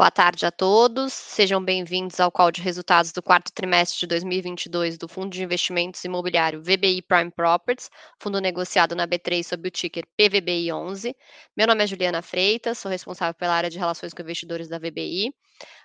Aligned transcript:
Boa 0.00 0.10
tarde 0.10 0.46
a 0.46 0.50
todos, 0.50 1.12
sejam 1.12 1.62
bem-vindos 1.62 2.18
ao 2.20 2.32
call 2.32 2.50
de 2.50 2.62
resultados 2.62 3.12
do 3.12 3.22
quarto 3.22 3.52
trimestre 3.52 4.00
de 4.00 4.06
2022 4.06 4.96
do 4.96 5.06
Fundo 5.06 5.28
de 5.28 5.42
Investimentos 5.42 6.02
Imobiliário 6.02 6.62
VBI 6.62 7.02
Prime 7.02 7.30
Properties, 7.30 7.90
fundo 8.18 8.40
negociado 8.40 8.96
na 8.96 9.06
B3 9.06 9.42
sob 9.42 9.68
o 9.68 9.70
ticker 9.70 10.06
PVBI11. 10.18 11.14
Meu 11.54 11.66
nome 11.66 11.84
é 11.84 11.86
Juliana 11.86 12.22
Freitas, 12.22 12.78
sou 12.78 12.90
responsável 12.90 13.34
pela 13.34 13.52
área 13.52 13.68
de 13.68 13.78
relações 13.78 14.14
com 14.14 14.22
investidores 14.22 14.70
da 14.70 14.78
VBI. 14.78 15.34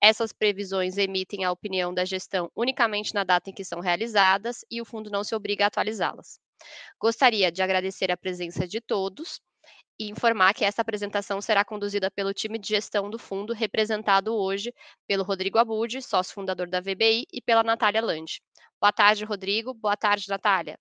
Essas 0.01 0.33
previsões 0.33 0.97
emitem 0.97 1.43
a 1.43 1.51
opinião 1.51 1.93
da 1.93 2.03
gestão 2.03 2.51
unicamente 2.55 3.13
na 3.13 3.23
data 3.23 3.51
em 3.51 3.53
que 3.53 3.63
são 3.63 3.81
realizadas 3.81 4.65
e 4.71 4.81
o 4.81 4.85
fundo 4.85 5.11
não 5.11 5.23
se 5.23 5.35
obriga 5.35 5.65
a 5.65 5.67
atualizá-las. 5.67 6.39
Gostaria 6.99 7.51
de 7.51 7.61
agradecer 7.61 8.11
a 8.11 8.17
presença 8.17 8.67
de 8.67 8.81
todos 8.81 9.39
e 9.99 10.09
informar 10.09 10.53
que 10.53 10.65
essa 10.65 10.81
apresentação 10.81 11.41
será 11.41 11.63
conduzida 11.63 12.11
pelo 12.11 12.33
time 12.33 12.57
de 12.57 12.67
gestão 12.67 13.09
do 13.09 13.17
fundo, 13.17 13.53
representado 13.53 14.35
hoje 14.35 14.73
pelo 15.07 15.23
Rodrigo 15.23 15.57
Abud, 15.57 16.01
sócio 16.01 16.33
fundador 16.33 16.67
da 16.67 16.81
VBI, 16.81 17.25
e 17.31 17.41
pela 17.41 17.63
Natália 17.63 18.01
Lande. 18.01 18.41
Boa 18.79 18.91
tarde, 18.91 19.23
Rodrigo. 19.23 19.73
Boa 19.73 19.95
tarde, 19.95 20.25
Natália. 20.27 20.77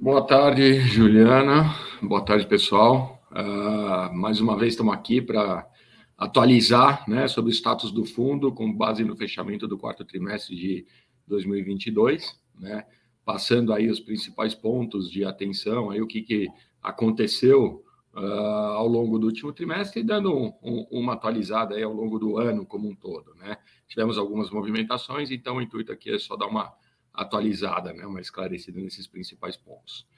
Boa 0.00 0.26
tarde, 0.26 0.80
Juliana. 0.80 1.74
Boa 2.00 2.24
tarde, 2.24 2.46
pessoal. 2.46 3.22
Uh, 3.30 4.14
mais 4.14 4.40
uma 4.40 4.56
vez 4.56 4.72
estamos 4.72 4.94
aqui 4.94 5.20
para 5.20 5.68
atualizar 6.16 7.08
né, 7.08 7.28
sobre 7.28 7.50
o 7.50 7.54
status 7.54 7.92
do 7.92 8.04
fundo, 8.04 8.52
com 8.52 8.72
base 8.72 9.04
no 9.04 9.16
fechamento 9.16 9.68
do 9.68 9.78
quarto 9.78 10.04
trimestre 10.04 10.56
de 10.56 10.86
2022. 11.26 12.38
Né? 12.58 12.86
Passando 13.30 13.72
aí 13.72 13.88
os 13.88 14.00
principais 14.00 14.56
pontos 14.56 15.08
de 15.08 15.24
atenção, 15.24 15.88
aí 15.88 16.02
o 16.02 16.06
que, 16.06 16.20
que 16.20 16.48
aconteceu 16.82 17.84
uh, 18.12 18.18
ao 18.74 18.88
longo 18.88 19.20
do 19.20 19.28
último 19.28 19.52
trimestre 19.52 20.00
e 20.00 20.04
dando 20.04 20.36
um, 20.36 20.52
um, 20.60 20.86
uma 20.90 21.12
atualizada 21.12 21.76
aí 21.76 21.82
ao 21.84 21.92
longo 21.92 22.18
do 22.18 22.38
ano 22.38 22.66
como 22.66 22.88
um 22.88 22.94
todo, 22.96 23.32
né? 23.36 23.56
Tivemos 23.86 24.18
algumas 24.18 24.50
movimentações, 24.50 25.30
então 25.30 25.58
o 25.58 25.62
intuito 25.62 25.92
aqui 25.92 26.10
é 26.10 26.18
só 26.18 26.34
dar 26.34 26.48
uma 26.48 26.74
atualizada, 27.14 27.92
né? 27.92 28.04
Uma 28.04 28.20
esclarecida 28.20 28.80
nesses 28.80 29.06
principais 29.06 29.56
pontos. 29.56 30.08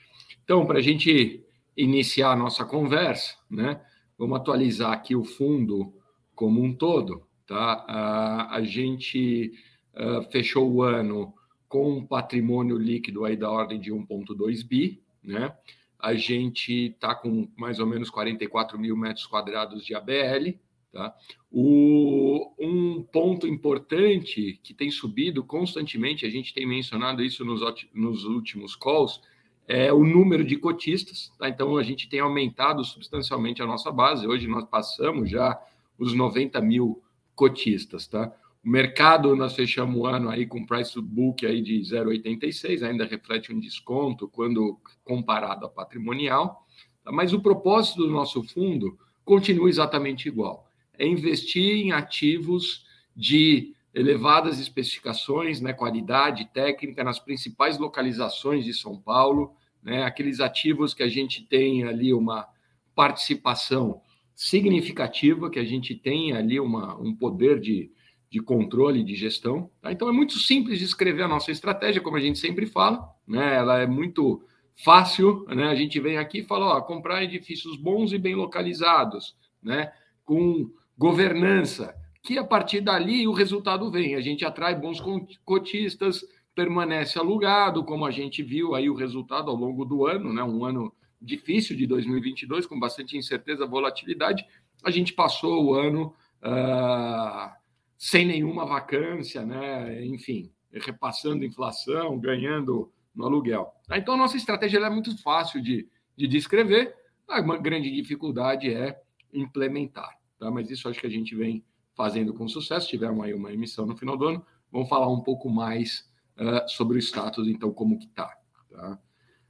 Então, 0.42 0.64
para 0.64 0.78
a 0.78 0.82
gente 0.82 1.44
iniciar 1.76 2.32
a 2.32 2.36
nossa 2.36 2.64
conversa, 2.64 3.36
né? 3.50 3.78
Vamos 4.16 4.38
atualizar 4.38 4.90
aqui 4.90 5.14
o 5.14 5.22
fundo 5.22 5.92
como 6.34 6.62
um 6.62 6.74
todo, 6.74 7.26
tá? 7.46 7.84
Uh, 7.86 8.54
a 8.54 8.62
gente 8.62 9.52
uh, 9.96 10.22
fechou 10.30 10.72
o 10.72 10.82
ano 10.82 11.34
com 11.72 11.90
um 11.90 12.04
patrimônio 12.04 12.76
líquido 12.76 13.24
aí 13.24 13.34
da 13.34 13.50
ordem 13.50 13.80
de 13.80 13.90
1,2 13.90 14.62
bi, 14.62 15.02
né? 15.24 15.56
A 15.98 16.12
gente 16.12 16.88
está 16.88 17.14
com 17.14 17.48
mais 17.56 17.80
ou 17.80 17.86
menos 17.86 18.10
44 18.10 18.78
mil 18.78 18.94
metros 18.94 19.24
quadrados 19.24 19.82
de 19.82 19.94
ABL, 19.94 20.58
tá? 20.92 21.16
O, 21.50 22.52
um 22.58 23.02
ponto 23.02 23.46
importante 23.46 24.60
que 24.62 24.74
tem 24.74 24.90
subido 24.90 25.42
constantemente, 25.42 26.26
a 26.26 26.28
gente 26.28 26.52
tem 26.52 26.66
mencionado 26.66 27.24
isso 27.24 27.42
nos, 27.42 27.62
nos 27.94 28.24
últimos 28.26 28.76
calls, 28.76 29.22
é 29.66 29.90
o 29.90 30.04
número 30.04 30.44
de 30.44 30.56
cotistas, 30.56 31.32
tá? 31.38 31.48
Então 31.48 31.78
a 31.78 31.82
gente 31.82 32.06
tem 32.06 32.20
aumentado 32.20 32.84
substancialmente 32.84 33.62
a 33.62 33.66
nossa 33.66 33.90
base. 33.90 34.26
Hoje 34.26 34.46
nós 34.46 34.66
passamos 34.66 35.30
já 35.30 35.58
os 35.98 36.12
90 36.12 36.60
mil 36.60 37.02
cotistas, 37.34 38.06
tá? 38.06 38.30
O 38.64 38.68
mercado, 38.68 39.34
nós 39.34 39.54
fechamos 39.54 39.96
o 39.96 40.06
ano 40.06 40.30
aí 40.30 40.46
com 40.46 40.64
price 40.64 41.00
book 41.00 41.44
aí 41.44 41.60
de 41.60 41.80
0,86, 41.80 42.82
ainda 42.82 43.04
reflete 43.04 43.52
um 43.52 43.58
desconto 43.58 44.28
quando 44.28 44.78
comparado 45.04 45.66
a 45.66 45.68
patrimonial, 45.68 46.64
mas 47.04 47.32
o 47.32 47.40
propósito 47.40 48.06
do 48.06 48.10
nosso 48.10 48.42
fundo 48.44 48.96
continua 49.24 49.68
exatamente 49.68 50.28
igual. 50.28 50.68
É 50.96 51.04
investir 51.04 51.84
em 51.84 51.90
ativos 51.90 52.86
de 53.16 53.74
elevadas 53.92 54.60
especificações, 54.60 55.60
né, 55.60 55.72
qualidade 55.72 56.48
técnica 56.52 57.02
nas 57.02 57.18
principais 57.18 57.78
localizações 57.78 58.64
de 58.64 58.72
São 58.72 58.96
Paulo, 58.96 59.54
né, 59.82 60.04
aqueles 60.04 60.38
ativos 60.38 60.94
que 60.94 61.02
a 61.02 61.08
gente 61.08 61.44
tem 61.44 61.82
ali 61.84 62.14
uma 62.14 62.48
participação 62.94 64.00
significativa, 64.34 65.50
que 65.50 65.58
a 65.58 65.64
gente 65.64 65.94
tem 65.94 66.32
ali 66.32 66.58
uma, 66.58 66.96
um 66.96 67.14
poder 67.14 67.60
de, 67.60 67.90
de 68.32 68.40
controle 68.40 69.04
de 69.04 69.14
gestão. 69.14 69.70
Tá? 69.82 69.92
Então 69.92 70.08
é 70.08 70.12
muito 70.12 70.38
simples 70.38 70.78
de 70.78 70.86
escrever 70.86 71.22
a 71.22 71.28
nossa 71.28 71.50
estratégia, 71.50 72.00
como 72.00 72.16
a 72.16 72.20
gente 72.20 72.38
sempre 72.38 72.64
fala, 72.64 73.06
né? 73.28 73.56
Ela 73.56 73.80
é 73.80 73.86
muito 73.86 74.42
fácil, 74.74 75.44
né? 75.48 75.68
A 75.68 75.74
gente 75.74 76.00
vem 76.00 76.16
aqui 76.16 76.38
e 76.38 76.42
fala, 76.42 76.78
ó, 76.78 76.80
comprar 76.80 77.22
edifícios 77.22 77.76
bons 77.76 78.10
e 78.10 78.16
bem 78.16 78.34
localizados, 78.34 79.36
né? 79.62 79.92
Com 80.24 80.70
governança, 80.96 81.94
que 82.22 82.38
a 82.38 82.44
partir 82.44 82.80
dali 82.80 83.28
o 83.28 83.32
resultado 83.32 83.90
vem. 83.90 84.14
A 84.14 84.22
gente 84.22 84.46
atrai 84.46 84.74
bons 84.74 84.98
cotistas, 85.44 86.24
permanece 86.54 87.18
alugado, 87.18 87.84
como 87.84 88.06
a 88.06 88.10
gente 88.10 88.42
viu 88.42 88.74
aí 88.74 88.88
o 88.88 88.94
resultado 88.94 89.50
ao 89.50 89.56
longo 89.56 89.84
do 89.84 90.06
ano, 90.06 90.32
né? 90.32 90.42
Um 90.42 90.64
ano 90.64 90.90
difícil 91.20 91.76
de 91.76 91.86
2022, 91.86 92.64
com 92.64 92.80
bastante 92.80 93.14
incerteza, 93.14 93.66
volatilidade. 93.66 94.42
A 94.82 94.90
gente 94.90 95.12
passou 95.12 95.66
o 95.66 95.74
ano 95.74 96.14
uh, 96.42 97.61
sem 98.02 98.26
nenhuma 98.26 98.66
vacância, 98.66 99.46
né? 99.46 100.04
enfim, 100.04 100.50
repassando 100.72 101.44
inflação, 101.44 102.18
ganhando 102.18 102.92
no 103.14 103.24
aluguel. 103.24 103.72
Tá? 103.86 103.96
Então, 103.96 104.16
nossa 104.16 104.36
estratégia 104.36 104.78
é 104.78 104.90
muito 104.90 105.16
fácil 105.22 105.62
de, 105.62 105.88
de 106.16 106.26
descrever, 106.26 106.96
uma 107.28 107.56
grande 107.56 107.88
dificuldade 107.92 108.74
é 108.74 109.00
implementar. 109.32 110.18
Tá? 110.36 110.50
Mas 110.50 110.68
isso 110.68 110.88
acho 110.88 110.98
que 110.98 111.06
a 111.06 111.10
gente 111.10 111.36
vem 111.36 111.64
fazendo 111.94 112.34
com 112.34 112.48
sucesso. 112.48 112.88
Tivemos 112.88 113.24
aí 113.24 113.32
uma 113.34 113.52
emissão 113.52 113.86
no 113.86 113.96
final 113.96 114.16
do 114.16 114.26
ano, 114.26 114.46
vamos 114.72 114.88
falar 114.88 115.08
um 115.08 115.20
pouco 115.20 115.48
mais 115.48 116.10
uh, 116.36 116.68
sobre 116.68 116.96
o 116.96 117.00
status, 117.00 117.46
então, 117.46 117.72
como 117.72 118.00
que 118.00 118.06
está. 118.06 118.36
Tá? 118.68 118.98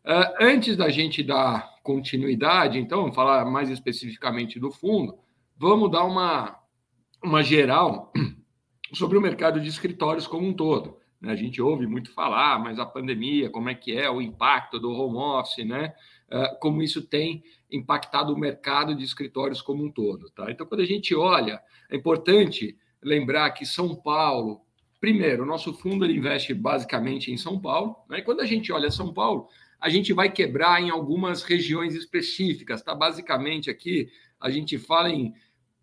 Uh, 0.04 0.44
antes 0.44 0.76
da 0.76 0.90
gente 0.90 1.22
dar 1.22 1.80
continuidade, 1.82 2.78
então, 2.78 3.10
falar 3.14 3.46
mais 3.46 3.70
especificamente 3.70 4.60
do 4.60 4.70
fundo, 4.70 5.18
vamos 5.56 5.90
dar 5.90 6.04
uma, 6.04 6.60
uma 7.24 7.42
geral 7.42 8.12
sobre 8.92 9.16
o 9.16 9.20
mercado 9.20 9.60
de 9.60 9.68
escritórios 9.68 10.26
como 10.26 10.46
um 10.46 10.54
todo. 10.54 10.98
Né? 11.20 11.32
A 11.32 11.36
gente 11.36 11.62
ouve 11.62 11.86
muito 11.86 12.12
falar, 12.12 12.58
mas 12.58 12.78
a 12.78 12.84
pandemia, 12.84 13.48
como 13.48 13.68
é 13.68 13.74
que 13.74 13.96
é 13.96 14.10
o 14.10 14.20
impacto 14.20 14.78
do 14.78 14.90
home 14.90 15.16
office, 15.16 15.64
né? 15.64 15.94
Uh, 16.30 16.58
como 16.60 16.82
isso 16.82 17.02
tem 17.02 17.44
impactado 17.70 18.32
o 18.32 18.38
mercado 18.38 18.94
de 18.94 19.04
escritórios 19.04 19.60
como 19.60 19.84
um 19.84 19.90
todo. 19.90 20.30
Tá? 20.30 20.50
Então, 20.50 20.66
quando 20.66 20.80
a 20.80 20.86
gente 20.86 21.14
olha, 21.14 21.60
é 21.90 21.96
importante 21.96 22.76
lembrar 23.02 23.50
que 23.50 23.66
São 23.66 23.94
Paulo, 23.94 24.62
primeiro, 24.98 25.42
o 25.42 25.46
nosso 25.46 25.74
fundo 25.74 26.04
ele 26.04 26.16
investe 26.16 26.54
basicamente 26.54 27.30
em 27.30 27.36
São 27.36 27.60
Paulo. 27.60 27.96
Né? 28.08 28.18
E 28.18 28.22
quando 28.22 28.40
a 28.40 28.46
gente 28.46 28.72
olha 28.72 28.90
São 28.90 29.12
Paulo, 29.12 29.46
a 29.78 29.90
gente 29.90 30.12
vai 30.12 30.30
quebrar 30.30 30.80
em 30.80 30.90
algumas 30.90 31.42
regiões 31.42 31.94
específicas. 31.94 32.82
Tá? 32.82 32.94
Basicamente, 32.94 33.68
aqui 33.68 34.08
a 34.40 34.50
gente 34.50 34.78
fala 34.78 35.10
em 35.10 35.34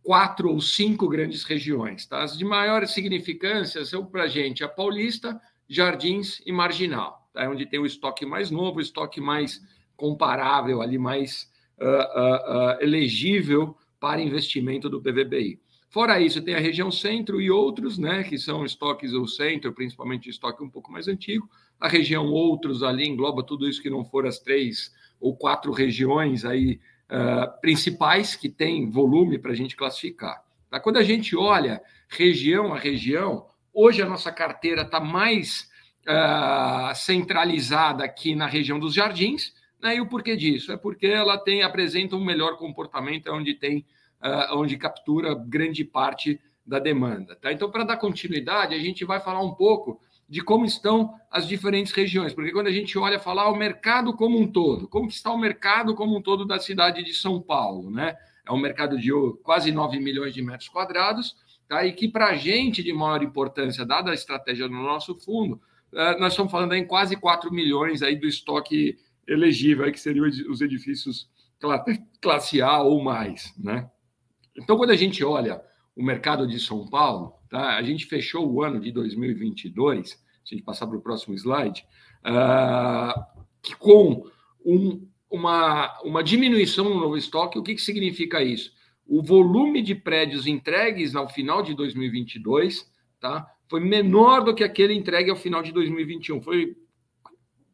quatro 0.03 0.51
ou 0.51 0.61
cinco 0.61 1.07
grandes 1.07 1.43
regiões. 1.43 2.05
Tá? 2.05 2.23
As 2.23 2.37
de 2.37 2.45
maior 2.45 2.85
significância 2.87 3.83
são 3.85 4.05
para 4.05 4.23
a 4.23 4.27
gente 4.27 4.63
a 4.63 4.67
Paulista, 4.67 5.39
Jardins 5.67 6.41
e 6.45 6.51
Marginal, 6.51 7.29
tá? 7.33 7.49
onde 7.49 7.65
tem 7.65 7.79
o 7.79 7.85
estoque 7.85 8.25
mais 8.25 8.49
novo, 8.49 8.79
o 8.79 8.81
estoque 8.81 9.21
mais 9.21 9.61
comparável, 9.95 10.81
ali 10.81 10.97
mais 10.97 11.51
uh, 11.79 11.85
uh, 11.85 12.77
uh, 12.77 12.81
elegível 12.81 13.75
para 13.99 14.21
investimento 14.21 14.89
do 14.89 15.01
PVBI. 15.01 15.59
Fora 15.89 16.19
isso, 16.21 16.41
tem 16.41 16.53
a 16.53 16.59
região 16.59 16.91
centro 16.91 17.41
e 17.41 17.49
outros, 17.49 17.97
né, 17.97 18.23
que 18.23 18.37
são 18.37 18.63
estoques 18.63 19.11
do 19.11 19.27
centro, 19.27 19.73
principalmente 19.73 20.29
estoque 20.29 20.63
um 20.63 20.69
pouco 20.69 20.91
mais 20.91 21.07
antigo. 21.07 21.49
A 21.79 21.87
região 21.87 22.27
outros 22.27 22.83
ali 22.83 23.07
engloba 23.07 23.41
tudo 23.41 23.67
isso 23.67 23.81
que 23.81 23.89
não 23.89 24.05
for 24.05 24.27
as 24.27 24.39
três 24.39 24.93
ou 25.19 25.35
quatro 25.35 25.71
regiões 25.71 26.45
aí 26.45 26.79
uh, 27.09 27.59
principais 27.61 28.35
que 28.35 28.49
têm 28.49 28.89
volume 28.89 29.37
para 29.37 29.51
a 29.51 29.55
gente 29.55 29.75
classificar. 29.75 30.43
Tá? 30.69 30.79
Quando 30.79 30.97
a 30.97 31.03
gente 31.03 31.35
olha 31.35 31.81
região 32.07 32.73
a 32.73 32.77
região, 32.77 33.47
hoje 33.73 34.01
a 34.01 34.05
nossa 34.05 34.31
carteira 34.31 34.83
está 34.83 34.99
mais 34.99 35.69
uh, 36.07 36.95
centralizada 36.95 38.03
aqui 38.03 38.35
na 38.35 38.47
região 38.47 38.79
dos 38.79 38.93
jardins. 38.93 39.53
Né? 39.81 39.95
E 39.95 40.01
o 40.01 40.07
porquê 40.07 40.35
disso? 40.35 40.71
É 40.71 40.77
porque 40.77 41.07
ela 41.07 41.37
tem 41.37 41.63
apresenta 41.63 42.15
um 42.15 42.23
melhor 42.23 42.57
comportamento, 42.57 43.27
é 43.27 43.31
onde 43.31 43.53
tem 43.53 43.85
uh, 44.21 44.57
onde 44.57 44.77
captura 44.77 45.33
grande 45.33 45.83
parte 45.83 46.39
da 46.65 46.79
demanda. 46.79 47.35
Tá? 47.35 47.51
Então, 47.51 47.71
para 47.71 47.83
dar 47.83 47.97
continuidade, 47.97 48.75
a 48.75 48.79
gente 48.79 49.03
vai 49.03 49.19
falar 49.19 49.41
um 49.41 49.53
pouco 49.53 49.99
de 50.29 50.41
como 50.41 50.63
estão 50.63 51.15
as 51.31 51.47
diferentes 51.47 51.91
regiões, 51.91 52.33
porque 52.33 52.51
quando 52.51 52.67
a 52.67 52.71
gente 52.71 52.97
olha 52.97 53.19
falar 53.19 53.49
o 53.49 53.55
mercado 53.55 54.13
como 54.13 54.39
um 54.39 54.47
todo, 54.47 54.87
como 54.87 55.07
está 55.07 55.31
o 55.31 55.37
mercado 55.37 55.95
como 55.95 56.15
um 56.15 56.21
todo 56.21 56.45
da 56.45 56.59
cidade 56.59 57.03
de 57.03 57.13
São 57.13 57.41
Paulo, 57.41 57.89
né? 57.89 58.15
É 58.45 58.51
um 58.51 58.59
mercado 58.59 58.97
de 58.97 59.11
quase 59.43 59.71
9 59.71 59.99
milhões 59.99 60.33
de 60.33 60.41
metros 60.41 60.69
quadrados, 60.69 61.35
tá? 61.67 61.83
E 61.83 61.93
que 61.93 62.07
para 62.07 62.27
a 62.27 62.35
gente 62.35 62.83
de 62.83 62.93
maior 62.93 63.23
importância, 63.23 63.85
dada 63.85 64.11
a 64.11 64.13
estratégia 64.13 64.67
do 64.67 64.73
nosso 64.73 65.15
fundo, 65.15 65.59
é, 65.93 66.19
nós 66.19 66.33
estamos 66.33 66.51
falando 66.51 66.73
em 66.73 66.85
quase 66.85 67.15
4 67.15 67.51
milhões 67.51 68.03
aí 68.03 68.15
do 68.15 68.27
estoque 68.27 68.97
elegível, 69.27 69.85
aí 69.85 69.91
que 69.91 69.99
seriam 69.99 70.27
os 70.27 70.61
edifícios 70.61 71.27
classe 72.21 72.61
A 72.61 72.81
ou 72.81 73.01
mais, 73.03 73.53
né? 73.57 73.89
Então, 74.55 74.77
quando 74.77 74.91
a 74.91 74.95
gente 74.95 75.23
olha 75.23 75.61
o 75.95 76.03
mercado 76.03 76.47
de 76.47 76.59
São 76.59 76.87
Paulo, 76.87 77.33
tá? 77.49 77.77
A 77.77 77.83
gente 77.83 78.05
fechou 78.05 78.51
o 78.51 78.63
ano 78.63 78.79
de 78.79 78.91
2022, 78.91 80.09
se 80.09 80.17
a 80.45 80.55
gente 80.55 80.63
passar 80.63 80.87
para 80.87 80.97
o 80.97 81.01
próximo 81.01 81.35
slide, 81.35 81.85
uh, 82.25 83.75
com 83.77 84.23
um, 84.65 85.07
uma, 85.29 85.99
uma 86.03 86.23
diminuição 86.23 86.85
no 86.89 86.99
novo 86.99 87.17
estoque. 87.17 87.59
O 87.59 87.63
que, 87.63 87.75
que 87.75 87.81
significa 87.81 88.43
isso? 88.43 88.71
O 89.05 89.21
volume 89.21 89.81
de 89.81 89.95
prédios 89.95 90.47
entregues 90.47 91.15
ao 91.15 91.27
final 91.27 91.61
de 91.61 91.73
2022 91.73 92.89
tá, 93.19 93.47
foi 93.67 93.79
menor 93.79 94.43
do 94.43 94.53
que 94.53 94.63
aquele 94.63 94.93
entregue 94.93 95.29
ao 95.29 95.35
final 95.35 95.61
de 95.61 95.71
2021. 95.71 96.41
Foi 96.41 96.75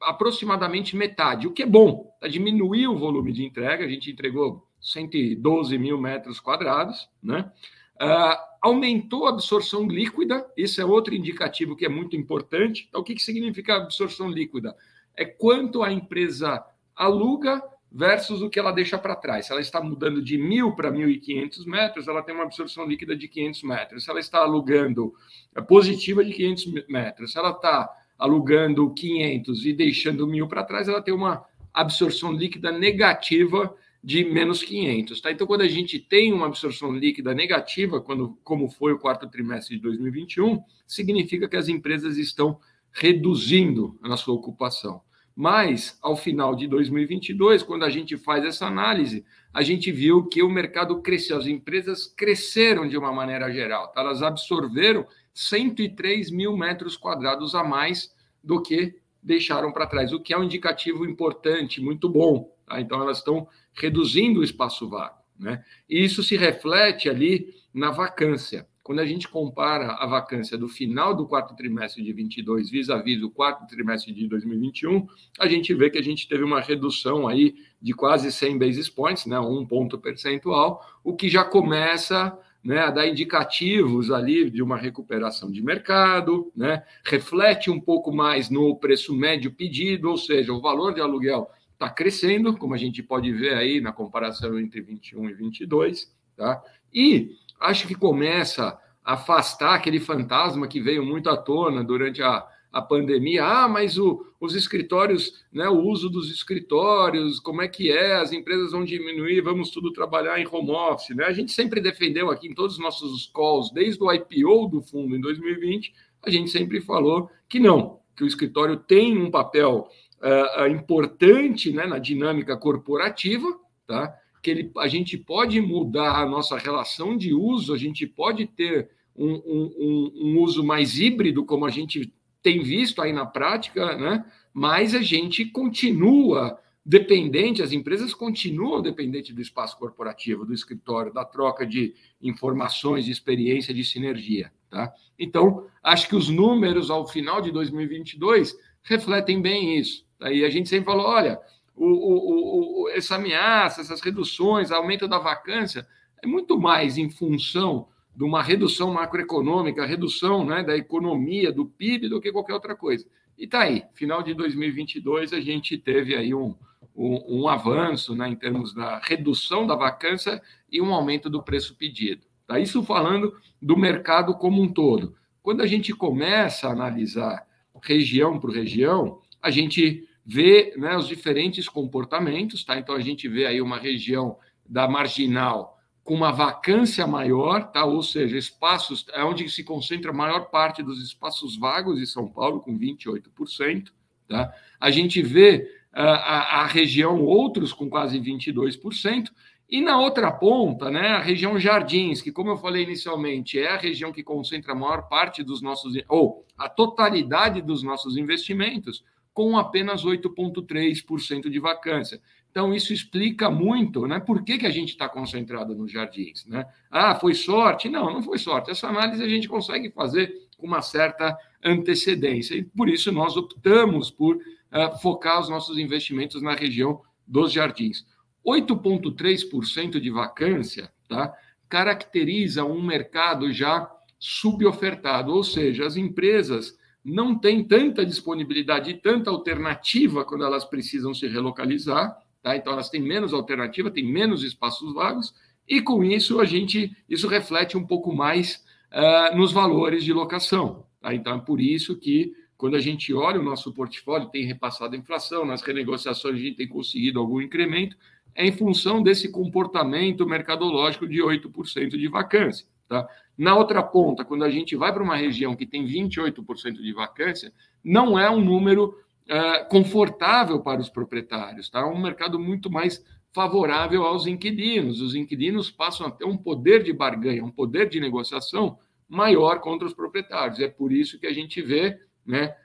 aproximadamente 0.02 0.96
metade, 0.96 1.48
o 1.48 1.52
que 1.52 1.64
é 1.64 1.66
bom. 1.66 2.12
Tá? 2.20 2.28
Diminuiu 2.28 2.92
o 2.92 2.98
volume 2.98 3.34
de 3.34 3.44
entrega, 3.44 3.86
a 3.86 3.88
gente 3.88 4.12
entregou 4.12 4.68
112 4.80 5.78
mil 5.78 6.00
metros 6.00 6.40
quadrados, 6.40 7.10
né? 7.22 7.52
Uh, 7.96 8.55
aumentou 8.66 9.28
a 9.28 9.30
absorção 9.30 9.88
líquida, 9.88 10.44
esse 10.58 10.82
é 10.82 10.86
outro 10.86 11.14
indicativo 11.14 11.76
que 11.76 11.86
é 11.86 11.90
muito 11.90 12.16
importante. 12.16 12.88
Então, 12.90 13.02
o 13.02 13.04
que, 13.04 13.14
que 13.14 13.22
significa 13.22 13.76
absorção 13.76 14.28
líquida? 14.28 14.76
É 15.16 15.24
quanto 15.24 15.84
a 15.84 15.94
empresa 15.94 16.66
aluga 16.96 17.62
versus 17.92 18.42
o 18.42 18.50
que 18.50 18.58
ela 18.58 18.72
deixa 18.72 18.98
para 18.98 19.16
trás. 19.16 19.46
Se 19.46 19.52
ela 19.52 19.62
está 19.62 19.80
mudando 19.80 20.20
de 20.20 20.40
1.000 20.40 20.76
para 20.76 20.92
1.500 20.92 21.66
metros, 21.68 22.08
ela 22.08 22.24
tem 22.24 22.34
uma 22.34 22.44
absorção 22.44 22.88
líquida 22.88 23.16
de 23.16 23.28
500 23.28 23.62
metros. 23.62 24.04
Se 24.04 24.10
ela 24.10 24.20
está 24.20 24.40
alugando 24.40 25.14
é 25.56 25.62
positiva 25.62 26.26
de 26.26 26.34
500 26.34 26.88
metros, 26.90 27.34
se 27.34 27.38
ela 27.38 27.52
está 27.52 27.88
alugando 28.18 28.92
500 28.96 29.64
e 29.64 29.74
deixando 29.74 30.26
1.000 30.26 30.48
para 30.48 30.64
trás, 30.64 30.88
ela 30.88 31.04
tem 31.04 31.14
uma 31.14 31.46
absorção 31.72 32.32
líquida 32.32 32.72
negativa 32.72 33.76
de 34.06 34.24
menos 34.24 34.62
500. 34.62 35.20
Tá? 35.20 35.32
Então, 35.32 35.48
quando 35.48 35.62
a 35.62 35.68
gente 35.68 35.98
tem 35.98 36.32
uma 36.32 36.46
absorção 36.46 36.94
líquida 36.94 37.34
negativa, 37.34 38.00
quando, 38.00 38.38
como 38.44 38.70
foi 38.70 38.94
o 38.94 39.00
quarto 39.00 39.28
trimestre 39.28 39.78
de 39.78 39.82
2021, 39.82 40.62
significa 40.86 41.50
que 41.50 41.58
as 41.58 41.68
empresas 41.68 42.16
estão 42.16 42.60
reduzindo 42.92 43.98
a 44.04 44.16
sua 44.16 44.36
ocupação. 44.36 45.02
Mas, 45.36 45.98
ao 46.04 46.16
final 46.16 46.56
de 46.56 46.68
2022, 46.68 47.64
quando 47.64 47.84
a 47.84 47.90
gente 47.90 48.16
faz 48.16 48.46
essa 48.46 48.68
análise, 48.68 49.26
a 49.52 49.64
gente 49.64 49.92
viu 49.92 50.28
que 50.28 50.44
o 50.44 50.50
mercado 50.50 51.02
cresceu, 51.02 51.38
as 51.38 51.48
empresas 51.48 52.06
cresceram 52.06 52.88
de 52.88 52.96
uma 52.96 53.12
maneira 53.12 53.52
geral, 53.52 53.88
tá? 53.88 54.02
elas 54.02 54.22
absorveram 54.22 55.08
103 55.34 56.30
mil 56.30 56.56
metros 56.56 56.96
quadrados 56.96 57.56
a 57.56 57.64
mais 57.64 58.14
do 58.44 58.62
que 58.62 58.96
deixaram 59.22 59.72
para 59.72 59.88
trás, 59.88 60.14
o 60.14 60.20
que 60.20 60.32
é 60.32 60.38
um 60.38 60.44
indicativo 60.44 61.04
importante, 61.04 61.82
muito 61.82 62.08
bom. 62.08 62.55
Tá? 62.66 62.80
Então, 62.80 63.02
elas 63.02 63.20
estão 63.20 63.48
reduzindo 63.74 64.40
o 64.40 64.44
espaço 64.44 64.90
vago. 64.90 65.18
Né? 65.38 65.64
E 65.90 66.04
isso 66.04 66.24
se 66.24 66.38
reflete 66.38 67.10
ali 67.10 67.54
na 67.74 67.92
vacância. 67.92 68.68
Quando 68.86 69.00
a 69.00 69.06
gente 69.06 69.28
compara 69.28 69.94
a 69.94 70.06
vacância 70.06 70.56
do 70.56 70.68
final 70.68 71.16
do 71.16 71.26
quarto 71.26 71.56
trimestre 71.56 72.04
de 72.04 72.14
22 72.14 72.70
vis-à-vis 72.70 73.20
do 73.20 73.32
quarto 73.32 73.66
trimestre 73.68 74.14
de 74.14 74.28
2021, 74.28 75.08
a 75.40 75.48
gente 75.48 75.74
vê 75.74 75.90
que 75.90 75.98
a 75.98 76.04
gente 76.04 76.28
teve 76.28 76.44
uma 76.44 76.62
redução 76.62 77.28
aí 77.28 77.56
de 77.82 77.94
quase 77.94 78.32
100 78.32 78.60
basis 78.60 78.88
points, 78.88 79.26
né, 79.26 79.40
um 79.40 79.66
ponto 79.66 79.98
percentual, 79.98 80.86
o 81.04 81.16
que 81.16 81.28
já 81.28 81.44
começa 81.44 82.38
né, 82.64 82.82
a 82.82 82.92
dar 82.92 83.08
indicativos 83.08 84.12
ali 84.12 84.52
de 84.52 84.62
uma 84.62 84.78
recuperação 84.78 85.52
de 85.52 85.64
mercado, 85.64 86.52
né, 86.56 86.84
reflete 87.04 87.72
um 87.72 87.82
pouco 87.82 88.14
mais 88.14 88.52
no 88.52 88.76
preço 88.76 89.16
médio 89.16 89.52
pedido, 89.52 90.12
ou 90.12 90.18
seja, 90.18 90.54
o 90.54 90.62
valor 90.62 90.94
de 90.94 91.02
aluguel 91.02 91.50
está 91.76 91.90
crescendo, 91.90 92.58
como 92.58 92.74
a 92.74 92.78
gente 92.78 93.04
pode 93.04 93.32
ver 93.32 93.54
aí 93.54 93.80
na 93.80 93.92
comparação 93.92 94.60
entre 94.60 94.82
21 94.82 95.30
e 95.30 95.34
22, 95.34 96.12
tá? 96.36 96.62
E 96.94 97.36
acho 97.60 97.88
que 97.88 97.96
começa 97.96 98.80
a 99.04 99.14
afastar 99.14 99.76
aquele 99.76 100.00
fantasma 100.00 100.68
que 100.68 100.82
veio 100.82 101.06
muito 101.06 101.30
à 101.30 101.38
tona 101.38 101.84
durante 101.84 102.24
a, 102.24 102.46
a 102.72 102.82
pandemia. 102.82 103.46
Ah, 103.46 103.68
mas 103.68 103.98
o, 103.98 104.26
os 104.40 104.56
escritórios, 104.56 105.46
né, 105.52 105.68
o 105.68 105.80
uso 105.82 106.10
dos 106.10 106.32
escritórios, 106.32 107.40
como 107.40 107.62
é 107.62 107.68
que 107.68 107.92
é? 107.92 108.16
As 108.16 108.32
empresas 108.32 108.72
vão 108.72 108.86
diminuir, 108.86 109.42
vamos 109.42 109.70
tudo 109.70 109.92
trabalhar 109.92 110.40
em 110.40 110.48
home 110.48 110.72
office, 110.72 111.16
né? 111.16 111.26
A 111.26 111.34
gente 111.34 111.52
sempre 111.52 111.82
defendeu 111.82 112.32
aqui 112.32 112.48
em 112.48 112.56
todos 112.56 112.76
os 112.76 112.82
nossos 112.82 113.30
calls, 113.34 113.72
desde 113.72 114.02
o 114.02 114.12
IPO 114.12 114.70
do 114.70 114.82
fundo 114.82 115.16
em 115.16 115.22
2020, 115.22 115.94
a 116.24 116.30
gente 116.30 116.50
sempre 116.50 116.82
falou 116.82 117.30
que 117.48 117.60
não, 117.60 118.00
que 118.16 118.24
o 118.24 118.28
escritório 118.28 118.78
tem 118.78 119.18
um 119.18 119.30
papel 119.30 119.88
uh, 120.26 120.68
importante 120.68 121.72
né, 121.72 121.86
na 121.86 122.00
dinâmica 122.00 122.58
corporativa, 122.58 123.48
tá? 123.86 124.18
que 124.42 124.52
ele, 124.52 124.72
a 124.78 124.88
gente 124.88 125.18
pode 125.18 125.62
mudar 125.62 126.20
a 126.22 126.26
nossa 126.26 126.58
relação 126.58 127.16
de 127.16 127.34
uso, 127.34 127.74
a 127.74 127.78
gente 127.78 128.06
pode 128.08 128.46
ter 128.48 128.90
um, 129.16 129.34
um, 129.34 130.12
um, 130.16 130.40
uso 130.42 130.64
mais 130.64 131.00
híbrido, 131.00 131.46
como 131.46 131.66
a 131.66 131.70
gente 131.70 132.14
tem 132.42 132.62
visto 132.62 133.02
aí 133.02 133.14
na 133.14 133.26
prática, 133.26 133.96
né? 133.98 134.26
mas 134.54 134.94
a 134.94 135.02
gente 135.02 135.46
continua 135.46 136.60
dependente, 136.86 137.64
as 137.64 137.72
empresas 137.72 138.14
continuam 138.14 138.82
dependentes 138.82 139.34
do 139.34 139.42
espaço 139.42 139.78
corporativo, 139.78 140.46
do 140.46 140.54
escritório, 140.54 141.12
da 141.12 141.26
troca 141.26 141.66
de 141.66 141.96
informações, 142.22 143.06
de 143.06 143.12
experiência, 143.12 143.74
de 143.74 143.84
sinergia. 143.84 144.52
Tá? 144.70 144.94
Então, 145.18 145.66
acho 145.82 146.08
que 146.08 146.16
os 146.16 146.30
números 146.30 146.92
ao 146.92 147.08
final 147.08 147.42
de 147.42 147.52
2022 147.52 148.56
refletem 148.84 149.42
bem 149.42 149.80
isso. 149.80 150.05
E 150.22 150.46
a 150.46 150.50
gente 150.50 150.70
sempre 150.70 150.86
falou: 150.86 151.06
olha, 151.06 151.40
o, 151.76 151.86
o, 151.86 152.84
o, 152.84 152.90
essa 152.90 153.16
ameaça, 153.16 153.82
essas 153.82 154.02
reduções, 154.02 154.72
aumento 154.72 155.08
da 155.08 155.20
vacância, 155.20 155.88
é 156.24 156.28
muito 156.28 156.60
mais 156.60 156.98
em 156.98 157.10
função 157.10 157.88
de 158.16 158.24
uma 158.24 158.42
redução 158.42 158.94
macroeconômica, 158.94 159.86
redução 159.86 160.46
né, 160.46 160.64
da 160.64 160.78
economia, 160.78 161.52
do 161.52 161.66
PIB, 161.66 162.08
do 162.08 162.22
que 162.22 162.32
qualquer 162.32 162.54
outra 162.54 162.76
coisa. 162.76 163.06
E 163.38 163.44
está 163.44 163.62
aí, 163.62 163.84
final 163.94 164.24
de 164.24 164.34
2022, 164.34 165.34
a 165.34 165.42
gente 165.42 165.78
teve 165.78 166.16
aí 166.16 166.34
um, 166.34 166.56
um, 166.96 167.42
um 167.42 167.50
avanço 167.50 168.16
né, 168.16 168.30
em 168.30 168.36
termos 168.36 168.74
da 168.74 169.00
redução 169.04 169.68
da 169.68 169.76
vacância 169.76 170.42
e 170.72 170.82
um 170.82 170.94
aumento 170.94 171.30
do 171.30 171.44
preço 171.44 171.76
pedido. 171.76 172.22
Tá? 172.48 172.58
Isso 172.58 172.82
falando 172.84 173.36
do 173.62 173.76
mercado 173.76 174.34
como 174.36 174.62
um 174.62 174.72
todo. 174.72 175.16
Quando 175.44 175.62
a 175.62 175.68
gente 175.68 175.94
começa 175.94 176.68
a 176.68 176.72
analisar 176.72 177.46
região 177.84 178.40
por 178.40 178.52
região, 178.52 179.20
a 179.46 179.52
gente 179.52 180.10
vê 180.26 180.74
né, 180.76 180.98
os 180.98 181.08
diferentes 181.08 181.70
comportamentos, 181.70 182.64
tá? 182.64 182.80
Então 182.80 182.96
a 182.96 183.00
gente 183.00 183.30
vê 183.30 183.46
aí 183.46 183.62
uma 183.62 183.78
região 183.78 184.40
da 184.68 184.88
marginal 184.88 185.78
com 186.04 186.16
uma 186.16 186.32
vacância 186.32 187.06
maior, 187.06 187.72
tá? 187.72 187.86
Ou 187.86 188.02
seja, 188.02 188.36
espaços 188.36 189.06
é 189.14 189.24
onde 189.24 189.48
se 189.48 189.64
concentra 189.64 190.10
a 190.10 190.14
maior 190.14 190.50
parte 190.50 190.82
dos 190.82 191.00
espaços 191.00 191.56
vagos 191.58 192.00
de 192.00 192.08
São 192.08 192.28
Paulo, 192.28 192.60
com 192.60 192.76
28%, 192.76 193.92
tá? 194.28 194.52
A 194.80 194.90
gente 194.90 195.22
vê 195.22 195.70
uh, 195.94 196.00
a, 196.00 196.62
a 196.62 196.66
região 196.66 197.22
outros 197.22 197.72
com 197.72 197.88
quase 197.88 198.20
22%, 198.20 199.30
e 199.70 199.80
na 199.80 200.00
outra 200.00 200.32
ponta, 200.32 200.90
né, 200.90 201.10
a 201.10 201.22
região 201.22 201.60
Jardins, 201.60 202.22
que, 202.22 202.32
como 202.32 202.52
eu 202.52 202.58
falei 202.58 202.84
inicialmente, 202.84 203.60
é 203.60 203.70
a 203.70 203.78
região 203.78 204.12
que 204.12 204.24
concentra 204.24 204.74
a 204.74 204.76
maior 204.76 205.08
parte 205.08 205.44
dos 205.44 205.62
nossos, 205.62 205.96
ou 206.08 206.46
a 206.58 206.68
totalidade 206.68 207.62
dos 207.62 207.84
nossos 207.84 208.16
investimentos, 208.16 209.04
com 209.36 209.58
apenas 209.58 210.06
8,3% 210.06 211.50
de 211.50 211.60
vacância. 211.60 212.22
Então, 212.50 212.74
isso 212.74 212.94
explica 212.94 213.52
muito 213.52 214.08
né, 214.08 214.18
por 214.18 214.46
que, 214.46 214.58
que 214.58 214.66
a 214.66 214.72
gente 214.72 214.92
está 214.92 215.10
concentrado 215.10 215.76
nos 215.76 215.92
jardins. 215.92 216.46
Né? 216.46 216.66
Ah, 216.90 217.14
foi 217.16 217.34
sorte? 217.34 217.90
Não, 217.90 218.14
não 218.14 218.24
foi 218.24 218.38
sorte. 218.38 218.72
Essa 218.72 218.88
análise 218.88 219.22
a 219.22 219.28
gente 219.28 219.50
consegue 219.50 219.92
fazer 219.92 220.34
com 220.58 220.66
uma 220.66 220.82
certa 220.82 221.38
antecedência. 221.62 222.56
E 222.56 222.64
por 222.64 222.88
isso 222.88 223.12
nós 223.12 223.36
optamos 223.36 224.10
por 224.10 224.38
uh, 224.38 224.98
focar 225.02 225.42
os 225.42 225.50
nossos 225.50 225.78
investimentos 225.78 226.42
na 226.42 226.54
região 226.54 227.02
dos 227.28 227.52
jardins. 227.52 228.06
8,3% 228.48 230.00
de 230.00 230.10
vacância 230.10 230.90
tá, 231.10 231.34
caracteriza 231.68 232.64
um 232.64 232.82
mercado 232.82 233.52
já 233.52 233.92
subofertado, 234.18 235.34
ou 235.34 235.44
seja, 235.44 235.86
as 235.86 235.98
empresas 235.98 236.78
não 237.06 237.38
têm 237.38 237.64
tanta 237.64 238.04
disponibilidade 238.04 238.90
e 238.90 238.94
tanta 238.96 239.30
alternativa 239.30 240.26
quando 240.26 240.44
elas 240.44 240.66
precisam 240.66 241.14
se 241.14 241.28
relocalizar, 241.28 242.18
tá? 242.42 242.58
Então 242.58 242.74
elas 242.74 242.90
têm 242.90 243.00
menos 243.00 243.32
alternativa, 243.32 243.92
têm 243.92 244.12
menos 244.12 244.44
espaços 244.44 244.92
vagos 244.92 245.32
e 245.70 245.82
com 245.82 246.04
isso 246.04 246.40
a 246.40 246.46
gente 246.46 246.98
isso 247.08 247.28
reflete 247.28 247.78
um 247.78 247.86
pouco 247.86 248.12
mais 248.12 248.64
uh, 248.92 249.38
nos 249.38 249.52
valores 249.52 250.04
de 250.04 250.12
locação. 250.12 250.84
Tá? 251.00 251.14
Então 251.14 251.36
é 251.36 251.40
por 251.40 251.62
isso 251.62 251.96
que 251.96 252.34
quando 252.58 252.76
a 252.76 252.80
gente 252.80 253.14
olha 253.14 253.40
o 253.40 253.44
nosso 253.44 253.72
portfólio, 253.72 254.30
tem 254.30 254.46
repassado 254.46 254.96
a 254.96 254.98
inflação, 254.98 255.46
nas 255.46 255.62
renegociações 255.62 256.36
a 256.36 256.40
gente 256.40 256.58
tem 256.58 256.68
conseguido 256.68 257.20
algum 257.20 257.40
incremento, 257.40 257.96
é 258.34 258.48
em 258.48 258.52
função 258.52 259.04
desse 259.04 259.32
comportamento 259.32 260.26
mercadológico 260.26 261.08
de 261.08 261.20
8% 261.20 261.90
de 261.90 262.08
vacância. 262.08 262.66
Tá? 262.88 263.08
Na 263.38 263.56
outra 263.56 263.82
ponta, 263.82 264.24
quando 264.24 264.44
a 264.44 264.50
gente 264.50 264.76
vai 264.76 264.94
para 264.94 265.04
uma 265.04 265.16
região 265.16 265.56
que 265.56 265.66
tem 265.66 265.86
28% 265.86 266.74
de 266.74 266.94
vacância, 266.94 267.52
não 267.84 268.18
é 268.18 268.30
um 268.30 268.40
número 268.40 268.96
uh, 269.30 269.68
confortável 269.70 270.62
para 270.62 270.80
os 270.80 270.90
proprietários, 270.90 271.70
tá? 271.70 271.80
É 271.80 271.86
um 271.86 272.02
mercado 272.02 272.40
muito 272.40 272.70
mais 272.72 273.04
favorável 273.34 274.06
aos 274.06 274.28
inquilinos. 274.28 275.02
Os 275.02 275.14
inquilinos 275.14 275.70
passam 275.70 276.08
a 276.08 276.12
ter 276.12 276.26
um 276.26 276.38
poder 276.38 276.84
de 276.84 276.94
barganha, 276.94 277.44
um 277.44 277.52
poder 277.52 277.90
de 277.90 278.00
negociação 278.00 278.78
maior 279.10 279.60
contra 279.60 279.86
os 279.86 279.94
proprietários. 279.94 280.60
É 280.60 280.70
por 280.70 280.92
isso 280.92 281.20
que 281.20 281.28
a 281.28 281.34
gente 281.34 281.62
vê 281.62 282.00
né, 282.26 282.56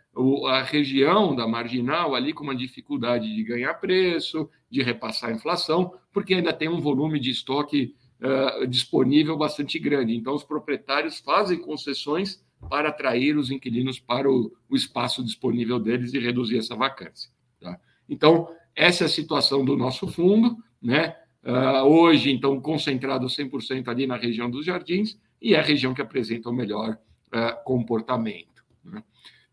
a 0.46 0.62
região 0.62 1.34
da 1.34 1.46
marginal 1.46 2.14
ali 2.14 2.32
com 2.32 2.44
uma 2.44 2.54
dificuldade 2.54 3.34
de 3.34 3.42
ganhar 3.42 3.74
preço, 3.74 4.48
de 4.70 4.82
repassar 4.82 5.30
a 5.30 5.32
inflação, 5.32 5.92
porque 6.12 6.34
ainda 6.34 6.52
tem 6.52 6.68
um 6.68 6.80
volume 6.80 7.18
de 7.18 7.30
estoque 7.30 7.94
uh, 8.22 8.66
disponível 8.66 9.36
bastante 9.36 9.78
grande. 9.78 10.14
Então, 10.14 10.34
os 10.34 10.44
proprietários 10.44 11.18
fazem 11.18 11.58
concessões 11.58 12.42
para 12.68 12.90
atrair 12.90 13.36
os 13.36 13.50
inquilinos 13.50 13.98
para 13.98 14.30
o, 14.30 14.52
o 14.68 14.76
espaço 14.76 15.24
disponível 15.24 15.78
deles 15.78 16.12
e 16.12 16.18
reduzir 16.18 16.58
essa 16.58 16.76
vacância. 16.76 17.30
Tá? 17.60 17.78
Então, 18.08 18.48
essa 18.74 19.04
é 19.04 19.06
a 19.06 19.10
situação 19.10 19.64
do 19.64 19.76
nosso 19.76 20.06
fundo, 20.06 20.56
né? 20.80 21.16
Uh, 21.42 21.86
hoje, 21.86 22.30
então, 22.30 22.60
concentrado 22.60 23.26
100% 23.26 23.88
ali 23.88 24.06
na 24.06 24.16
região 24.16 24.50
dos 24.50 24.66
jardins, 24.66 25.18
e 25.40 25.54
é 25.54 25.58
a 25.58 25.62
região 25.62 25.94
que 25.94 26.02
apresenta 26.02 26.50
o 26.50 26.52
melhor 26.52 26.98
uh, 27.28 27.64
comportamento. 27.64 28.62
Né? 28.84 29.02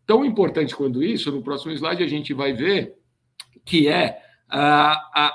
Tão 0.04 0.22
importante 0.22 0.76
quanto 0.76 1.02
isso, 1.02 1.32
no 1.32 1.42
próximo 1.42 1.72
slide 1.72 2.02
a 2.02 2.08
gente 2.08 2.34
vai 2.34 2.52
ver 2.52 2.94
que 3.64 3.88
é 3.88 4.20
a, 4.48 5.32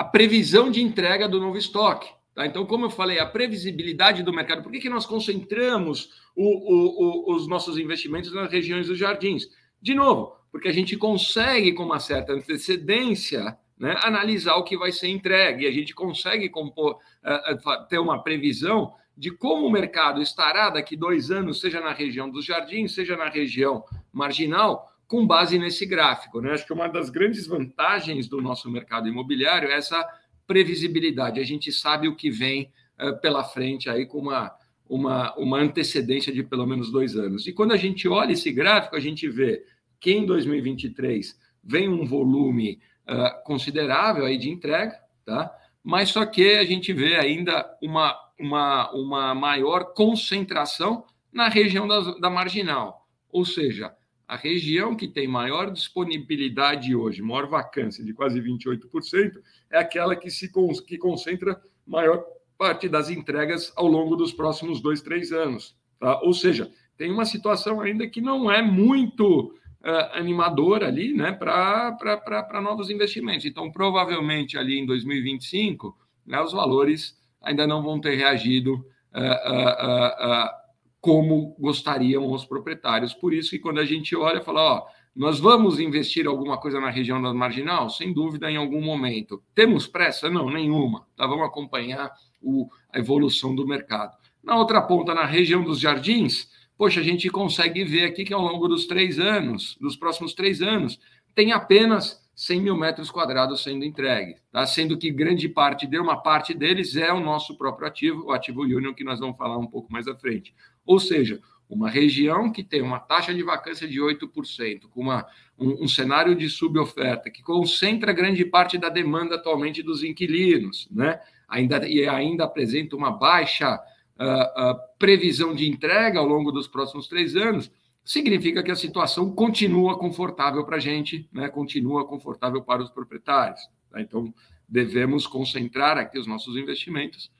a 0.00 0.04
previsão 0.04 0.70
de 0.70 0.80
entrega 0.82 1.28
do 1.28 1.38
novo 1.38 1.58
estoque. 1.58 2.08
Tá? 2.34 2.46
Então, 2.46 2.64
como 2.66 2.86
eu 2.86 2.90
falei, 2.90 3.18
a 3.18 3.26
previsibilidade 3.26 4.22
do 4.22 4.32
mercado, 4.32 4.62
por 4.62 4.70
que, 4.70 4.80
que 4.80 4.90
nós 4.90 5.06
concentramos 5.06 6.10
o, 6.34 6.44
o, 6.44 7.32
o, 7.32 7.36
os 7.36 7.46
nossos 7.48 7.78
investimentos 7.78 8.32
nas 8.32 8.50
regiões 8.50 8.86
dos 8.86 8.98
jardins? 8.98 9.48
De 9.80 9.94
novo, 9.94 10.36
porque 10.52 10.68
a 10.68 10.72
gente 10.72 10.96
consegue, 10.96 11.72
com 11.72 11.84
uma 11.84 12.00
certa 12.00 12.32
antecedência, 12.32 13.56
né, 13.78 13.96
analisar 14.02 14.56
o 14.56 14.64
que 14.64 14.76
vai 14.76 14.92
ser 14.92 15.08
entregue, 15.08 15.66
a 15.66 15.72
gente 15.72 15.94
consegue 15.94 16.48
compor, 16.48 16.96
uh, 16.96 17.88
ter 17.88 17.98
uma 17.98 18.22
previsão 18.22 18.92
de 19.16 19.30
como 19.30 19.66
o 19.66 19.70
mercado 19.70 20.22
estará 20.22 20.70
daqui 20.70 20.96
dois 20.96 21.30
anos, 21.30 21.60
seja 21.60 21.80
na 21.80 21.92
região 21.92 22.30
dos 22.30 22.44
jardins, 22.44 22.94
seja 22.94 23.16
na 23.16 23.28
região 23.28 23.84
marginal, 24.12 24.88
com 25.06 25.26
base 25.26 25.58
nesse 25.58 25.84
gráfico. 25.84 26.40
Né? 26.40 26.52
Acho 26.52 26.64
que 26.64 26.72
uma 26.72 26.88
das 26.88 27.10
grandes 27.10 27.46
vantagens 27.46 28.28
do 28.28 28.40
nosso 28.40 28.70
mercado 28.70 29.08
imobiliário 29.08 29.68
é 29.68 29.74
essa 29.74 30.06
previsibilidade. 30.50 31.38
A 31.38 31.44
gente 31.44 31.70
sabe 31.70 32.08
o 32.08 32.16
que 32.16 32.28
vem 32.28 32.72
uh, 33.00 33.16
pela 33.20 33.44
frente 33.44 33.88
aí 33.88 34.04
com 34.04 34.18
uma, 34.18 34.52
uma, 34.88 35.32
uma 35.36 35.58
antecedência 35.58 36.32
de 36.32 36.42
pelo 36.42 36.66
menos 36.66 36.90
dois 36.90 37.14
anos. 37.14 37.46
E 37.46 37.52
quando 37.52 37.70
a 37.70 37.76
gente 37.76 38.08
olha 38.08 38.32
esse 38.32 38.50
gráfico, 38.50 38.96
a 38.96 39.00
gente 39.00 39.28
vê 39.28 39.64
que 40.00 40.10
em 40.10 40.26
2023 40.26 41.38
vem 41.62 41.88
um 41.88 42.04
volume 42.04 42.80
uh, 43.08 43.44
considerável 43.44 44.24
aí 44.24 44.36
de 44.36 44.50
entrega, 44.50 44.98
tá? 45.24 45.56
mas 45.84 46.08
só 46.08 46.26
que 46.26 46.56
a 46.56 46.64
gente 46.64 46.92
vê 46.92 47.14
ainda 47.14 47.64
uma, 47.80 48.18
uma, 48.36 48.90
uma 48.90 49.34
maior 49.36 49.94
concentração 49.94 51.04
na 51.32 51.48
região 51.48 51.86
da, 51.86 52.00
da 52.18 52.28
marginal, 52.28 53.06
ou 53.30 53.44
seja, 53.44 53.94
a 54.30 54.36
região 54.36 54.94
que 54.94 55.08
tem 55.08 55.26
maior 55.26 55.72
disponibilidade 55.72 56.94
hoje, 56.94 57.20
maior 57.20 57.48
vacância 57.48 58.04
de 58.04 58.14
quase 58.14 58.40
28%, 58.40 59.32
é 59.68 59.76
aquela 59.76 60.14
que 60.14 60.30
se 60.30 60.48
que 60.86 60.96
concentra 60.96 61.60
maior 61.84 62.24
parte 62.56 62.88
das 62.88 63.10
entregas 63.10 63.72
ao 63.74 63.88
longo 63.88 64.14
dos 64.14 64.32
próximos 64.32 64.80
dois, 64.80 65.02
três 65.02 65.32
anos. 65.32 65.76
Tá? 65.98 66.20
Ou 66.20 66.32
seja, 66.32 66.70
tem 66.96 67.10
uma 67.10 67.24
situação 67.24 67.80
ainda 67.80 68.06
que 68.06 68.20
não 68.20 68.48
é 68.48 68.62
muito 68.62 69.52
uh, 69.80 70.12
animador 70.12 70.84
ali, 70.84 71.12
né, 71.12 71.32
para 71.32 72.60
novos 72.62 72.88
investimentos. 72.88 73.46
Então, 73.46 73.72
provavelmente 73.72 74.56
ali 74.56 74.78
em 74.78 74.86
2025, 74.86 75.98
né, 76.24 76.40
os 76.40 76.52
valores 76.52 77.18
ainda 77.42 77.66
não 77.66 77.82
vão 77.82 78.00
ter 78.00 78.14
reagido 78.14 78.74
uh, 79.12 79.18
uh, 79.18 80.50
como 81.00 81.56
gostariam 81.58 82.30
os 82.30 82.44
proprietários. 82.44 83.14
Por 83.14 83.32
isso 83.32 83.50
que 83.50 83.58
quando 83.58 83.80
a 83.80 83.84
gente 83.84 84.14
olha, 84.14 84.42
fala, 84.42 84.60
ó, 84.60 84.86
nós 85.14 85.40
vamos 85.40 85.80
investir 85.80 86.26
alguma 86.26 86.58
coisa 86.58 86.80
na 86.80 86.90
região 86.90 87.20
da 87.20 87.32
marginal? 87.34 87.88
Sem 87.90 88.12
dúvida, 88.12 88.50
em 88.50 88.56
algum 88.56 88.80
momento. 88.80 89.42
Temos 89.54 89.86
pressa? 89.86 90.30
Não, 90.30 90.50
nenhuma. 90.50 91.06
Tá? 91.16 91.26
Vamos 91.26 91.46
acompanhar 91.46 92.12
o, 92.40 92.68
a 92.92 92.98
evolução 92.98 93.54
do 93.54 93.66
mercado. 93.66 94.16
Na 94.42 94.56
outra 94.56 94.80
ponta, 94.80 95.14
na 95.14 95.24
região 95.24 95.62
dos 95.62 95.80
jardins, 95.80 96.48
poxa, 96.76 97.00
a 97.00 97.02
gente 97.02 97.28
consegue 97.28 97.84
ver 97.84 98.04
aqui 98.04 98.24
que 98.24 98.32
ao 98.32 98.40
longo 98.40 98.68
dos 98.68 98.86
três 98.86 99.18
anos, 99.18 99.76
dos 99.80 99.96
próximos 99.96 100.32
três 100.32 100.62
anos, 100.62 100.98
tem 101.34 101.52
apenas 101.52 102.20
100 102.34 102.62
mil 102.62 102.76
metros 102.76 103.10
quadrados 103.10 103.62
sendo 103.62 103.84
entregues, 103.84 104.40
tá? 104.50 104.64
sendo 104.64 104.96
que 104.96 105.10
grande 105.10 105.46
parte 105.46 105.86
de 105.86 105.98
uma 105.98 106.16
parte 106.22 106.54
deles 106.54 106.96
é 106.96 107.12
o 107.12 107.20
nosso 107.20 107.54
próprio 107.58 107.86
ativo, 107.86 108.24
o 108.26 108.32
ativo 108.32 108.62
Union, 108.62 108.94
que 108.94 109.04
nós 109.04 109.20
vamos 109.20 109.36
falar 109.36 109.58
um 109.58 109.66
pouco 109.66 109.92
mais 109.92 110.08
à 110.08 110.16
frente. 110.16 110.54
Ou 110.90 110.98
seja, 110.98 111.40
uma 111.68 111.88
região 111.88 112.50
que 112.50 112.64
tem 112.64 112.82
uma 112.82 112.98
taxa 112.98 113.32
de 113.32 113.44
vacância 113.44 113.86
de 113.86 114.00
8%, 114.00 114.88
com 114.90 115.02
uma, 115.02 115.24
um, 115.56 115.84
um 115.84 115.86
cenário 115.86 116.34
de 116.34 116.48
suboferta, 116.50 117.30
que 117.30 117.44
concentra 117.44 118.12
grande 118.12 118.44
parte 118.44 118.76
da 118.76 118.88
demanda 118.88 119.36
atualmente 119.36 119.84
dos 119.84 120.02
inquilinos, 120.02 120.88
né? 120.90 121.20
ainda, 121.48 121.88
e 121.88 122.08
ainda 122.08 122.42
apresenta 122.42 122.96
uma 122.96 123.12
baixa 123.12 123.76
uh, 123.76 124.98
previsão 124.98 125.54
de 125.54 125.70
entrega 125.70 126.18
ao 126.18 126.26
longo 126.26 126.50
dos 126.50 126.66
próximos 126.66 127.06
três 127.06 127.36
anos, 127.36 127.70
significa 128.04 128.64
que 128.64 128.72
a 128.72 128.76
situação 128.76 129.30
continua 129.30 129.96
confortável 129.96 130.64
para 130.64 130.78
a 130.78 130.80
gente, 130.80 131.28
né? 131.32 131.48
continua 131.48 132.04
confortável 132.04 132.62
para 132.62 132.82
os 132.82 132.90
proprietários. 132.90 133.60
Tá? 133.92 134.00
Então, 134.00 134.34
devemos 134.68 135.24
concentrar 135.24 135.96
aqui 135.98 136.18
os 136.18 136.26
nossos 136.26 136.56
investimentos 136.56 137.30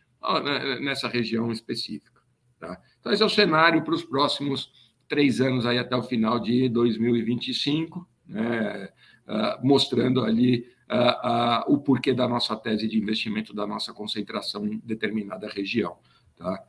né, 0.44 0.78
nessa 0.78 1.08
região 1.08 1.50
específica. 1.50 2.20
Tá? 2.60 2.80
Então, 3.00 3.12
esse 3.12 3.22
é 3.22 3.26
o 3.26 3.30
cenário 3.30 3.82
para 3.82 3.94
os 3.94 4.04
próximos 4.04 4.70
três 5.08 5.40
anos, 5.40 5.66
aí 5.66 5.78
até 5.78 5.96
o 5.96 6.02
final 6.02 6.38
de 6.38 6.68
2025, 6.68 8.06
né? 8.28 8.88
uh, 9.26 9.66
mostrando 9.66 10.22
ali 10.22 10.66
uh, 10.88 11.70
uh, 11.70 11.74
o 11.74 11.78
porquê 11.78 12.12
da 12.12 12.28
nossa 12.28 12.56
tese 12.56 12.86
de 12.86 12.98
investimento, 12.98 13.54
da 13.54 13.66
nossa 13.66 13.92
concentração 13.92 14.66
em 14.66 14.78
determinada 14.84 15.48
região. 15.48 15.96
Tá? 16.36 16.64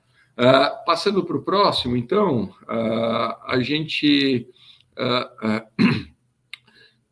Passando 0.85 1.23
para 1.23 1.37
o 1.37 1.43
próximo, 1.43 1.95
então, 1.95 2.51
a 2.67 3.59
gente 3.59 4.47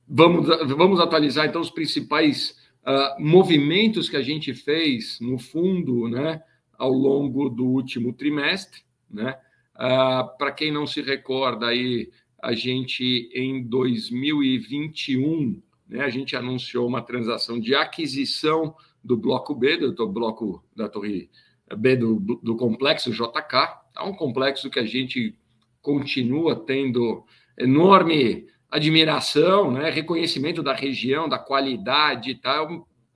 vamos, 0.07 0.47
vamos 0.75 0.99
atualizar 0.99 1.45
então 1.45 1.61
os 1.61 1.69
principais 1.69 2.57
movimentos 3.19 4.09
que 4.09 4.15
a 4.15 4.21
gente 4.21 4.53
fez 4.53 5.19
no 5.19 5.37
fundo, 5.37 6.07
né, 6.07 6.41
ao 6.77 6.91
longo 6.91 7.49
do 7.49 7.65
último 7.65 8.13
trimestre, 8.13 8.81
né? 9.09 9.37
para 10.37 10.51
quem 10.51 10.71
não 10.71 10.85
se 10.85 11.01
recorda 11.01 11.67
aí, 11.67 12.09
a 12.41 12.53
gente 12.53 13.29
em 13.33 13.63
2021, 13.63 15.61
né, 15.87 16.01
a 16.01 16.09
gente 16.09 16.35
anunciou 16.35 16.87
uma 16.87 17.01
transação 17.01 17.59
de 17.59 17.75
aquisição 17.75 18.75
do 19.03 19.17
bloco 19.17 19.55
B, 19.55 19.77
do 19.77 20.07
bloco 20.07 20.63
da 20.75 20.87
Torre 20.87 21.29
B 21.77 21.95
do, 21.95 22.19
do 22.41 22.55
complexo 22.55 23.11
JK, 23.11 23.79
é 23.97 24.03
um 24.03 24.13
complexo 24.13 24.69
que 24.69 24.79
a 24.79 24.85
gente 24.85 25.35
continua 25.81 26.55
tendo 26.55 27.25
enorme 27.57 28.47
admiração, 28.69 29.71
né, 29.71 29.89
reconhecimento 29.89 30.61
da 30.61 30.73
região, 30.73 31.27
da 31.27 31.39
qualidade, 31.39 32.35
tá? 32.35 32.67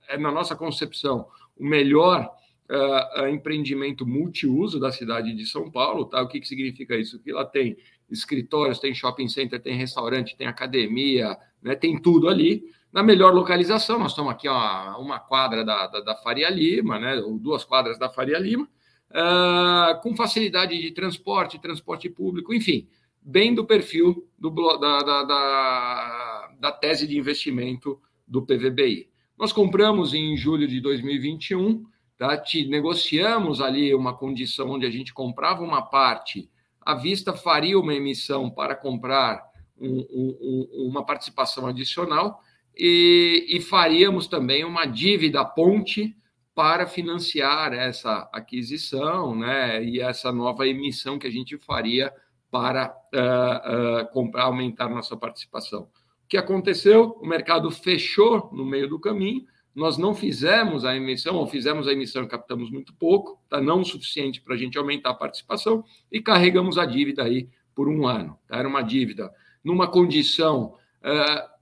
É, 0.08 0.18
na 0.18 0.30
nossa 0.30 0.56
concepção, 0.56 1.26
o 1.56 1.64
melhor 1.64 2.30
uh, 2.70 3.26
empreendimento 3.28 4.06
multiuso 4.06 4.78
da 4.80 4.90
cidade 4.90 5.34
de 5.34 5.46
São 5.46 5.70
Paulo. 5.70 6.06
Tá? 6.06 6.22
O 6.22 6.28
que, 6.28 6.40
que 6.40 6.48
significa 6.48 6.96
isso? 6.96 7.18
Que 7.18 7.32
lá 7.32 7.44
tem 7.44 7.76
escritórios, 8.10 8.78
tem 8.78 8.94
shopping 8.94 9.28
center, 9.28 9.60
tem 9.60 9.76
restaurante, 9.76 10.36
tem 10.36 10.46
academia, 10.46 11.36
né, 11.62 11.74
tem 11.74 12.00
tudo 12.00 12.28
ali 12.28 12.64
na 12.92 13.02
melhor 13.02 13.34
localização. 13.34 13.98
Nós 13.98 14.12
estamos 14.12 14.32
aqui 14.32 14.46
a 14.46 14.96
uma 14.98 15.18
quadra 15.18 15.64
da, 15.64 15.86
da, 15.86 16.00
da, 16.00 16.14
Faria 16.14 16.50
Lima, 16.50 16.98
né, 16.98 17.16
ou 17.16 17.38
duas 17.38 17.64
quadras 17.64 17.98
da 17.98 18.08
Faria 18.08 18.38
Lima, 18.38 18.68
uh, 19.10 20.00
com 20.02 20.14
facilidade 20.14 20.80
de 20.80 20.90
transporte, 20.92 21.58
transporte 21.58 22.08
público, 22.08 22.52
enfim, 22.52 22.86
bem 23.20 23.54
do 23.54 23.64
perfil 23.64 24.28
do, 24.38 24.50
da, 24.78 24.98
da, 25.00 25.22
da, 25.24 26.50
da 26.60 26.72
tese 26.72 27.06
de 27.06 27.18
investimento 27.18 27.98
do 28.28 28.42
PVBI. 28.42 29.08
Nós 29.36 29.52
compramos 29.52 30.14
em 30.14 30.36
julho 30.36 30.68
de 30.68 30.80
2021 30.80 31.84
tá? 32.18 32.36
Te, 32.36 32.66
negociamos 32.66 33.60
ali 33.60 33.94
uma 33.94 34.16
condição 34.16 34.70
onde 34.70 34.86
a 34.86 34.90
gente 34.90 35.12
comprava 35.12 35.62
uma 35.62 35.82
parte, 35.82 36.50
a 36.80 36.94
Vista 36.94 37.32
faria 37.32 37.78
uma 37.78 37.94
emissão 37.94 38.50
para 38.50 38.74
comprar 38.74 39.42
um, 39.78 40.06
um, 40.10 40.88
uma 40.88 41.04
participação 41.04 41.66
adicional 41.66 42.40
e, 42.76 43.46
e 43.48 43.60
faríamos 43.60 44.26
também 44.26 44.64
uma 44.64 44.84
dívida 44.84 45.44
ponte 45.44 46.16
para 46.54 46.86
financiar 46.86 47.72
essa 47.72 48.28
aquisição 48.32 49.34
né, 49.34 49.82
e 49.84 50.00
essa 50.00 50.30
nova 50.30 50.66
emissão 50.66 51.18
que 51.18 51.26
a 51.26 51.30
gente 51.30 51.58
faria 51.58 52.12
para 52.50 52.94
uh, 53.12 54.02
uh, 54.02 54.12
comprar, 54.12 54.44
aumentar 54.44 54.88
nossa 54.88 55.16
participação. 55.16 55.88
O 56.24 56.28
que 56.28 56.36
aconteceu? 56.36 57.18
O 57.20 57.26
mercado 57.26 57.70
fechou 57.70 58.48
no 58.52 58.64
meio 58.64 58.88
do 58.88 59.00
caminho, 59.00 59.44
nós 59.74 59.98
não 59.98 60.14
fizemos 60.14 60.84
a 60.84 60.96
emissão, 60.96 61.34
ou 61.34 61.46
fizemos 61.46 61.88
a 61.88 61.92
emissão 61.92 62.22
e 62.22 62.28
captamos 62.28 62.70
muito 62.70 62.94
pouco, 62.94 63.42
tá? 63.48 63.60
não 63.60 63.80
o 63.80 63.84
suficiente 63.84 64.40
para 64.40 64.54
a 64.54 64.56
gente 64.56 64.78
aumentar 64.78 65.10
a 65.10 65.14
participação, 65.14 65.84
e 66.12 66.20
carregamos 66.20 66.78
a 66.78 66.86
dívida 66.86 67.24
aí 67.24 67.48
por 67.74 67.88
um 67.88 68.06
ano. 68.06 68.38
Tá? 68.46 68.56
Era 68.56 68.68
uma 68.68 68.82
dívida 68.82 69.32
numa 69.64 69.88
condição 69.88 70.74
uh, 71.02 71.54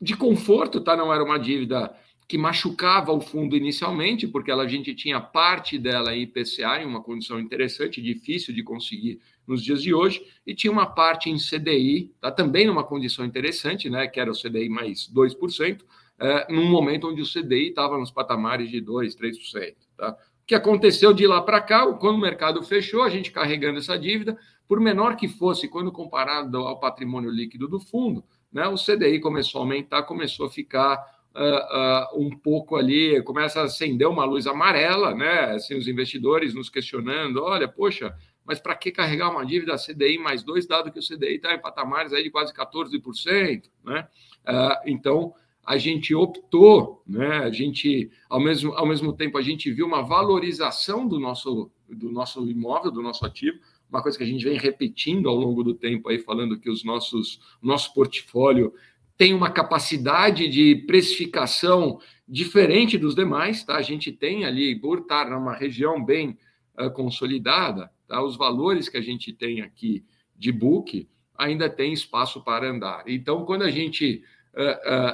de 0.00 0.16
conforto, 0.16 0.80
tá? 0.80 0.96
não 0.96 1.14
era 1.14 1.22
uma 1.22 1.38
dívida 1.38 1.94
que 2.26 2.36
machucava 2.36 3.12
o 3.12 3.20
fundo 3.20 3.56
inicialmente, 3.56 4.26
porque 4.26 4.50
ela, 4.50 4.64
a 4.64 4.68
gente 4.68 4.94
tinha 4.94 5.20
parte 5.20 5.78
dela 5.78 6.16
em 6.16 6.22
IPCA, 6.22 6.82
em 6.82 6.86
uma 6.86 7.02
condição 7.02 7.38
interessante, 7.38 8.02
difícil 8.02 8.54
de 8.54 8.62
conseguir 8.62 9.20
nos 9.46 9.62
dias 9.62 9.82
de 9.82 9.92
hoje, 9.92 10.24
e 10.46 10.54
tinha 10.54 10.72
uma 10.72 10.86
parte 10.86 11.28
em 11.30 11.36
CDI, 11.36 12.12
tá? 12.20 12.32
também 12.32 12.66
numa 12.66 12.82
condição 12.82 13.24
interessante, 13.24 13.88
né? 13.88 14.08
que 14.08 14.18
era 14.18 14.30
o 14.30 14.34
CDI 14.34 14.68
mais 14.68 15.08
2%, 15.08 15.82
é, 16.22 16.52
num 16.52 16.70
momento 16.70 17.08
onde 17.08 17.20
o 17.20 17.26
CDI 17.26 17.70
estava 17.70 17.98
nos 17.98 18.12
patamares 18.12 18.70
de 18.70 18.80
2%, 18.80 19.16
3%. 19.16 19.74
Tá? 19.96 20.12
O 20.12 20.46
que 20.46 20.54
aconteceu 20.54 21.12
de 21.12 21.26
lá 21.26 21.42
para 21.42 21.60
cá, 21.60 21.84
quando 21.94 22.14
o 22.16 22.20
mercado 22.20 22.62
fechou, 22.62 23.02
a 23.02 23.08
gente 23.08 23.32
carregando 23.32 23.80
essa 23.80 23.98
dívida, 23.98 24.38
por 24.68 24.78
menor 24.78 25.16
que 25.16 25.26
fosse, 25.26 25.66
quando 25.66 25.90
comparado 25.90 26.58
ao 26.58 26.78
patrimônio 26.78 27.28
líquido 27.28 27.66
do 27.66 27.80
fundo, 27.80 28.24
né, 28.52 28.68
o 28.68 28.76
CDI 28.76 29.18
começou 29.18 29.60
a 29.60 29.64
aumentar, 29.64 30.04
começou 30.04 30.46
a 30.46 30.50
ficar 30.50 30.96
uh, 31.34 32.16
uh, 32.16 32.22
um 32.24 32.30
pouco 32.30 32.76
ali, 32.76 33.20
começa 33.24 33.60
a 33.60 33.64
acender 33.64 34.06
uma 34.06 34.24
luz 34.24 34.46
amarela, 34.46 35.14
né? 35.14 35.54
Assim, 35.54 35.76
os 35.76 35.88
investidores 35.88 36.54
nos 36.54 36.68
questionando: 36.68 37.42
olha, 37.42 37.66
poxa, 37.66 38.14
mas 38.44 38.60
para 38.60 38.74
que 38.74 38.90
carregar 38.90 39.30
uma 39.30 39.44
dívida 39.44 39.76
CDI 39.76 40.18
mais 40.18 40.42
dois, 40.42 40.66
dado 40.66 40.92
que 40.92 40.98
o 40.98 41.02
CDI 41.02 41.36
está 41.36 41.54
em 41.54 41.60
patamares 41.60 42.12
aí 42.12 42.22
de 42.22 42.30
quase 42.30 42.52
14%, 42.52 43.62
né? 43.84 44.06
Uh, 44.46 44.90
então 44.90 45.34
a 45.64 45.78
gente 45.78 46.14
optou, 46.14 47.02
né? 47.06 47.38
A 47.38 47.50
gente, 47.50 48.10
ao 48.28 48.40
mesmo, 48.40 48.72
ao 48.72 48.86
mesmo 48.86 49.12
tempo, 49.12 49.38
a 49.38 49.42
gente 49.42 49.70
viu 49.70 49.86
uma 49.86 50.02
valorização 50.02 51.06
do 51.06 51.20
nosso, 51.20 51.70
do 51.88 52.10
nosso 52.10 52.48
imóvel, 52.48 52.90
do 52.90 53.02
nosso 53.02 53.24
ativo, 53.24 53.58
uma 53.88 54.02
coisa 54.02 54.18
que 54.18 54.24
a 54.24 54.26
gente 54.26 54.44
vem 54.44 54.58
repetindo 54.58 55.28
ao 55.28 55.36
longo 55.36 55.62
do 55.62 55.74
tempo 55.74 56.08
aí, 56.08 56.18
falando 56.18 56.58
que 56.58 56.70
os 56.70 56.82
nossos, 56.82 57.40
nosso 57.60 57.92
portfólio 57.94 58.72
tem 59.16 59.34
uma 59.34 59.50
capacidade 59.50 60.48
de 60.48 60.74
precificação 60.86 62.00
diferente 62.26 62.98
dos 62.98 63.14
demais, 63.14 63.62
tá? 63.62 63.76
A 63.76 63.82
gente 63.82 64.10
tem 64.10 64.44
ali, 64.44 64.74
por 64.74 65.00
estar 65.00 65.30
numa 65.30 65.54
região 65.54 66.02
bem 66.02 66.36
uh, 66.80 66.90
consolidada, 66.90 67.92
tá? 68.08 68.22
Os 68.22 68.36
valores 68.36 68.88
que 68.88 68.96
a 68.96 69.02
gente 69.02 69.32
tem 69.32 69.60
aqui 69.60 70.04
de 70.34 70.50
book 70.50 71.06
ainda 71.36 71.68
tem 71.68 71.92
espaço 71.92 72.42
para 72.42 72.68
andar. 72.68 73.04
Então, 73.06 73.44
quando 73.44 73.62
a 73.62 73.70
gente 73.70 74.24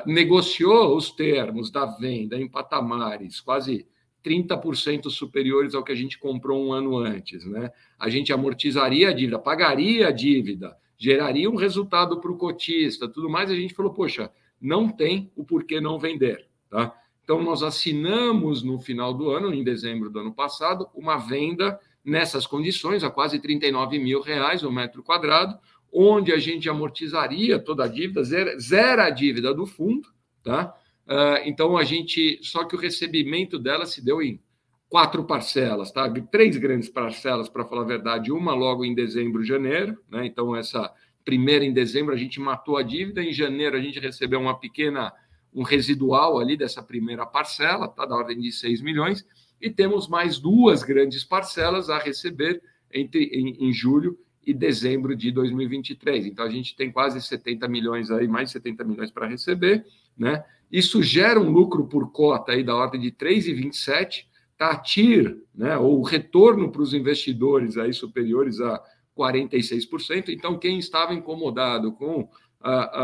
negociou 0.07 0.96
os 0.96 1.11
termos 1.11 1.70
da 1.70 1.87
venda 1.87 2.37
em 2.37 2.48
patamares 2.48 3.40
quase 3.40 3.87
30% 4.24 5.09
superiores 5.11 5.74
ao 5.74 5.85
que 5.85 5.92
a 5.92 5.94
gente 5.94 6.18
comprou 6.18 6.66
um 6.66 6.72
ano 6.72 6.96
antes, 6.98 7.44
né? 7.46 7.70
A 7.98 8.09
gente 8.09 8.33
amortizaria 8.33 9.11
a 9.11 9.12
dívida, 9.12 9.38
pagaria 9.38 10.09
a 10.09 10.11
dívida, 10.11 10.77
geraria 10.96 11.48
um 11.48 11.55
resultado 11.55 12.20
para 12.20 12.31
o 12.31 12.37
cotista, 12.37 13.09
tudo 13.09 13.31
mais. 13.31 13.51
A 13.51 13.55
gente 13.55 13.74
falou, 13.74 13.92
poxa, 13.92 14.31
não 14.61 14.88
tem 14.88 15.31
o 15.37 15.44
porquê 15.44 15.81
não 15.81 15.98
vender, 15.98 16.46
tá? 16.68 16.94
Então 17.22 17.42
nós 17.42 17.62
assinamos 17.62 18.62
no 18.62 18.81
final 18.81 19.14
do 19.14 19.31
ano, 19.31 19.55
em 19.55 19.62
dezembro 19.62 20.11
do 20.11 20.18
ano 20.18 20.33
passado, 20.33 20.88
uma 20.94 21.16
venda 21.16 21.79
nessas 22.05 22.46
condições 22.46 23.05
a 23.05 23.11
quase 23.11 23.38
39 23.38 23.98
mil 23.98 24.20
reais 24.20 24.62
o 24.62 24.72
metro 24.72 25.03
quadrado, 25.03 25.59
onde 25.92 26.33
a 26.33 26.38
gente 26.38 26.68
amortizaria 26.68 27.59
toda 27.59 27.85
a 27.85 27.88
dívida, 27.88 28.22
zera, 28.22 28.59
zera 28.59 29.05
a 29.05 29.11
dívida 29.11 29.55
do 29.55 29.66
fundo, 29.66 30.09
tá? 30.42 30.74
Uh, 31.07 31.40
então 31.46 31.77
a 31.77 31.85
gente, 31.85 32.38
só 32.42 32.64
que 32.64 32.77
o 32.77 32.79
recebimento 32.79 33.59
dela 33.59 33.87
se 33.87 34.05
deu 34.05 34.20
em 34.20 34.40
quatro 34.88 35.24
parcelas, 35.24 35.90
tá? 35.90 36.11
Três 36.31 36.57
grandes 36.57 36.88
parcelas, 36.88 37.48
para 37.48 37.64
falar 37.64 37.83
a 37.83 37.87
verdade, 37.87 38.31
uma 38.31 38.55
logo 38.55 38.85
em 38.85 38.94
dezembro, 38.94 39.44
janeiro, 39.44 39.98
né? 40.11 40.27
Então 40.27 40.55
essa 40.55 40.92
primeira 41.24 41.64
em 41.64 41.72
dezembro 41.72 42.14
a 42.14 42.16
gente 42.16 42.40
matou 42.40 42.77
a 42.77 42.83
dívida, 42.83 43.22
em 43.22 43.33
janeiro 43.33 43.77
a 43.77 43.81
gente 43.81 43.98
recebeu 44.01 44.40
uma 44.40 44.59
pequena 44.59 45.12
um 45.53 45.62
residual 45.62 46.38
ali 46.38 46.57
dessa 46.57 46.83
primeira 46.83 47.24
parcela, 47.24 47.88
tá? 47.88 48.05
Da 48.05 48.14
ordem 48.14 48.38
de 48.38 48.53
6 48.53 48.83
milhões, 48.83 49.27
e 49.61 49.70
temos 49.70 50.09
mais 50.09 50.38
duas 50.38 50.83
grandes 50.83 51.24
parcelas 51.24 51.90
a 51.90 51.98
receber 51.98 52.62
entre 52.92 53.24
em, 53.24 53.68
em 53.68 53.72
julho 53.72 54.18
e 54.48 54.54
dezembro 54.54 55.14
de 55.14 55.30
2023. 55.30 56.24
Então 56.24 56.42
a 56.42 56.48
gente 56.48 56.74
tem 56.74 56.90
quase 56.90 57.20
70 57.20 57.68
milhões 57.68 58.11
aí, 58.11 58.26
mais 58.26 58.50
70 58.50 58.82
milhões 58.82 59.11
para 59.11 59.26
receber, 59.26 59.84
né? 60.16 60.42
Isso 60.72 61.02
gera 61.02 61.38
um 61.38 61.50
lucro 61.50 61.87
por 61.87 62.11
cota 62.11 62.52
aí 62.52 62.64
da 62.64 62.74
ordem 62.74 62.98
de 62.98 63.12
3,27, 63.12 64.24
tá 64.56 64.74
TIR, 64.74 65.37
né, 65.54 65.76
ou 65.76 66.02
retorno 66.02 66.72
para 66.72 66.80
os 66.80 66.94
investidores 66.94 67.76
aí 67.76 67.92
superiores 67.92 68.58
a 68.58 68.82
46%. 69.16 70.30
Então 70.30 70.58
quem 70.58 70.78
estava 70.78 71.12
incomodado 71.12 71.92
com 71.92 72.26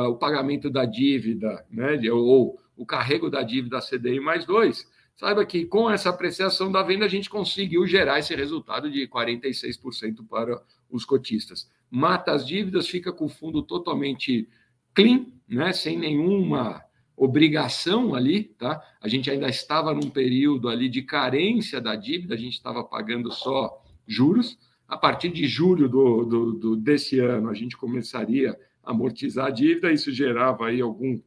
o 0.08 0.14
pagamento 0.16 0.70
da 0.70 0.86
dívida, 0.86 1.62
né, 1.70 2.00
ou 2.10 2.58
o 2.74 2.86
carrego 2.86 3.28
da 3.28 3.42
dívida 3.42 3.80
CDI 3.80 4.18
mais 4.18 4.46
dois, 4.46 4.90
saiba 5.16 5.44
que 5.46 5.64
com 5.64 5.90
essa 5.90 6.10
apreciação 6.10 6.70
da 6.70 6.82
venda 6.82 7.04
a 7.04 7.08
gente 7.08 7.30
conseguiu 7.30 7.86
gerar 7.86 8.18
esse 8.18 8.34
resultado 8.34 8.90
de 8.90 9.06
46% 9.08 10.26
para 10.28 10.60
os 10.90 11.04
cotistas. 11.04 11.70
Mata 11.90 12.32
as 12.32 12.46
dívidas, 12.46 12.88
fica 12.88 13.12
com 13.12 13.26
o 13.26 13.28
fundo 13.28 13.62
totalmente 13.62 14.48
clean, 14.92 15.26
né, 15.48 15.72
sem 15.72 15.98
nenhuma 15.98 16.82
obrigação 17.16 18.14
ali, 18.14 18.44
tá? 18.44 18.82
A 19.00 19.08
gente 19.08 19.30
ainda 19.30 19.48
estava 19.48 19.94
num 19.94 20.10
período 20.10 20.68
ali 20.68 20.88
de 20.88 21.02
carência 21.02 21.80
da 21.80 21.94
dívida, 21.94 22.34
a 22.34 22.38
gente 22.38 22.54
estava 22.54 22.82
pagando 22.82 23.30
só 23.32 23.82
juros. 24.06 24.58
A 24.86 24.96
partir 24.96 25.30
de 25.30 25.46
julho 25.46 25.88
do, 25.88 26.24
do, 26.24 26.52
do, 26.52 26.76
desse 26.76 27.18
ano, 27.20 27.48
a 27.48 27.54
gente 27.54 27.76
começaria 27.76 28.58
a 28.82 28.90
amortizar 28.90 29.46
a 29.46 29.50
dívida, 29.50 29.92
isso 29.92 30.12
gerava 30.12 30.66
aí 30.66 30.80
algum, 30.80 31.20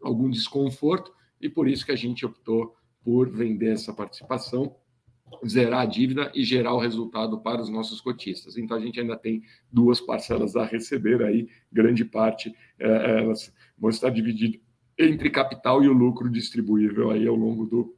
algum 0.00 0.30
desconforto, 0.30 1.12
e 1.40 1.48
por 1.48 1.68
isso 1.68 1.84
que 1.84 1.92
a 1.92 1.96
gente 1.96 2.24
optou 2.24 2.74
por 3.08 3.30
vender 3.30 3.72
essa 3.72 3.90
participação, 3.90 4.76
zerar 5.46 5.80
a 5.80 5.86
dívida 5.86 6.30
e 6.34 6.44
gerar 6.44 6.74
o 6.74 6.78
resultado 6.78 7.40
para 7.40 7.58
os 7.58 7.70
nossos 7.70 8.02
cotistas. 8.02 8.58
Então, 8.58 8.76
a 8.76 8.80
gente 8.80 9.00
ainda 9.00 9.16
tem 9.16 9.42
duas 9.72 9.98
parcelas 9.98 10.54
a 10.56 10.66
receber 10.66 11.22
aí, 11.22 11.48
grande 11.72 12.04
parte, 12.04 12.54
é, 12.78 13.20
elas 13.22 13.50
vão 13.78 13.88
estar 13.88 14.10
divididas 14.10 14.60
entre 14.98 15.30
capital 15.30 15.82
e 15.82 15.88
o 15.88 15.92
lucro 15.94 16.28
distribuível 16.28 17.10
aí 17.10 17.26
ao 17.26 17.34
longo 17.34 17.64
do 17.64 17.96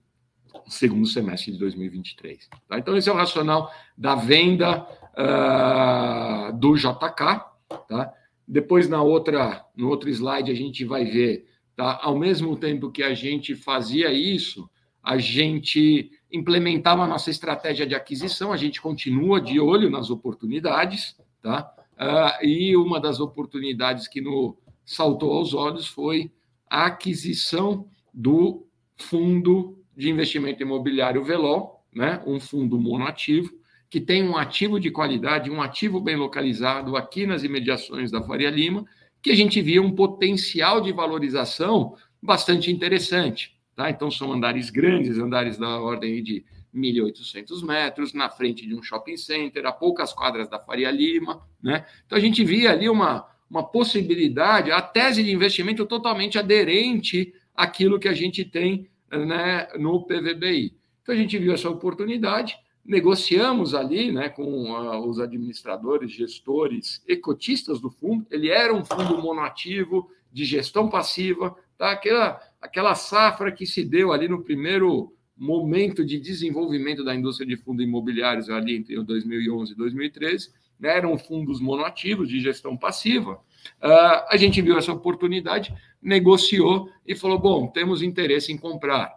segundo 0.69 1.09
semestre 1.09 1.55
de 1.55 1.59
2023. 1.59 2.49
Tá? 2.69 2.79
Então, 2.79 2.97
esse 2.97 3.09
é 3.09 3.13
o 3.13 3.17
racional 3.17 3.69
da 3.99 4.15
venda 4.15 4.87
uh, 5.19 6.57
do 6.57 6.77
JK. 6.77 7.51
Tá? 7.89 8.15
Depois, 8.47 8.89
na 8.89 9.03
outra, 9.03 9.67
no 9.77 9.89
outro 9.89 10.09
slide, 10.09 10.53
a 10.53 10.55
gente 10.55 10.85
vai 10.85 11.05
ver, 11.05 11.49
tá? 11.75 11.99
ao 12.01 12.17
mesmo 12.17 12.57
tempo 12.57 12.93
que 12.93 13.03
a 13.03 13.13
gente 13.13 13.57
fazia 13.57 14.13
isso, 14.13 14.71
a 15.03 15.19
gente 15.19 16.11
implementava 16.33 17.03
a 17.03 17.07
nossa 17.07 17.31
estratégia 17.31 17.87
de 17.87 17.95
aquisição, 17.95 18.53
a 18.53 18.57
gente 18.57 18.81
continua 18.81 19.41
de 19.41 19.59
olho 19.59 19.91
nas 19.91 20.11
oportunidades, 20.11 21.17
tá? 21.43 21.73
Uh, 21.95 22.47
e 22.47 22.77
uma 22.77 23.01
das 23.01 23.21
oportunidades 23.21 24.09
que 24.09 24.21
nos 24.21 24.55
saltou 24.85 25.33
aos 25.33 25.53
olhos 25.53 25.87
foi 25.87 26.31
a 26.69 26.87
aquisição 26.87 27.87
do 28.13 28.67
fundo 28.97 29.79
de 29.97 30.09
investimento 30.09 30.63
imobiliário 30.63 31.23
Velol, 31.23 31.85
né, 31.93 32.23
um 32.27 32.41
fundo 32.41 32.79
monoativo, 32.79 33.51
que 33.91 34.01
tem 34.01 34.23
um 34.23 34.37
ativo 34.37 34.79
de 34.79 34.91
qualidade, 34.91 35.51
um 35.51 35.61
ativo 35.61 36.01
bem 36.01 36.17
localizado 36.17 36.97
aqui 36.97 37.27
nas 37.27 37.43
imediações 37.43 38.11
da 38.11 38.23
Faria 38.23 38.49
Lima, 38.49 38.87
que 39.21 39.31
a 39.31 39.35
gente 39.35 39.61
via 39.61 39.83
um 39.83 39.95
potencial 39.95 40.81
de 40.81 40.93
valorização 40.93 41.97
bastante 42.23 42.71
interessante. 42.71 43.60
Tá? 43.75 43.91
Então, 43.91 44.11
são 44.11 44.33
andares 44.33 44.71
grandes, 44.71 45.19
andares 45.19 45.57
da 45.57 45.81
ordem 45.81 46.23
de 46.23 46.45
1.800 46.75 47.65
metros, 47.65 48.13
na 48.13 48.29
frente 48.29 48.67
de 48.67 48.75
um 48.75 48.83
shopping 48.83 49.17
center, 49.17 49.67
a 49.67 49.73
poucas 49.73 50.13
quadras 50.13 50.49
da 50.49 50.59
Faria 50.59 50.91
Lima. 50.91 51.43
Né? 51.63 51.85
Então, 52.07 52.17
a 52.17 52.21
gente 52.21 52.45
via 52.45 52.71
ali 52.71 52.89
uma, 52.89 53.27
uma 53.49 53.63
possibilidade, 53.63 54.71
a 54.71 54.81
tese 54.81 55.23
de 55.23 55.33
investimento 55.33 55.85
totalmente 55.87 56.39
aderente 56.39 57.35
àquilo 57.55 57.99
que 57.99 58.09
a 58.09 58.15
gente 58.15 58.45
tem 58.45 58.89
né, 59.11 59.69
no 59.79 60.05
PVBI. 60.05 60.75
Então, 61.03 61.15
a 61.15 61.19
gente 61.19 61.39
viu 61.39 61.53
essa 61.53 61.69
oportunidade, 61.69 62.57
negociamos 62.85 63.75
ali 63.75 64.13
né, 64.13 64.29
com 64.29 64.71
uh, 64.71 65.09
os 65.09 65.19
administradores, 65.19 66.13
gestores 66.13 67.03
e 67.07 67.17
cotistas 67.17 67.81
do 67.81 67.91
fundo. 67.91 68.27
Ele 68.31 68.49
era 68.49 68.75
um 68.75 68.85
fundo 68.85 69.19
monoativo 69.19 70.11
de 70.33 70.45
gestão 70.45 70.89
passiva, 70.89 71.57
tá? 71.77 71.91
aquela, 71.91 72.41
aquela 72.61 72.95
safra 72.95 73.51
que 73.51 73.67
se 73.67 73.85
deu 73.85 74.13
ali 74.13 74.29
no 74.29 74.43
primeiro 74.43 75.15
momento 75.37 76.05
de 76.05 76.21
desenvolvimento 76.21 77.03
da 77.03 77.15
indústria 77.15 77.49
de 77.49 77.57
fundos 77.57 77.85
imobiliários 77.85 78.51
ali 78.51 78.77
entre 78.77 79.03
2011 79.03 79.73
e 79.73 79.77
2013, 79.77 80.53
né, 80.79 80.97
eram 80.97 81.17
fundos 81.17 81.61
monoativos 81.61 82.29
de 82.29 82.41
gestão 82.41 82.77
passiva. 82.77 83.35
Uh, 83.83 84.27
a 84.29 84.37
gente 84.37 84.61
viu 84.61 84.77
essa 84.77 84.93
oportunidade, 84.93 85.75
negociou 86.01 86.91
e 87.07 87.15
falou: 87.15 87.39
bom, 87.39 87.67
temos 87.69 88.03
interesse 88.03 88.53
em 88.53 88.59
comprar. 88.59 89.15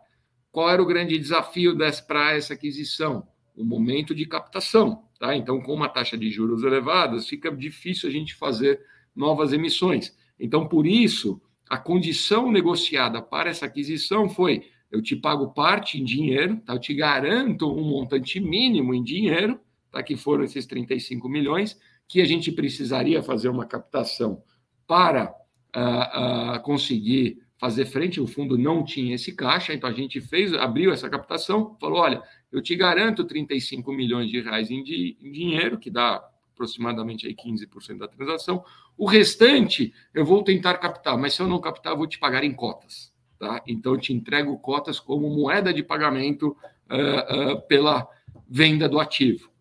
Qual 0.51 0.69
era 0.69 0.81
o 0.81 0.85
grande 0.85 1.17
desafio 1.17 1.75
para 2.07 2.33
essa 2.33 2.53
aquisição? 2.53 3.27
O 3.55 3.63
momento 3.63 4.13
de 4.13 4.25
captação. 4.25 5.03
Tá? 5.19 5.35
Então, 5.35 5.61
com 5.61 5.73
uma 5.73 5.89
taxa 5.89 6.17
de 6.17 6.29
juros 6.29 6.63
elevadas, 6.63 7.27
fica 7.27 7.49
difícil 7.51 8.09
a 8.09 8.11
gente 8.11 8.35
fazer 8.35 8.79
novas 9.15 9.53
emissões. 9.53 10.15
Então, 10.39 10.67
por 10.67 10.85
isso, 10.85 11.41
a 11.69 11.77
condição 11.77 12.51
negociada 12.51 13.21
para 13.21 13.49
essa 13.49 13.65
aquisição 13.65 14.29
foi: 14.29 14.63
eu 14.91 15.01
te 15.01 15.15
pago 15.15 15.53
parte 15.53 15.99
em 15.99 16.03
dinheiro, 16.03 16.57
tá? 16.65 16.73
eu 16.73 16.79
te 16.79 16.93
garanto 16.93 17.71
um 17.71 17.83
montante 17.83 18.39
mínimo 18.39 18.93
em 18.93 19.03
dinheiro, 19.03 19.59
tá? 19.91 20.03
que 20.03 20.15
foram 20.15 20.43
esses 20.43 20.65
35 20.65 21.27
milhões, 21.27 21.77
que 22.07 22.21
a 22.21 22.25
gente 22.25 22.51
precisaria 22.51 23.23
fazer 23.23 23.49
uma 23.49 23.65
captação 23.65 24.43
para 24.85 25.33
uh, 25.75 26.57
uh, 26.57 26.61
conseguir 26.61 27.41
fazer 27.57 27.85
frente, 27.85 28.19
o 28.19 28.27
fundo 28.27 28.57
não 28.57 28.83
tinha 28.83 29.15
esse 29.15 29.33
caixa, 29.33 29.73
então 29.73 29.89
a 29.89 29.93
gente 29.93 30.19
fez, 30.19 30.53
abriu 30.53 30.91
essa 30.91 31.09
captação, 31.09 31.77
falou: 31.79 31.99
olha, 31.99 32.21
eu 32.51 32.61
te 32.61 32.75
garanto 32.75 33.23
35 33.23 33.91
milhões 33.93 34.29
de 34.29 34.41
reais 34.41 34.69
em, 34.69 34.83
di, 34.83 35.17
em 35.21 35.31
dinheiro, 35.31 35.79
que 35.79 35.89
dá 35.89 36.21
aproximadamente 36.53 37.27
aí 37.27 37.35
15% 37.35 37.97
da 37.97 38.07
transação. 38.07 38.63
O 38.97 39.05
restante 39.05 39.93
eu 40.13 40.23
vou 40.23 40.43
tentar 40.43 40.77
captar, 40.77 41.17
mas 41.17 41.33
se 41.33 41.41
eu 41.41 41.47
não 41.47 41.59
captar, 41.59 41.93
eu 41.93 41.97
vou 41.97 42.07
te 42.07 42.19
pagar 42.19 42.43
em 42.43 42.53
cotas. 42.53 43.11
Tá? 43.39 43.61
Então, 43.67 43.93
eu 43.93 43.99
te 43.99 44.13
entrego 44.13 44.57
cotas 44.59 44.99
como 44.99 45.29
moeda 45.29 45.73
de 45.73 45.83
pagamento 45.83 46.55
uh, 46.89 47.53
uh, 47.53 47.61
pela 47.67 48.07
venda 48.47 48.87
do 48.87 48.99
ativo. 48.99 49.51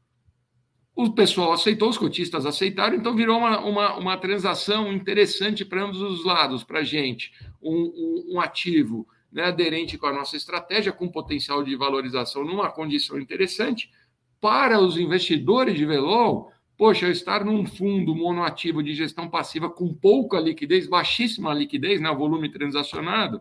O 0.94 1.10
pessoal 1.10 1.52
aceitou, 1.52 1.88
os 1.88 1.96
cotistas 1.96 2.44
aceitaram, 2.44 2.94
então 2.94 3.16
virou 3.16 3.38
uma, 3.38 3.58
uma, 3.60 3.96
uma 3.96 4.16
transação 4.18 4.92
interessante 4.92 5.64
para 5.64 5.82
ambos 5.82 6.02
os 6.02 6.22
lados, 6.24 6.62
para 6.62 6.80
a 6.80 6.84
gente. 6.84 7.32
Um, 7.62 7.74
um, 7.74 8.34
um 8.34 8.40
ativo 8.40 9.08
né, 9.32 9.44
aderente 9.44 9.96
com 9.96 10.06
a 10.06 10.12
nossa 10.12 10.36
estratégia, 10.36 10.92
com 10.92 11.08
potencial 11.08 11.64
de 11.64 11.74
valorização 11.74 12.44
numa 12.44 12.70
condição 12.70 13.18
interessante. 13.18 13.90
Para 14.38 14.78
os 14.78 14.98
investidores 14.98 15.76
de 15.76 15.86
Velol, 15.86 16.52
poxa, 16.82 17.08
estar 17.10 17.44
num 17.44 17.64
fundo 17.64 18.12
monoativo 18.12 18.82
de 18.82 18.92
gestão 18.92 19.30
passiva 19.30 19.70
com 19.70 19.94
pouca 19.94 20.40
liquidez, 20.40 20.88
baixíssima 20.88 21.54
liquidez, 21.54 22.00
né, 22.00 22.12
volume 22.12 22.50
transacionado, 22.50 23.40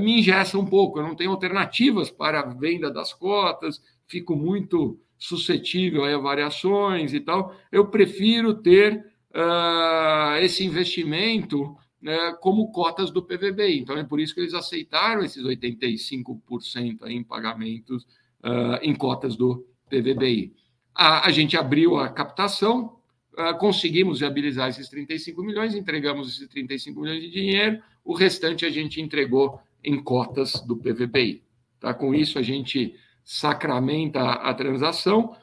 me 0.00 0.18
ingessa 0.18 0.58
um 0.58 0.66
pouco. 0.66 0.98
Eu 0.98 1.04
não 1.04 1.14
tenho 1.14 1.30
alternativas 1.30 2.10
para 2.10 2.40
a 2.40 2.46
venda 2.46 2.90
das 2.90 3.12
cotas, 3.12 3.80
fico 4.08 4.34
muito 4.34 4.98
suscetível 5.16 6.04
a 6.04 6.18
variações 6.18 7.14
e 7.14 7.20
tal, 7.20 7.54
eu 7.70 7.86
prefiro 7.86 8.54
ter 8.54 9.06
uh, 9.36 10.34
esse 10.40 10.64
investimento 10.64 11.76
né, 12.02 12.36
como 12.40 12.72
cotas 12.72 13.12
do 13.12 13.22
PVBI. 13.22 13.78
Então, 13.78 13.96
é 13.96 14.02
por 14.02 14.18
isso 14.18 14.34
que 14.34 14.40
eles 14.40 14.52
aceitaram 14.52 15.22
esses 15.22 15.44
85% 15.44 17.06
em 17.06 17.22
pagamentos 17.22 18.02
uh, 18.42 18.82
em 18.82 18.96
cotas 18.96 19.36
do 19.36 19.64
PVBI. 19.88 20.58
A, 21.02 21.28
a 21.28 21.30
gente 21.30 21.56
abriu 21.56 21.96
a 21.96 22.10
captação, 22.10 22.98
uh, 23.32 23.56
conseguimos 23.58 24.20
viabilizar 24.20 24.68
esses 24.68 24.86
35 24.90 25.42
milhões, 25.42 25.74
entregamos 25.74 26.28
esses 26.28 26.46
35 26.46 27.00
milhões 27.00 27.22
de 27.22 27.30
dinheiro, 27.30 27.82
o 28.04 28.12
restante 28.12 28.66
a 28.66 28.68
gente 28.68 29.00
entregou 29.00 29.58
em 29.82 29.98
cotas 30.02 30.60
do 30.60 30.76
PVBI. 30.76 31.42
Tá? 31.80 31.94
Com 31.94 32.14
isso, 32.14 32.38
a 32.38 32.42
gente 32.42 32.94
sacramenta 33.24 34.20
a, 34.20 34.50
a 34.50 34.52
transação, 34.54 35.34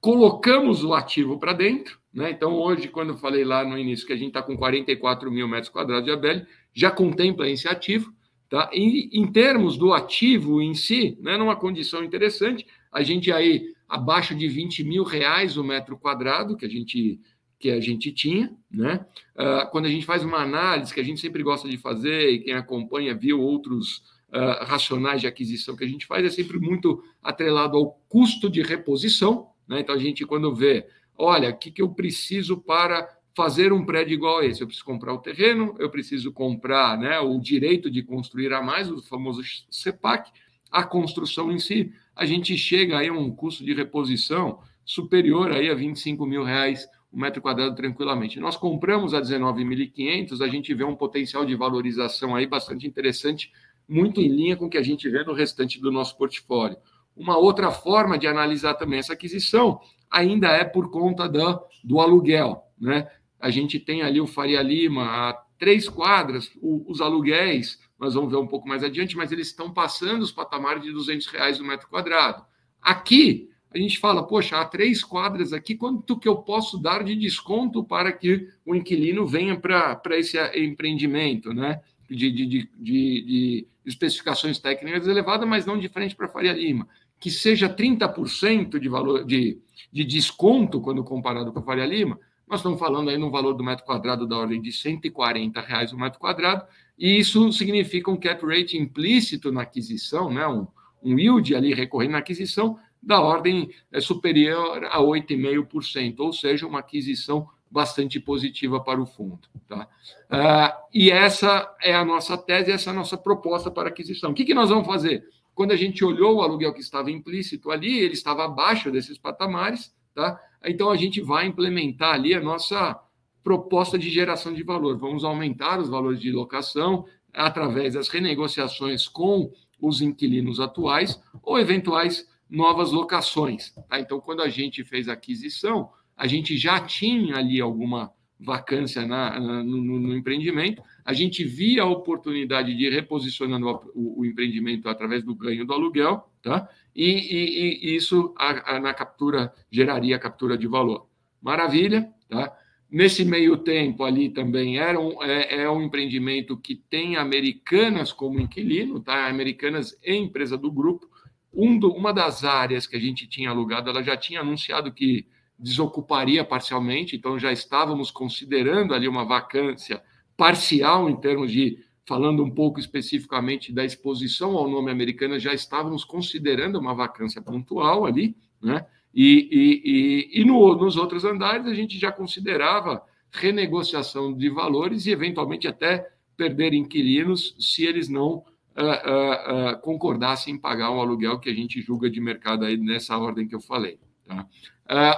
colocamos 0.00 0.84
o 0.84 0.94
ativo 0.94 1.36
para 1.36 1.52
dentro. 1.52 1.98
Né? 2.12 2.30
Então, 2.30 2.52
hoje, 2.54 2.86
quando 2.86 3.08
eu 3.08 3.16
falei 3.16 3.44
lá 3.44 3.64
no 3.64 3.76
início 3.76 4.06
que 4.06 4.12
a 4.12 4.16
gente 4.16 4.28
está 4.28 4.40
com 4.40 4.56
44 4.56 5.32
mil 5.32 5.48
metros 5.48 5.68
quadrados 5.68 6.04
de 6.04 6.12
ABL, 6.12 6.46
já 6.72 6.92
contempla 6.92 7.50
esse 7.50 7.66
ativo. 7.66 8.14
Tá? 8.48 8.70
E, 8.72 9.18
em 9.18 9.26
termos 9.32 9.76
do 9.76 9.92
ativo 9.92 10.62
em 10.62 10.74
si, 10.74 11.18
né, 11.20 11.36
numa 11.36 11.56
condição 11.56 12.04
interessante, 12.04 12.64
a 12.94 13.02
gente 13.02 13.32
aí 13.32 13.74
abaixo 13.88 14.34
de 14.34 14.48
20 14.48 14.84
mil 14.84 15.02
reais 15.02 15.56
o 15.56 15.64
metro 15.64 15.98
quadrado 15.98 16.56
que 16.56 16.64
a 16.64 16.68
gente 16.68 17.20
que 17.58 17.70
a 17.70 17.80
gente 17.80 18.12
tinha, 18.12 18.54
né? 18.70 19.06
Uh, 19.34 19.70
quando 19.70 19.86
a 19.86 19.88
gente 19.88 20.04
faz 20.04 20.22
uma 20.22 20.38
análise 20.38 20.92
que 20.92 21.00
a 21.00 21.04
gente 21.04 21.20
sempre 21.20 21.42
gosta 21.42 21.66
de 21.66 21.78
fazer 21.78 22.30
e 22.30 22.38
quem 22.40 22.52
acompanha 22.52 23.14
viu 23.14 23.40
outros 23.40 23.98
uh, 24.28 24.64
racionais 24.64 25.22
de 25.22 25.26
aquisição 25.26 25.74
que 25.74 25.84
a 25.84 25.88
gente 25.88 26.04
faz 26.04 26.26
é 26.26 26.30
sempre 26.30 26.58
muito 26.58 27.02
atrelado 27.22 27.78
ao 27.78 27.92
custo 28.06 28.50
de 28.50 28.60
reposição. 28.60 29.48
Né? 29.66 29.80
Então, 29.80 29.94
a 29.94 29.98
gente, 29.98 30.26
quando 30.26 30.54
vê, 30.54 30.86
olha, 31.16 31.48
o 31.48 31.56
que, 31.56 31.70
que 31.70 31.80
eu 31.80 31.88
preciso 31.88 32.58
para 32.58 33.08
fazer 33.34 33.72
um 33.72 33.86
prédio 33.86 34.14
igual 34.14 34.40
a 34.40 34.46
esse? 34.46 34.60
Eu 34.60 34.66
preciso 34.66 34.84
comprar 34.84 35.14
o 35.14 35.18
terreno, 35.18 35.74
eu 35.78 35.88
preciso 35.88 36.32
comprar 36.32 36.98
né, 36.98 37.18
o 37.20 37.38
direito 37.38 37.90
de 37.90 38.02
construir 38.02 38.52
a 38.52 38.60
mais, 38.60 38.90
o 38.90 39.00
famoso 39.00 39.42
CEPAC, 39.70 40.30
a 40.70 40.84
construção 40.84 41.50
em 41.50 41.58
si, 41.58 41.92
a 42.14 42.24
gente 42.24 42.56
chega 42.56 42.98
aí 42.98 43.08
a 43.08 43.12
um 43.12 43.30
custo 43.30 43.64
de 43.64 43.74
reposição 43.74 44.60
superior 44.84 45.50
aí 45.50 45.70
a 45.70 45.74
25 45.74 46.26
mil 46.26 46.44
reais 46.44 46.86
o 47.10 47.18
metro 47.18 47.40
quadrado 47.40 47.76
tranquilamente. 47.76 48.40
Nós 48.40 48.56
compramos 48.56 49.14
a 49.14 49.20
19.500, 49.20 50.40
a 50.40 50.48
gente 50.48 50.74
vê 50.74 50.82
um 50.82 50.96
potencial 50.96 51.44
de 51.44 51.54
valorização 51.54 52.34
aí 52.34 52.44
bastante 52.44 52.86
interessante 52.86 53.52
muito 53.88 54.20
em 54.20 54.28
linha 54.28 54.56
com 54.56 54.66
o 54.66 54.70
que 54.70 54.78
a 54.78 54.82
gente 54.82 55.08
vê 55.08 55.22
no 55.24 55.32
restante 55.32 55.80
do 55.80 55.92
nosso 55.92 56.16
portfólio. 56.16 56.76
Uma 57.16 57.36
outra 57.36 57.70
forma 57.70 58.18
de 58.18 58.26
analisar 58.26 58.74
também 58.74 58.98
essa 58.98 59.12
aquisição 59.12 59.80
ainda 60.10 60.48
é 60.48 60.64
por 60.64 60.90
conta 60.90 61.28
do, 61.28 61.60
do 61.82 62.00
aluguel. 62.00 62.64
Né? 62.80 63.08
A 63.38 63.50
gente 63.50 63.78
tem 63.78 64.02
ali 64.02 64.20
o 64.20 64.26
Faria 64.26 64.62
Lima 64.62 65.04
a 65.04 65.43
três 65.58 65.88
quadras, 65.88 66.50
o, 66.60 66.84
os 66.90 67.00
aluguéis, 67.00 67.78
nós 67.98 68.14
vamos 68.14 68.30
ver 68.30 68.38
um 68.38 68.46
pouco 68.46 68.68
mais 68.68 68.82
adiante, 68.82 69.16
mas 69.16 69.32
eles 69.32 69.48
estão 69.48 69.72
passando 69.72 70.22
os 70.22 70.32
patamares 70.32 70.82
de 70.82 70.92
200 70.92 71.26
reais 71.28 71.60
o 71.60 71.64
metro 71.64 71.88
quadrado. 71.88 72.44
Aqui, 72.80 73.48
a 73.70 73.78
gente 73.78 73.98
fala, 73.98 74.26
poxa, 74.26 74.58
há 74.58 74.64
três 74.64 75.02
quadras 75.02 75.52
aqui, 75.52 75.74
quanto 75.74 76.18
que 76.18 76.28
eu 76.28 76.36
posso 76.36 76.78
dar 76.78 77.02
de 77.02 77.16
desconto 77.16 77.82
para 77.82 78.12
que 78.12 78.48
o 78.64 78.74
inquilino 78.74 79.26
venha 79.26 79.58
para 79.58 80.18
esse 80.18 80.38
empreendimento, 80.56 81.52
né? 81.52 81.80
de, 82.08 82.30
de, 82.30 82.46
de, 82.46 82.68
de 82.78 83.66
especificações 83.84 84.58
técnicas 84.58 85.06
elevadas, 85.06 85.48
mas 85.48 85.66
não 85.66 85.78
de 85.78 85.88
frente 85.88 86.14
para 86.14 86.28
Faria 86.28 86.52
Lima. 86.52 86.86
Que 87.18 87.30
seja 87.30 87.68
30% 87.68 88.78
de 88.78 88.88
valor 88.88 89.24
de, 89.24 89.58
de 89.92 90.04
desconto 90.04 90.80
quando 90.80 91.02
comparado 91.04 91.52
com 91.52 91.58
a 91.58 91.62
Faria 91.62 91.86
Lima, 91.86 92.18
nós 92.54 92.60
estamos 92.60 92.78
falando 92.78 93.10
aí 93.10 93.18
no 93.18 93.32
valor 93.32 93.54
do 93.54 93.64
metro 93.64 93.84
quadrado 93.84 94.28
da 94.28 94.36
ordem 94.36 94.62
de 94.62 94.70
140 94.70 95.60
reais 95.60 95.92
o 95.92 95.98
metro 95.98 96.20
quadrado, 96.20 96.64
e 96.96 97.18
isso 97.18 97.52
significa 97.52 98.08
um 98.10 98.16
cap 98.16 98.46
rate 98.46 98.78
implícito 98.78 99.50
na 99.50 99.62
aquisição, 99.62 100.32
né? 100.32 100.46
um, 100.46 100.64
um 101.02 101.18
yield 101.18 101.52
ali 101.52 101.74
recorrendo 101.74 102.12
na 102.12 102.18
aquisição 102.18 102.78
da 103.02 103.20
ordem 103.20 103.70
é, 103.90 104.00
superior 104.00 104.84
a 104.84 105.00
8,5%, 105.00 106.20
ou 106.20 106.32
seja, 106.32 106.64
uma 106.64 106.78
aquisição 106.78 107.48
bastante 107.68 108.20
positiva 108.20 108.78
para 108.78 109.02
o 109.02 109.06
fundo. 109.06 109.48
Tá? 109.66 109.88
Uh, 110.30 110.88
e 110.94 111.10
essa 111.10 111.74
é 111.82 111.92
a 111.92 112.04
nossa 112.04 112.38
tese, 112.38 112.70
essa 112.70 112.90
é 112.90 112.92
a 112.92 112.96
nossa 112.96 113.18
proposta 113.18 113.68
para 113.68 113.88
aquisição. 113.88 114.30
O 114.30 114.34
que, 114.34 114.44
que 114.44 114.54
nós 114.54 114.68
vamos 114.68 114.86
fazer? 114.86 115.24
Quando 115.56 115.72
a 115.72 115.76
gente 115.76 116.04
olhou 116.04 116.36
o 116.36 116.42
aluguel 116.42 116.72
que 116.72 116.80
estava 116.80 117.10
implícito 117.10 117.72
ali, 117.72 117.98
ele 117.98 118.14
estava 118.14 118.44
abaixo 118.44 118.92
desses 118.92 119.18
patamares, 119.18 119.92
tá? 120.14 120.40
então 120.64 120.90
a 120.90 120.96
gente 120.96 121.20
vai 121.20 121.46
implementar 121.46 122.14
ali 122.14 122.34
a 122.34 122.40
nossa 122.40 122.98
proposta 123.42 123.98
de 123.98 124.08
geração 124.08 124.54
de 124.54 124.62
valor. 124.62 124.96
Vamos 124.98 125.22
aumentar 125.22 125.78
os 125.78 125.88
valores 125.90 126.18
de 126.18 126.32
locação 126.32 127.04
através 127.32 127.94
das 127.94 128.08
renegociações 128.08 129.06
com 129.06 129.52
os 129.78 130.00
inquilinos 130.00 130.60
atuais 130.60 131.20
ou 131.42 131.58
eventuais 131.58 132.26
novas 132.48 132.90
locações. 132.90 133.72
Tá? 133.88 134.00
Então, 134.00 134.20
quando 134.20 134.42
a 134.42 134.48
gente 134.48 134.82
fez 134.82 135.08
a 135.08 135.12
aquisição, 135.12 135.90
a 136.16 136.26
gente 136.26 136.56
já 136.56 136.80
tinha 136.80 137.36
ali 137.36 137.60
alguma 137.60 138.12
vacância 138.38 139.06
na, 139.06 139.38
no, 139.38 139.62
no, 139.98 140.16
empreendimento, 140.16 140.82
a 141.04 141.12
gente 141.12 141.44
via 141.44 141.82
a 141.82 141.86
oportunidade 141.86 142.74
de 142.74 142.86
ir 142.86 142.92
reposicionando 142.92 143.68
o, 143.94 144.20
o 144.20 144.24
empreendimento 144.24 144.88
através 144.88 145.22
do 145.22 145.34
ganho 145.34 145.64
do 145.64 145.72
aluguel, 145.72 146.28
tá? 146.42 146.68
E, 146.94 147.10
e, 147.10 147.86
e 147.92 147.96
isso 147.96 148.34
a, 148.36 148.76
a, 148.76 148.80
na 148.80 148.92
captura 148.92 149.52
geraria 149.70 150.18
captura 150.18 150.58
de 150.58 150.66
valor. 150.66 151.08
Maravilha, 151.40 152.08
tá? 152.28 152.56
Nesse 152.90 153.24
meio 153.24 153.56
tempo 153.56 154.04
ali 154.04 154.28
também 154.28 154.78
era 154.78 155.00
um, 155.00 155.22
é, 155.22 155.62
é 155.62 155.70
um 155.70 155.82
empreendimento 155.82 156.56
que 156.56 156.76
tem 156.76 157.16
Americanas 157.16 158.12
como 158.12 158.40
inquilino, 158.40 159.00
tá? 159.00 159.26
Americanas 159.28 159.98
é 160.02 160.14
empresa 160.14 160.56
do 160.56 160.70
grupo, 160.70 161.08
um 161.52 161.78
do, 161.78 161.92
uma 161.92 162.12
das 162.12 162.44
áreas 162.44 162.86
que 162.86 162.96
a 162.96 163.00
gente 163.00 163.26
tinha 163.26 163.50
alugado, 163.50 163.90
ela 163.90 164.02
já 164.02 164.16
tinha 164.16 164.40
anunciado 164.40 164.92
que 164.92 165.26
desocuparia 165.58 166.44
parcialmente, 166.44 167.16
então 167.16 167.38
já 167.38 167.52
estávamos 167.52 168.10
considerando 168.10 168.92
ali 168.92 169.06
uma 169.06 169.24
vacância 169.24 170.02
parcial 170.36 171.08
em 171.08 171.16
termos 171.16 171.50
de, 171.50 171.78
falando 172.06 172.42
um 172.42 172.50
pouco 172.50 172.80
especificamente 172.80 173.72
da 173.72 173.84
exposição 173.84 174.56
ao 174.56 174.68
nome 174.68 174.90
americano, 174.90 175.38
já 175.38 175.52
estávamos 175.52 176.04
considerando 176.04 176.78
uma 176.78 176.94
vacância 176.94 177.40
pontual 177.40 178.04
ali, 178.04 178.36
né? 178.60 178.86
E, 179.14 179.48
e, 179.52 180.38
e, 180.38 180.40
e 180.40 180.44
no, 180.44 180.74
nos 180.74 180.96
outros 180.96 181.24
andares 181.24 181.66
a 181.66 181.74
gente 181.74 181.96
já 181.96 182.10
considerava 182.10 183.00
renegociação 183.30 184.32
de 184.32 184.50
valores 184.50 185.06
e, 185.06 185.12
eventualmente, 185.12 185.68
até 185.68 186.10
perder 186.36 186.74
inquilinos 186.74 187.54
se 187.60 187.84
eles 187.84 188.08
não 188.08 188.38
uh, 188.38 188.42
uh, 188.42 189.74
uh, 189.74 189.80
concordassem 189.82 190.54
em 190.54 190.58
pagar 190.58 190.90
o 190.90 191.00
aluguel 191.00 191.38
que 191.38 191.48
a 191.48 191.54
gente 191.54 191.80
julga 191.80 192.10
de 192.10 192.20
mercado 192.20 192.64
aí 192.64 192.76
nessa 192.76 193.16
ordem 193.16 193.46
que 193.46 193.54
eu 193.54 193.60
falei. 193.60 193.98
Tá? 194.26 194.46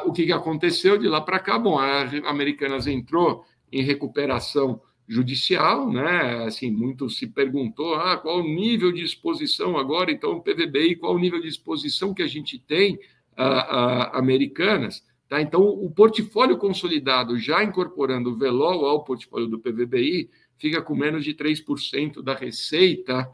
O 0.05 0.13
que, 0.13 0.27
que 0.27 0.33
aconteceu 0.33 0.97
de 0.99 1.09
lá 1.09 1.21
para 1.21 1.39
cá? 1.39 1.59
Bom, 1.59 1.79
a 1.79 2.03
Americanas 2.29 2.87
entrou 2.87 3.45
em 3.73 3.83
recuperação 3.83 4.81
judicial, 5.09 5.91
né? 5.91 6.45
Assim, 6.45 6.71
muito 6.71 7.09
se 7.09 7.27
perguntou, 7.27 7.95
ah, 7.95 8.17
qual 8.17 8.41
o 8.41 8.49
nível 8.49 8.93
de 8.93 9.05
exposição 9.05 9.79
agora, 9.79 10.11
então, 10.11 10.33
o 10.33 10.43
PVBI, 10.43 10.97
qual 10.97 11.15
o 11.15 11.19
nível 11.19 11.41
de 11.41 11.49
exposição 11.49 12.13
que 12.13 12.23
a 12.23 12.27
gente 12.27 12.59
tem 12.59 12.99
a, 13.37 14.19
Americanas, 14.19 15.05
tá? 15.29 15.41
Então, 15.41 15.63
o 15.63 15.91
portfólio 15.91 16.57
consolidado, 16.59 17.39
já 17.39 17.63
incorporando 17.63 18.31
o 18.31 18.37
Velol 18.37 18.87
ao 18.87 19.05
portfólio 19.05 19.47
do 19.47 19.59
PVBI, 19.59 20.31
fica 20.59 20.83
com 20.83 20.95
menos 20.95 21.25
de 21.25 21.35
3% 21.35 22.23
da 22.23 22.35
receita 22.35 23.31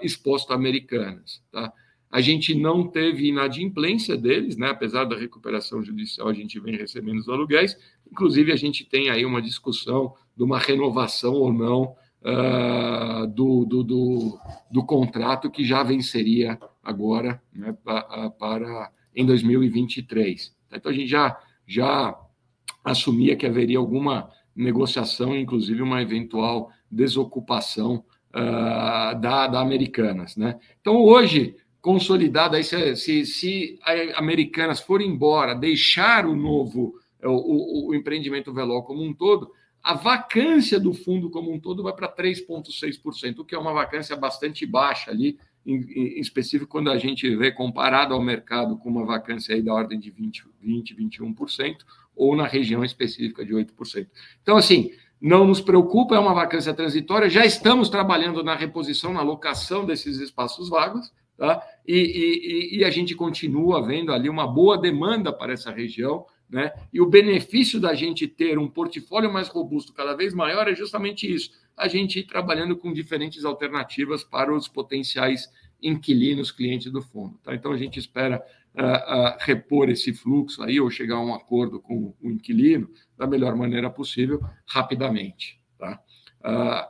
exposta 0.00 0.52
a 0.52 0.56
Americanas, 0.56 1.42
tá? 1.50 1.72
A 2.12 2.20
gente 2.20 2.54
não 2.54 2.86
teve 2.86 3.28
inadimplência 3.28 4.18
deles, 4.18 4.58
né? 4.58 4.68
apesar 4.68 5.04
da 5.04 5.16
recuperação 5.16 5.82
judicial, 5.82 6.28
a 6.28 6.34
gente 6.34 6.60
vem 6.60 6.76
recebendo 6.76 7.18
os 7.18 7.28
aluguéis. 7.28 7.74
Inclusive, 8.10 8.52
a 8.52 8.56
gente 8.56 8.84
tem 8.84 9.08
aí 9.08 9.24
uma 9.24 9.40
discussão 9.40 10.14
de 10.36 10.44
uma 10.44 10.58
renovação 10.58 11.32
ou 11.32 11.50
não 11.50 11.96
uh, 12.20 13.26
do, 13.28 13.64
do, 13.64 13.82
do, 13.82 14.38
do, 14.70 14.84
contrato 14.84 15.50
que 15.50 15.64
já 15.64 15.82
venceria 15.82 16.58
agora 16.82 17.42
né, 17.50 17.74
para, 17.82 18.28
para 18.30 18.90
em 19.16 19.24
2023. 19.24 20.54
Então, 20.70 20.92
a 20.92 20.94
gente 20.94 21.08
já, 21.08 21.40
já 21.66 22.14
assumia 22.84 23.36
que 23.36 23.46
haveria 23.46 23.78
alguma 23.78 24.30
negociação, 24.54 25.34
inclusive 25.34 25.80
uma 25.80 26.02
eventual 26.02 26.70
desocupação 26.90 28.04
uh, 28.34 29.18
da, 29.18 29.46
da 29.46 29.60
Americanas. 29.60 30.36
Né? 30.36 30.58
Então, 30.78 30.96
hoje, 30.96 31.56
consolidada, 31.82 32.56
aí 32.56 32.64
se, 32.64 32.96
se, 32.96 33.26
se 33.26 33.78
Americanas 34.14 34.80
for 34.80 35.02
embora, 35.02 35.52
deixar 35.52 36.24
o 36.24 36.36
novo, 36.36 36.94
o, 37.20 37.28
o, 37.28 37.88
o 37.88 37.94
empreendimento 37.94 38.54
Velol 38.54 38.84
como 38.84 39.02
um 39.02 39.12
todo, 39.12 39.50
a 39.82 39.94
vacância 39.94 40.78
do 40.78 40.94
fundo 40.94 41.28
como 41.28 41.52
um 41.52 41.58
todo 41.58 41.82
vai 41.82 41.92
para 41.92 42.08
3,6%, 42.08 43.40
o 43.40 43.44
que 43.44 43.54
é 43.54 43.58
uma 43.58 43.72
vacância 43.72 44.14
bastante 44.14 44.64
baixa 44.64 45.10
ali, 45.10 45.36
em, 45.66 45.74
em, 45.74 46.20
específico 46.20 46.70
quando 46.70 46.88
a 46.88 46.96
gente 46.96 47.34
vê 47.34 47.50
comparado 47.50 48.14
ao 48.14 48.22
mercado 48.22 48.76
com 48.78 48.88
uma 48.88 49.04
vacância 49.04 49.52
aí 49.52 49.60
da 49.60 49.74
ordem 49.74 49.98
de 49.98 50.08
20, 50.08 50.44
20 50.60 50.94
21%, 50.94 51.78
ou 52.14 52.36
na 52.36 52.46
região 52.46 52.84
específica 52.84 53.44
de 53.44 53.52
8%. 53.52 54.06
Então, 54.40 54.56
assim, 54.56 54.92
não 55.20 55.44
nos 55.44 55.60
preocupa, 55.60 56.14
é 56.14 56.18
uma 56.18 56.34
vacância 56.34 56.72
transitória, 56.72 57.28
já 57.28 57.44
estamos 57.44 57.88
trabalhando 57.88 58.44
na 58.44 58.54
reposição, 58.54 59.12
na 59.12 59.22
locação 59.22 59.84
desses 59.84 60.18
espaços 60.18 60.68
vagos, 60.68 61.12
Tá? 61.42 61.60
E, 61.84 61.96
e, 61.96 62.78
e, 62.78 62.84
a 62.84 62.90
gente 62.90 63.16
continua 63.16 63.84
vendo 63.84 64.12
ali 64.12 64.28
uma 64.28 64.46
boa 64.46 64.78
demanda 64.78 65.32
para 65.32 65.52
essa 65.52 65.72
região, 65.72 66.24
né? 66.48 66.72
E 66.92 67.00
o 67.00 67.06
benefício 67.06 67.80
da 67.80 67.94
gente 67.94 68.28
ter 68.28 68.60
um 68.60 68.68
portfólio 68.68 69.32
mais 69.32 69.48
robusto, 69.48 69.92
cada 69.92 70.14
vez 70.14 70.32
maior, 70.32 70.68
é 70.68 70.74
justamente 70.76 71.28
isso: 71.28 71.50
a 71.76 71.88
gente 71.88 72.20
ir 72.20 72.28
trabalhando 72.28 72.76
com 72.76 72.92
diferentes 72.92 73.44
alternativas 73.44 74.22
para 74.22 74.54
os 74.54 74.68
potenciais 74.68 75.50
inquilinos, 75.82 76.52
clientes 76.52 76.92
do 76.92 77.02
fundo. 77.02 77.36
Tá? 77.42 77.52
Então 77.56 77.72
a 77.72 77.76
gente 77.76 77.98
espera 77.98 78.40
uh, 78.76 79.34
uh, 79.34 79.36
repor 79.40 79.90
esse 79.90 80.14
fluxo 80.14 80.62
aí 80.62 80.78
ou 80.78 80.88
chegar 80.90 81.16
a 81.16 81.24
um 81.24 81.34
acordo 81.34 81.80
com 81.80 82.14
o 82.22 82.30
inquilino 82.30 82.88
da 83.18 83.26
melhor 83.26 83.56
maneira 83.56 83.90
possível, 83.90 84.40
rapidamente. 84.64 85.60
Tá? 85.76 86.00
Uh, 86.40 86.86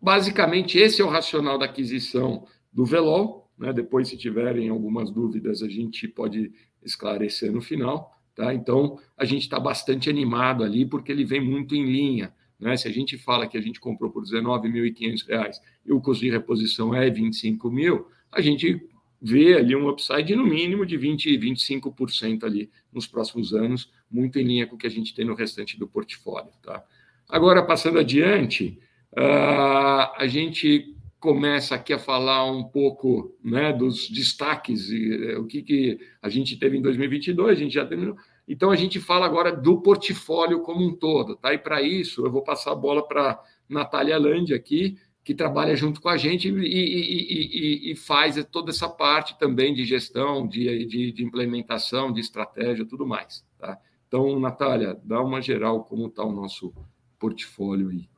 basicamente, 0.00 0.78
esse 0.78 1.00
é 1.00 1.04
o 1.04 1.08
racional 1.08 1.56
da 1.58 1.66
aquisição 1.66 2.44
do 2.72 2.84
Velol. 2.84 3.41
Né? 3.58 3.72
Depois, 3.72 4.08
se 4.08 4.16
tiverem 4.16 4.68
algumas 4.68 5.10
dúvidas, 5.10 5.62
a 5.62 5.68
gente 5.68 6.08
pode 6.08 6.52
esclarecer 6.82 7.52
no 7.52 7.60
final. 7.60 8.18
Tá? 8.34 8.52
Então, 8.54 8.98
a 9.16 9.24
gente 9.24 9.42
está 9.42 9.60
bastante 9.60 10.08
animado 10.08 10.64
ali, 10.64 10.86
porque 10.86 11.12
ele 11.12 11.24
vem 11.24 11.40
muito 11.40 11.74
em 11.74 11.84
linha. 11.84 12.32
Né? 12.58 12.76
Se 12.76 12.88
a 12.88 12.92
gente 12.92 13.18
fala 13.18 13.46
que 13.46 13.58
a 13.58 13.60
gente 13.60 13.80
comprou 13.80 14.10
por 14.10 14.24
R$19.500 14.24 15.56
e 15.84 15.92
o 15.92 16.00
custo 16.00 16.24
de 16.24 16.30
reposição 16.30 16.94
é 16.94 17.10
25 17.10 17.70
mil, 17.70 18.06
a 18.30 18.40
gente 18.40 18.88
vê 19.20 19.54
ali 19.54 19.76
um 19.76 19.88
upside 19.88 20.34
no 20.34 20.44
mínimo 20.44 20.84
de 20.84 20.96
20, 20.96 21.38
25% 21.38 22.44
ali 22.44 22.70
nos 22.92 23.06
próximos 23.06 23.52
anos, 23.52 23.92
muito 24.10 24.38
em 24.38 24.44
linha 24.44 24.66
com 24.66 24.74
o 24.74 24.78
que 24.78 24.86
a 24.86 24.90
gente 24.90 25.14
tem 25.14 25.24
no 25.24 25.34
restante 25.34 25.78
do 25.78 25.86
portfólio. 25.86 26.50
Tá? 26.62 26.84
Agora, 27.28 27.64
passando 27.64 27.98
adiante, 27.98 28.78
uh, 29.12 30.12
a 30.16 30.26
gente 30.26 30.96
começa 31.22 31.76
aqui 31.76 31.92
a 31.92 32.00
falar 32.00 32.44
um 32.50 32.64
pouco 32.64 33.32
né, 33.44 33.72
dos 33.72 34.10
destaques, 34.10 34.90
e, 34.90 35.30
é, 35.30 35.38
o 35.38 35.46
que, 35.46 35.62
que 35.62 36.00
a 36.20 36.28
gente 36.28 36.56
teve 36.58 36.76
em 36.76 36.82
2022, 36.82 37.56
a 37.56 37.60
gente 37.60 37.74
já 37.74 37.86
terminou. 37.86 38.16
Então, 38.46 38.72
a 38.72 38.76
gente 38.76 38.98
fala 38.98 39.24
agora 39.24 39.52
do 39.52 39.80
portfólio 39.80 40.62
como 40.62 40.84
um 40.84 40.92
todo. 40.92 41.36
Tá? 41.36 41.54
E 41.54 41.58
para 41.58 41.80
isso, 41.80 42.26
eu 42.26 42.30
vou 42.30 42.42
passar 42.42 42.72
a 42.72 42.74
bola 42.74 43.06
para 43.06 43.40
Natália 43.68 44.18
Landi 44.18 44.52
aqui, 44.52 44.98
que 45.22 45.32
trabalha 45.32 45.76
junto 45.76 46.00
com 46.00 46.08
a 46.08 46.16
gente 46.16 46.48
e, 46.48 46.50
e, 46.50 47.88
e, 47.88 47.92
e, 47.92 47.94
faz 47.94 48.44
toda 48.50 48.72
essa 48.72 48.88
parte 48.88 49.38
também 49.38 49.72
de 49.72 49.84
gestão, 49.84 50.44
de, 50.44 50.84
de, 50.86 51.12
de 51.12 51.24
implementação, 51.24 52.12
de 52.12 52.18
estratégia, 52.18 52.84
tudo 52.84 53.06
mais. 53.06 53.46
Tá? 53.60 53.78
Então, 54.08 54.40
Natália, 54.40 54.98
dá 55.04 55.22
uma 55.22 55.40
geral 55.40 55.84
como 55.84 56.08
está 56.08 56.24
o 56.24 56.32
nosso 56.32 56.74
portfólio 57.16 57.90
aí. 57.90 58.08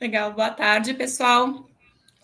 Legal, 0.00 0.32
boa 0.32 0.50
tarde, 0.50 0.94
pessoal. 0.94 1.68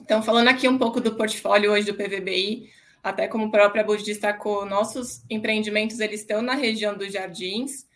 Então, 0.00 0.22
falando 0.22 0.48
aqui 0.48 0.68
um 0.68 0.78
pouco 0.78 1.00
do 1.00 1.14
portfólio 1.14 1.72
hoje 1.72 1.90
do 1.90 1.94
PVBI, 1.94 2.70
até 3.02 3.28
como 3.28 3.46
o 3.46 3.50
próprio 3.50 3.82
Abud 3.82 4.02
destacou, 4.02 4.64
nossos 4.64 5.22
empreendimentos 5.28 6.00
eles 6.00 6.20
estão 6.20 6.40
na 6.40 6.54
região 6.54 6.96
dos 6.96 7.12
Jardins. 7.12 7.86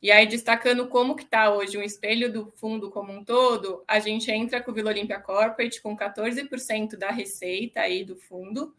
E 0.00 0.12
aí, 0.12 0.26
destacando 0.26 0.86
como 0.86 1.16
que 1.16 1.24
está 1.24 1.52
hoje 1.52 1.76
um 1.76 1.82
espelho 1.82 2.32
do 2.32 2.50
fundo 2.52 2.90
como 2.90 3.12
um 3.12 3.24
todo, 3.24 3.82
a 3.88 3.98
gente 3.98 4.30
entra 4.30 4.62
com 4.62 4.70
o 4.70 4.74
Vila 4.74 4.90
Olímpia 4.90 5.18
Corporate 5.18 5.82
com 5.82 5.96
14% 5.96 6.96
da 6.96 7.10
receita 7.10 7.80
aí 7.80 8.04
do 8.04 8.14
fundo. 8.14 8.74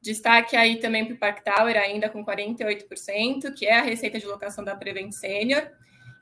Destaque 0.00 0.56
aí 0.56 0.76
também 0.76 1.04
para 1.04 1.14
o 1.14 1.18
Park 1.18 1.42
Tower, 1.42 1.76
ainda 1.76 2.08
com 2.08 2.24
48%, 2.24 3.52
que 3.54 3.66
é 3.66 3.78
a 3.78 3.82
receita 3.82 4.18
de 4.18 4.26
locação 4.26 4.62
da 4.62 4.76
Prevent 4.76 5.12
Senior. 5.12 5.70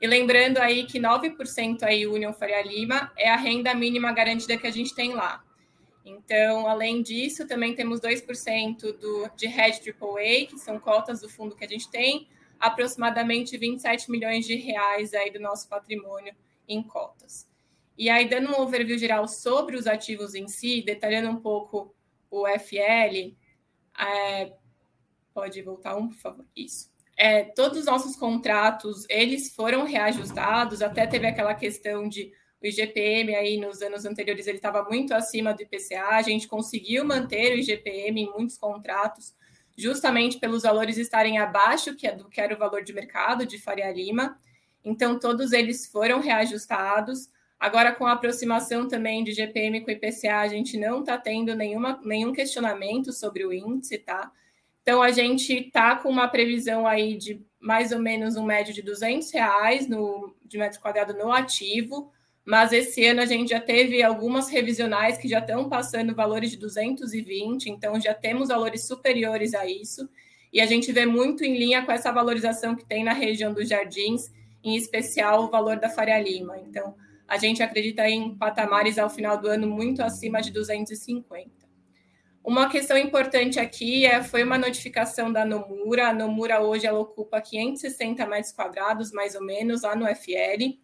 E 0.01 0.07
lembrando 0.07 0.57
aí 0.57 0.85
que 0.85 0.99
9% 0.99 1.83
aí 1.83 2.07
União 2.07 2.33
Faria 2.33 2.61
Lima 2.63 3.11
é 3.17 3.29
a 3.29 3.35
renda 3.35 3.73
mínima 3.73 4.11
garantida 4.11 4.57
que 4.57 4.65
a 4.65 4.71
gente 4.71 4.95
tem 4.95 5.13
lá. 5.13 5.43
Então, 6.09 6.67
além 6.67 7.01
disso, 7.01 7.47
também 7.47 7.75
temos 7.75 7.99
2% 8.01 8.97
do, 8.97 9.29
de 9.35 9.45
Hedge 9.45 9.91
AAA, 9.91 10.47
que 10.47 10.57
são 10.57 10.79
cotas 10.79 11.21
do 11.21 11.29
fundo 11.29 11.55
que 11.55 11.63
a 11.63 11.67
gente 11.67 11.89
tem, 11.89 12.27
aproximadamente 12.59 13.57
27 13.57 14.09
milhões 14.09 14.45
de 14.45 14.55
reais 14.55 15.13
aí 15.13 15.31
do 15.31 15.39
nosso 15.39 15.67
patrimônio 15.69 16.35
em 16.67 16.81
cotas. 16.81 17.47
E 17.97 18.09
aí, 18.09 18.27
dando 18.27 18.51
um 18.51 18.61
overview 18.61 18.97
geral 18.97 19.27
sobre 19.27 19.75
os 19.75 19.85
ativos 19.85 20.33
em 20.33 20.47
si, 20.47 20.81
detalhando 20.81 21.29
um 21.29 21.39
pouco 21.39 21.93
o 22.31 22.47
FL, 22.47 23.35
é, 23.97 24.53
pode 25.33 25.61
voltar 25.61 25.95
um, 25.95 26.07
por 26.07 26.17
favor? 26.17 26.45
Isso. 26.55 26.89
É, 27.17 27.43
todos 27.43 27.79
os 27.79 27.85
nossos 27.85 28.15
contratos, 28.15 29.05
eles 29.09 29.53
foram 29.53 29.83
reajustados, 29.83 30.81
até 30.81 31.05
teve 31.05 31.27
aquela 31.27 31.53
questão 31.53 32.07
de 32.07 32.31
o 32.61 32.67
IGPM 32.67 33.35
aí 33.35 33.57
nos 33.57 33.81
anos 33.81 34.05
anteriores 34.05 34.47
ele 34.47 34.57
estava 34.57 34.83
muito 34.83 35.13
acima 35.13 35.53
do 35.53 35.61
IPCA, 35.61 36.09
a 36.09 36.21
gente 36.21 36.47
conseguiu 36.47 37.05
manter 37.05 37.53
o 37.53 37.59
IGPM 37.59 38.21
em 38.21 38.31
muitos 38.31 38.57
contratos, 38.57 39.33
justamente 39.77 40.39
pelos 40.39 40.63
valores 40.63 40.97
estarem 40.97 41.37
abaixo 41.37 41.95
é 42.03 42.11
do 42.11 42.27
que 42.27 42.41
era 42.41 42.53
o 42.53 42.57
valor 42.57 42.83
de 42.83 42.91
mercado 42.91 43.45
de 43.45 43.57
Faria 43.57 43.91
Lima. 43.91 44.37
Então 44.83 45.17
todos 45.17 45.53
eles 45.53 45.87
foram 45.87 46.19
reajustados. 46.19 47.29
Agora 47.57 47.93
com 47.93 48.05
a 48.05 48.11
aproximação 48.11 48.87
também 48.87 49.23
de 49.23 49.31
IGPM 49.31 49.81
com 49.81 49.91
IPCA, 49.91 50.39
a 50.39 50.47
gente 50.47 50.77
não 50.77 50.99
está 50.99 51.17
tendo 51.17 51.55
nenhuma, 51.55 51.99
nenhum 52.03 52.33
questionamento 52.33 53.13
sobre 53.13 53.45
o 53.45 53.53
índice, 53.53 53.97
tá? 53.97 54.31
Então 54.81 55.01
a 55.01 55.11
gente 55.11 55.53
está 55.53 55.95
com 55.95 56.09
uma 56.09 56.27
previsão 56.27 56.85
aí 56.85 57.15
de 57.15 57.41
mais 57.59 57.91
ou 57.91 57.99
menos 57.99 58.35
um 58.35 58.43
médio 58.43 58.73
de 58.73 58.81
200 58.81 59.31
reais 59.31 59.87
no, 59.87 60.33
de 60.43 60.57
metro 60.57 60.79
quadrado 60.79 61.13
no 61.13 61.31
ativo, 61.31 62.11
mas 62.49 62.73
esse 62.73 63.05
ano 63.05 63.21
a 63.21 63.27
gente 63.27 63.49
já 63.49 63.61
teve 63.61 64.01
algumas 64.01 64.49
revisionais 64.49 65.19
que 65.19 65.27
já 65.27 65.37
estão 65.37 65.69
passando 65.69 66.15
valores 66.15 66.49
de 66.49 66.57
220, 66.57 67.67
então 67.69 68.01
já 68.01 68.11
temos 68.11 68.47
valores 68.47 68.87
superiores 68.87 69.53
a 69.53 69.67
isso, 69.67 70.09
e 70.51 70.59
a 70.59 70.65
gente 70.65 70.91
vê 70.91 71.05
muito 71.05 71.43
em 71.43 71.55
linha 71.55 71.85
com 71.85 71.91
essa 71.91 72.11
valorização 72.11 72.75
que 72.75 72.83
tem 72.83 73.03
na 73.03 73.13
região 73.13 73.53
dos 73.53 73.69
jardins, 73.69 74.33
em 74.63 74.75
especial 74.75 75.43
o 75.43 75.49
valor 75.51 75.79
da 75.79 75.89
Faria 75.89 76.19
Lima. 76.19 76.57
Então, 76.57 76.95
a 77.27 77.37
gente 77.37 77.61
acredita 77.61 78.09
em 78.09 78.35
patamares 78.35 78.97
ao 78.97 79.11
final 79.11 79.39
do 79.39 79.47
ano 79.47 79.67
muito 79.67 80.01
acima 80.01 80.41
de 80.41 80.49
250. 80.49 81.51
Uma 82.43 82.67
questão 82.67 82.97
importante 82.97 83.59
aqui 83.59 84.07
é, 84.07 84.23
foi 84.23 84.41
uma 84.41 84.57
notificação 84.57 85.31
da 85.31 85.45
Nomura. 85.45 86.07
A 86.07 86.13
Nomura 86.13 86.59
hoje 86.63 86.87
ela 86.87 86.97
ocupa 86.97 87.39
560 87.39 88.25
metros 88.25 88.51
quadrados, 88.51 89.11
mais 89.11 89.35
ou 89.35 89.43
menos, 89.43 89.83
lá 89.83 89.95
no 89.95 90.07
FL. 90.07 90.79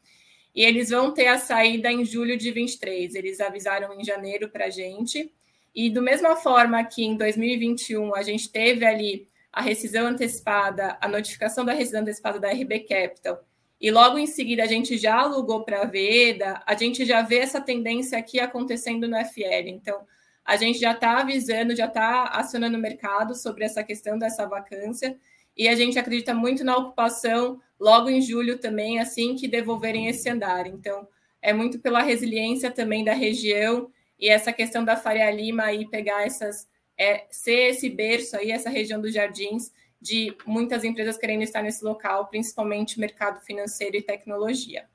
E 0.56 0.64
eles 0.64 0.90
vão 0.90 1.12
ter 1.12 1.28
a 1.28 1.38
saída 1.38 1.92
em 1.92 2.06
julho 2.06 2.38
de 2.38 2.52
23. 2.52 3.14
Eles 3.14 3.42
avisaram 3.42 3.94
em 3.94 4.04
janeiro 4.04 4.50
para 4.50 4.66
a 4.66 4.70
gente. 4.70 5.32
E 5.76 5.90
do 5.90 6.02
mesma 6.02 6.38
forma 6.38 6.84
que 6.86 7.04
em 7.04 7.18
2021 7.18 8.16
a 8.16 8.24
gente 8.24 8.50
teve 8.50 8.86
ali 8.86 9.28
a 9.52 9.62
rescisão 9.62 10.08
antecipada, 10.08 10.98
a 11.02 11.08
notificação 11.08 11.66
da 11.66 11.74
rescisão 11.74 12.02
antecipada 12.02 12.40
da 12.40 12.50
RB 12.50 12.82
Capital, 12.82 13.44
e 13.80 13.92
logo 13.92 14.18
em 14.18 14.28
seguida 14.28 14.64
a 14.64 14.68
gente 14.68 14.98
já 14.98 15.16
alugou 15.16 15.64
para 15.64 15.82
a 15.82 15.86
Veda, 15.86 16.62
a 16.66 16.76
gente 16.76 17.06
já 17.06 17.22
vê 17.22 17.40
essa 17.40 17.62
tendência 17.62 18.18
aqui 18.18 18.40
acontecendo 18.40 19.08
no 19.08 19.18
FL. 19.26 19.68
Então, 19.68 20.02
a 20.44 20.56
gente 20.56 20.80
já 20.80 20.92
está 20.92 21.20
avisando, 21.20 21.76
já 21.76 21.86
está 21.86 22.26
acionando 22.28 22.78
o 22.78 22.82
mercado 22.82 23.36
sobre 23.36 23.66
essa 23.66 23.84
questão 23.84 24.18
dessa 24.18 24.46
vacância 24.46 25.18
e 25.58 25.68
a 25.68 25.76
gente 25.76 25.98
acredita 25.98 26.34
muito 26.34 26.64
na 26.64 26.78
ocupação 26.78 27.62
logo 27.80 28.10
em 28.10 28.22
julho 28.22 28.58
também, 28.58 29.00
assim 29.00 29.36
que 29.36 29.48
devolverem 29.48 30.08
esse 30.08 30.30
andar. 30.30 30.68
Então, 30.68 31.08
é 31.42 31.54
muito 31.54 31.80
pela 31.80 32.02
resiliência 32.02 32.72
também 32.72 33.04
da 33.04 33.14
região 33.14 33.92
e 34.20 34.30
essa 34.30 34.52
questão 34.54 34.84
da 34.84 34.96
Faria 34.96 35.30
Lima 35.30 35.64
aí 35.64 35.88
pegar 35.88 36.26
essas, 36.26 36.68
é, 36.98 37.26
ser 37.30 37.70
esse 37.72 37.90
berço 37.90 38.38
aí, 38.38 38.52
essa 38.52 38.70
região 38.70 39.00
dos 39.00 39.14
jardins, 39.14 39.72
de 40.02 40.36
muitas 40.46 40.84
empresas 40.84 41.18
querendo 41.18 41.42
estar 41.42 41.62
nesse 41.62 41.84
local, 41.84 42.28
principalmente 42.28 43.00
mercado 43.00 43.42
financeiro 43.42 43.98
e 43.98 44.02
tecnologia. 44.02 44.86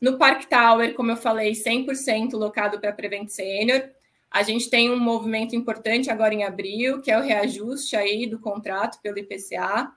No 0.00 0.18
Park 0.18 0.44
Tower, 0.48 0.94
como 0.94 1.10
eu 1.10 1.16
falei, 1.16 1.52
100% 1.52 2.32
locado 2.34 2.78
para 2.78 2.92
Prevent 2.92 3.28
Senior. 3.28 3.88
A 4.30 4.42
gente 4.42 4.68
tem 4.68 4.90
um 4.90 4.98
movimento 4.98 5.54
importante 5.54 6.10
agora 6.10 6.34
em 6.34 6.44
abril, 6.44 7.00
que 7.00 7.10
é 7.10 7.18
o 7.18 7.22
reajuste 7.22 7.96
aí 7.96 8.26
do 8.26 8.38
contrato 8.38 9.00
pelo 9.00 9.18
IPCA. 9.18 9.92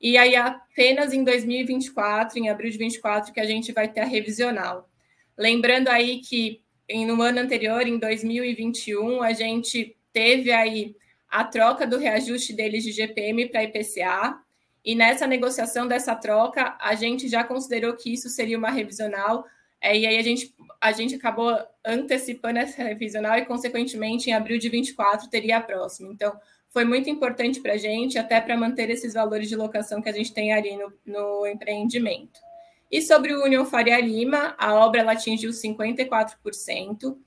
E 0.00 0.16
aí 0.16 0.36
apenas 0.36 1.12
em 1.12 1.24
2024, 1.24 2.38
em 2.38 2.48
abril 2.48 2.70
de 2.70 2.78
2024, 2.78 3.32
que 3.32 3.40
a 3.40 3.44
gente 3.44 3.72
vai 3.72 3.88
ter 3.88 4.00
a 4.00 4.04
revisional. 4.04 4.88
Lembrando 5.36 5.88
aí 5.88 6.20
que 6.20 6.60
no 7.06 7.20
ano 7.20 7.40
anterior, 7.40 7.86
em 7.86 7.98
2021, 7.98 9.22
a 9.22 9.32
gente 9.32 9.96
teve 10.12 10.50
aí 10.50 10.96
a 11.28 11.44
troca 11.44 11.86
do 11.86 11.98
reajuste 11.98 12.52
deles 12.52 12.82
de 12.84 12.92
GPM 12.92 13.48
para 13.48 13.64
IPCA. 13.64 14.38
E 14.84 14.94
nessa 14.94 15.26
negociação 15.26 15.86
dessa 15.86 16.14
troca, 16.14 16.76
a 16.80 16.94
gente 16.94 17.28
já 17.28 17.44
considerou 17.44 17.94
que 17.94 18.12
isso 18.12 18.28
seria 18.28 18.56
uma 18.56 18.70
revisional 18.70 19.44
é, 19.80 19.96
e 19.96 20.06
aí 20.06 20.18
a 20.18 20.22
gente, 20.22 20.54
a 20.80 20.92
gente 20.92 21.14
acabou 21.14 21.56
antecipando 21.84 22.58
essa 22.58 22.82
revisional 22.82 23.38
e, 23.38 23.46
consequentemente, 23.46 24.28
em 24.28 24.32
abril 24.32 24.58
de 24.58 24.68
24 24.68 25.28
teria 25.30 25.58
a 25.58 25.60
próxima. 25.60 26.12
Então, 26.12 26.36
foi 26.78 26.84
muito 26.84 27.10
importante 27.10 27.60
para 27.60 27.72
a 27.72 27.76
gente, 27.76 28.20
até 28.20 28.40
para 28.40 28.56
manter 28.56 28.88
esses 28.88 29.14
valores 29.14 29.48
de 29.48 29.56
locação 29.56 30.00
que 30.00 30.08
a 30.08 30.12
gente 30.12 30.32
tem 30.32 30.52
ali 30.52 30.76
no, 30.76 30.92
no 31.04 31.44
empreendimento. 31.44 32.38
E 32.88 33.02
sobre 33.02 33.34
o 33.34 33.42
União 33.42 33.66
Faria 33.66 34.00
Lima, 34.00 34.54
a 34.56 34.76
obra 34.76 35.00
ela 35.00 35.10
atingiu 35.10 35.50
54%. 35.50 37.18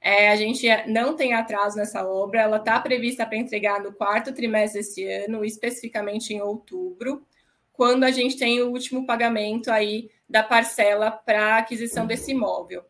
É, 0.00 0.28
a 0.30 0.34
gente 0.34 0.66
não 0.88 1.14
tem 1.14 1.34
atraso 1.34 1.76
nessa 1.76 2.04
obra, 2.04 2.40
ela 2.40 2.56
está 2.56 2.80
prevista 2.80 3.24
para 3.24 3.36
entregar 3.38 3.80
no 3.80 3.92
quarto 3.92 4.34
trimestre 4.34 4.80
desse 4.80 5.04
ano, 5.04 5.44
especificamente 5.44 6.34
em 6.34 6.40
outubro, 6.40 7.24
quando 7.72 8.02
a 8.02 8.10
gente 8.10 8.36
tem 8.36 8.60
o 8.60 8.72
último 8.72 9.06
pagamento 9.06 9.70
aí 9.70 10.10
da 10.28 10.42
parcela 10.42 11.12
para 11.12 11.58
aquisição 11.58 12.08
desse 12.08 12.32
imóvel. 12.32 12.82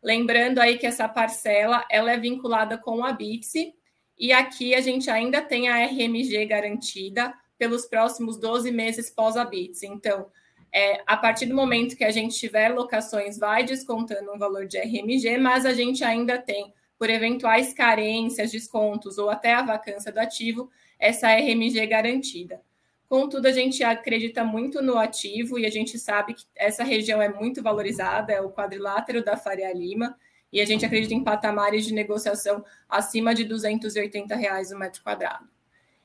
Lembrando 0.00 0.60
aí 0.60 0.78
que 0.78 0.86
essa 0.86 1.08
parcela 1.08 1.84
ela 1.90 2.12
é 2.12 2.16
vinculada 2.16 2.78
com 2.78 3.04
a 3.04 3.12
BITSE 3.12 3.74
e 4.18 4.32
aqui 4.32 4.74
a 4.74 4.80
gente 4.80 5.10
ainda 5.10 5.40
tem 5.40 5.68
a 5.68 5.84
RMG 5.86 6.46
garantida 6.46 7.34
pelos 7.58 7.86
próximos 7.86 8.38
12 8.38 8.70
meses 8.70 9.10
pós 9.10 9.36
a 9.36 9.44
BITSE. 9.44 9.86
Então, 9.86 10.26
é, 10.72 11.02
a 11.06 11.16
partir 11.16 11.46
do 11.46 11.54
momento 11.54 11.96
que 11.96 12.04
a 12.04 12.10
gente 12.10 12.36
tiver 12.36 12.68
locações, 12.68 13.38
vai 13.38 13.64
descontando 13.64 14.32
um 14.32 14.38
valor 14.38 14.66
de 14.66 14.78
RMG, 14.78 15.38
mas 15.38 15.64
a 15.64 15.72
gente 15.72 16.02
ainda 16.02 16.36
tem, 16.36 16.72
por 16.98 17.08
eventuais 17.08 17.72
carências, 17.72 18.50
descontos 18.50 19.18
ou 19.18 19.30
até 19.30 19.54
a 19.54 19.62
vacância 19.62 20.10
do 20.10 20.18
ativo, 20.18 20.70
essa 20.98 21.28
RMG 21.28 21.86
garantida. 21.86 22.60
Contudo, 23.08 23.46
a 23.46 23.52
gente 23.52 23.84
acredita 23.84 24.42
muito 24.42 24.82
no 24.82 24.98
ativo 24.98 25.58
e 25.58 25.66
a 25.66 25.70
gente 25.70 25.98
sabe 25.98 26.34
que 26.34 26.44
essa 26.56 26.82
região 26.82 27.22
é 27.22 27.28
muito 27.28 27.62
valorizada, 27.62 28.32
é 28.32 28.40
o 28.40 28.50
quadrilátero 28.50 29.22
da 29.22 29.36
Faria 29.36 29.72
Lima, 29.72 30.16
e 30.54 30.60
a 30.60 30.64
gente 30.64 30.86
acredita 30.86 31.12
em 31.12 31.24
patamares 31.24 31.84
de 31.84 31.92
negociação 31.92 32.64
acima 32.88 33.34
de 33.34 33.42
280 33.42 34.36
reais 34.36 34.70
o 34.70 34.78
metro 34.78 35.02
quadrado. 35.02 35.48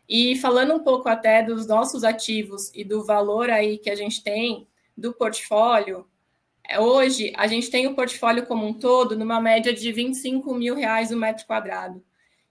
E 0.09 0.35
falando 0.37 0.73
um 0.73 0.79
pouco 0.79 1.07
até 1.07 1.43
dos 1.43 1.67
nossos 1.67 2.03
ativos 2.03 2.71
e 2.73 2.83
do 2.83 3.05
valor 3.05 3.51
aí 3.51 3.77
que 3.77 3.91
a 3.91 3.95
gente 3.95 4.23
tem 4.23 4.67
do 4.97 5.13
portfólio, 5.13 6.07
é, 6.67 6.79
hoje 6.79 7.31
a 7.37 7.45
gente 7.45 7.69
tem 7.69 7.85
o 7.85 7.93
portfólio 7.93 8.47
como 8.47 8.65
um 8.65 8.73
todo 8.73 9.15
numa 9.15 9.39
média 9.39 9.71
de 9.71 9.91
25 9.91 10.51
mil 10.55 10.73
reais 10.73 11.11
o 11.11 11.15
metro 11.15 11.45
quadrado. 11.45 12.03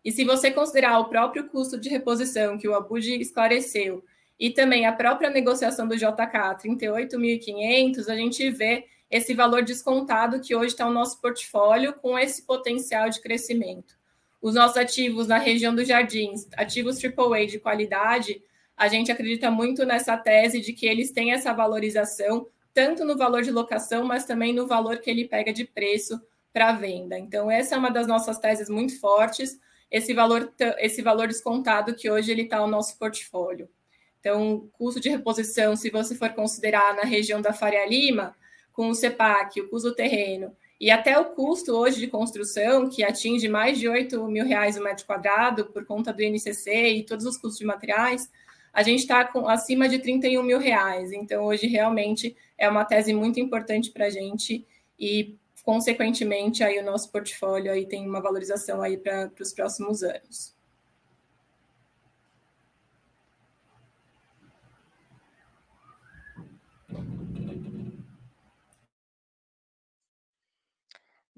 E 0.04 0.12
se 0.12 0.24
você 0.24 0.52
considerar 0.52 1.00
o 1.00 1.08
próprio 1.08 1.48
custo 1.48 1.76
de 1.76 1.88
reposição 1.88 2.56
que 2.56 2.68
o 2.68 2.76
Abud 2.76 3.12
esclareceu 3.20 4.04
e 4.38 4.50
também 4.50 4.86
a 4.86 4.92
própria 4.92 5.30
negociação 5.30 5.88
do 5.88 5.96
JK, 5.96 6.62
38.500, 6.62 8.08
a 8.08 8.14
gente 8.14 8.48
vê 8.50 8.86
esse 9.10 9.34
valor 9.34 9.62
descontado 9.62 10.40
que 10.40 10.54
hoje 10.54 10.72
está 10.74 10.86
o 10.86 10.92
nosso 10.92 11.20
portfólio 11.20 11.94
com 11.94 12.18
esse 12.18 12.42
potencial 12.42 13.08
de 13.08 13.20
crescimento. 13.20 13.96
Os 14.40 14.54
nossos 14.54 14.76
ativos 14.76 15.26
na 15.26 15.38
região 15.38 15.74
dos 15.74 15.88
jardins, 15.88 16.46
ativos 16.56 17.02
AAA 17.02 17.46
de 17.46 17.58
qualidade, 17.58 18.42
a 18.76 18.86
gente 18.86 19.10
acredita 19.10 19.50
muito 19.50 19.84
nessa 19.84 20.16
tese 20.16 20.60
de 20.60 20.72
que 20.72 20.86
eles 20.86 21.10
têm 21.10 21.32
essa 21.32 21.52
valorização, 21.52 22.46
tanto 22.72 23.04
no 23.04 23.16
valor 23.16 23.42
de 23.42 23.50
locação, 23.50 24.04
mas 24.04 24.24
também 24.24 24.52
no 24.52 24.66
valor 24.66 24.98
que 24.98 25.10
ele 25.10 25.26
pega 25.26 25.52
de 25.52 25.64
preço 25.64 26.20
para 26.52 26.72
venda. 26.72 27.18
Então, 27.18 27.50
essa 27.50 27.74
é 27.74 27.78
uma 27.78 27.90
das 27.90 28.06
nossas 28.06 28.38
teses 28.38 28.68
muito 28.68 28.98
fortes, 29.00 29.58
esse 29.90 30.14
valor, 30.14 30.52
esse 30.78 31.02
valor 31.02 31.26
descontado 31.26 31.94
que 31.94 32.10
hoje 32.10 32.30
ele 32.30 32.42
está 32.42 32.60
no 32.60 32.66
nosso 32.68 32.96
portfólio. 32.98 33.68
Então, 34.20 34.68
custo 34.72 35.00
de 35.00 35.08
reposição, 35.08 35.74
se 35.74 35.90
você 35.90 36.14
for 36.14 36.30
considerar 36.30 36.94
na 36.94 37.02
região 37.02 37.40
da 37.40 37.52
Faria 37.52 37.86
Lima, 37.86 38.36
com 38.78 38.90
o 38.90 38.94
CEPAC, 38.94 39.60
o 39.60 39.68
custo 39.68 39.88
do 39.88 39.94
terreno, 39.96 40.54
e 40.80 40.88
até 40.88 41.18
o 41.18 41.24
custo 41.24 41.72
hoje 41.72 41.98
de 41.98 42.06
construção, 42.06 42.88
que 42.88 43.02
atinge 43.02 43.48
mais 43.48 43.76
de 43.76 43.88
8 43.88 44.24
mil 44.28 44.46
reais 44.46 44.76
o 44.76 44.84
metro 44.84 45.04
quadrado 45.04 45.64
por 45.66 45.84
conta 45.84 46.12
do 46.12 46.22
INCC 46.22 46.92
e 46.92 47.02
todos 47.02 47.26
os 47.26 47.36
custos 47.36 47.58
de 47.58 47.64
materiais, 47.64 48.30
a 48.72 48.84
gente 48.84 49.00
está 49.00 49.28
acima 49.48 49.88
de 49.88 49.98
31 49.98 50.44
mil 50.44 50.60
reais. 50.60 51.10
Então, 51.10 51.46
hoje 51.46 51.66
realmente 51.66 52.36
é 52.56 52.68
uma 52.68 52.84
tese 52.84 53.12
muito 53.12 53.40
importante 53.40 53.90
para 53.90 54.06
a 54.06 54.10
gente 54.10 54.64
e, 54.96 55.34
consequentemente, 55.64 56.62
aí 56.62 56.78
o 56.78 56.84
nosso 56.84 57.10
portfólio 57.10 57.72
aí 57.72 57.84
tem 57.84 58.06
uma 58.06 58.20
valorização 58.20 58.80
aí 58.80 58.96
para 58.96 59.28
os 59.40 59.52
próximos 59.52 60.04
anos. 60.04 60.54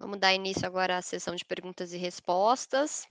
Vamos 0.01 0.19
dar 0.19 0.33
início 0.33 0.67
agora 0.67 0.97
à 0.97 1.03
sessão 1.03 1.35
de 1.35 1.45
perguntas 1.45 1.93
e 1.93 1.99
respostas. 1.99 3.07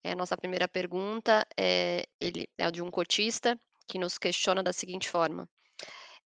É, 0.00 0.14
nossa 0.14 0.36
primeira 0.36 0.68
pergunta 0.68 1.44
é, 1.58 2.06
ele, 2.20 2.48
é 2.56 2.70
de 2.70 2.80
um 2.80 2.88
cotista 2.88 3.58
que 3.88 3.98
nos 3.98 4.16
questiona 4.16 4.62
da 4.62 4.72
seguinte 4.72 5.10
forma. 5.10 5.48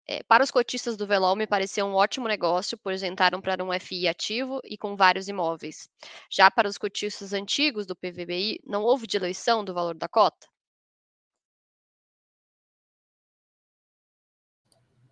É, 0.09 0.21
para 0.25 0.43
os 0.43 0.51
cotistas 0.51 0.97
do 0.97 1.07
Velol, 1.07 1.37
me 1.37 1.47
pareceu 1.47 1.87
um 1.87 1.95
ótimo 1.95 2.27
negócio, 2.27 2.77
pois 2.83 3.05
entraram 3.05 3.41
para 3.41 3.63
um 3.63 3.73
FI 3.73 4.09
ativo 4.09 4.61
e 4.65 4.77
com 4.77 4.97
vários 4.97 5.29
imóveis. 5.29 5.89
Já 6.29 6.51
para 6.51 6.69
os 6.69 6.77
cotistas 6.77 7.33
antigos 7.33 7.87
do 7.87 7.95
PVBI, 7.95 8.59
não 8.67 8.83
houve 8.83 9.07
diluição 9.07 9.65
do 9.65 9.73
valor 9.73 9.95
da 9.97 10.09
cota? 10.09 10.49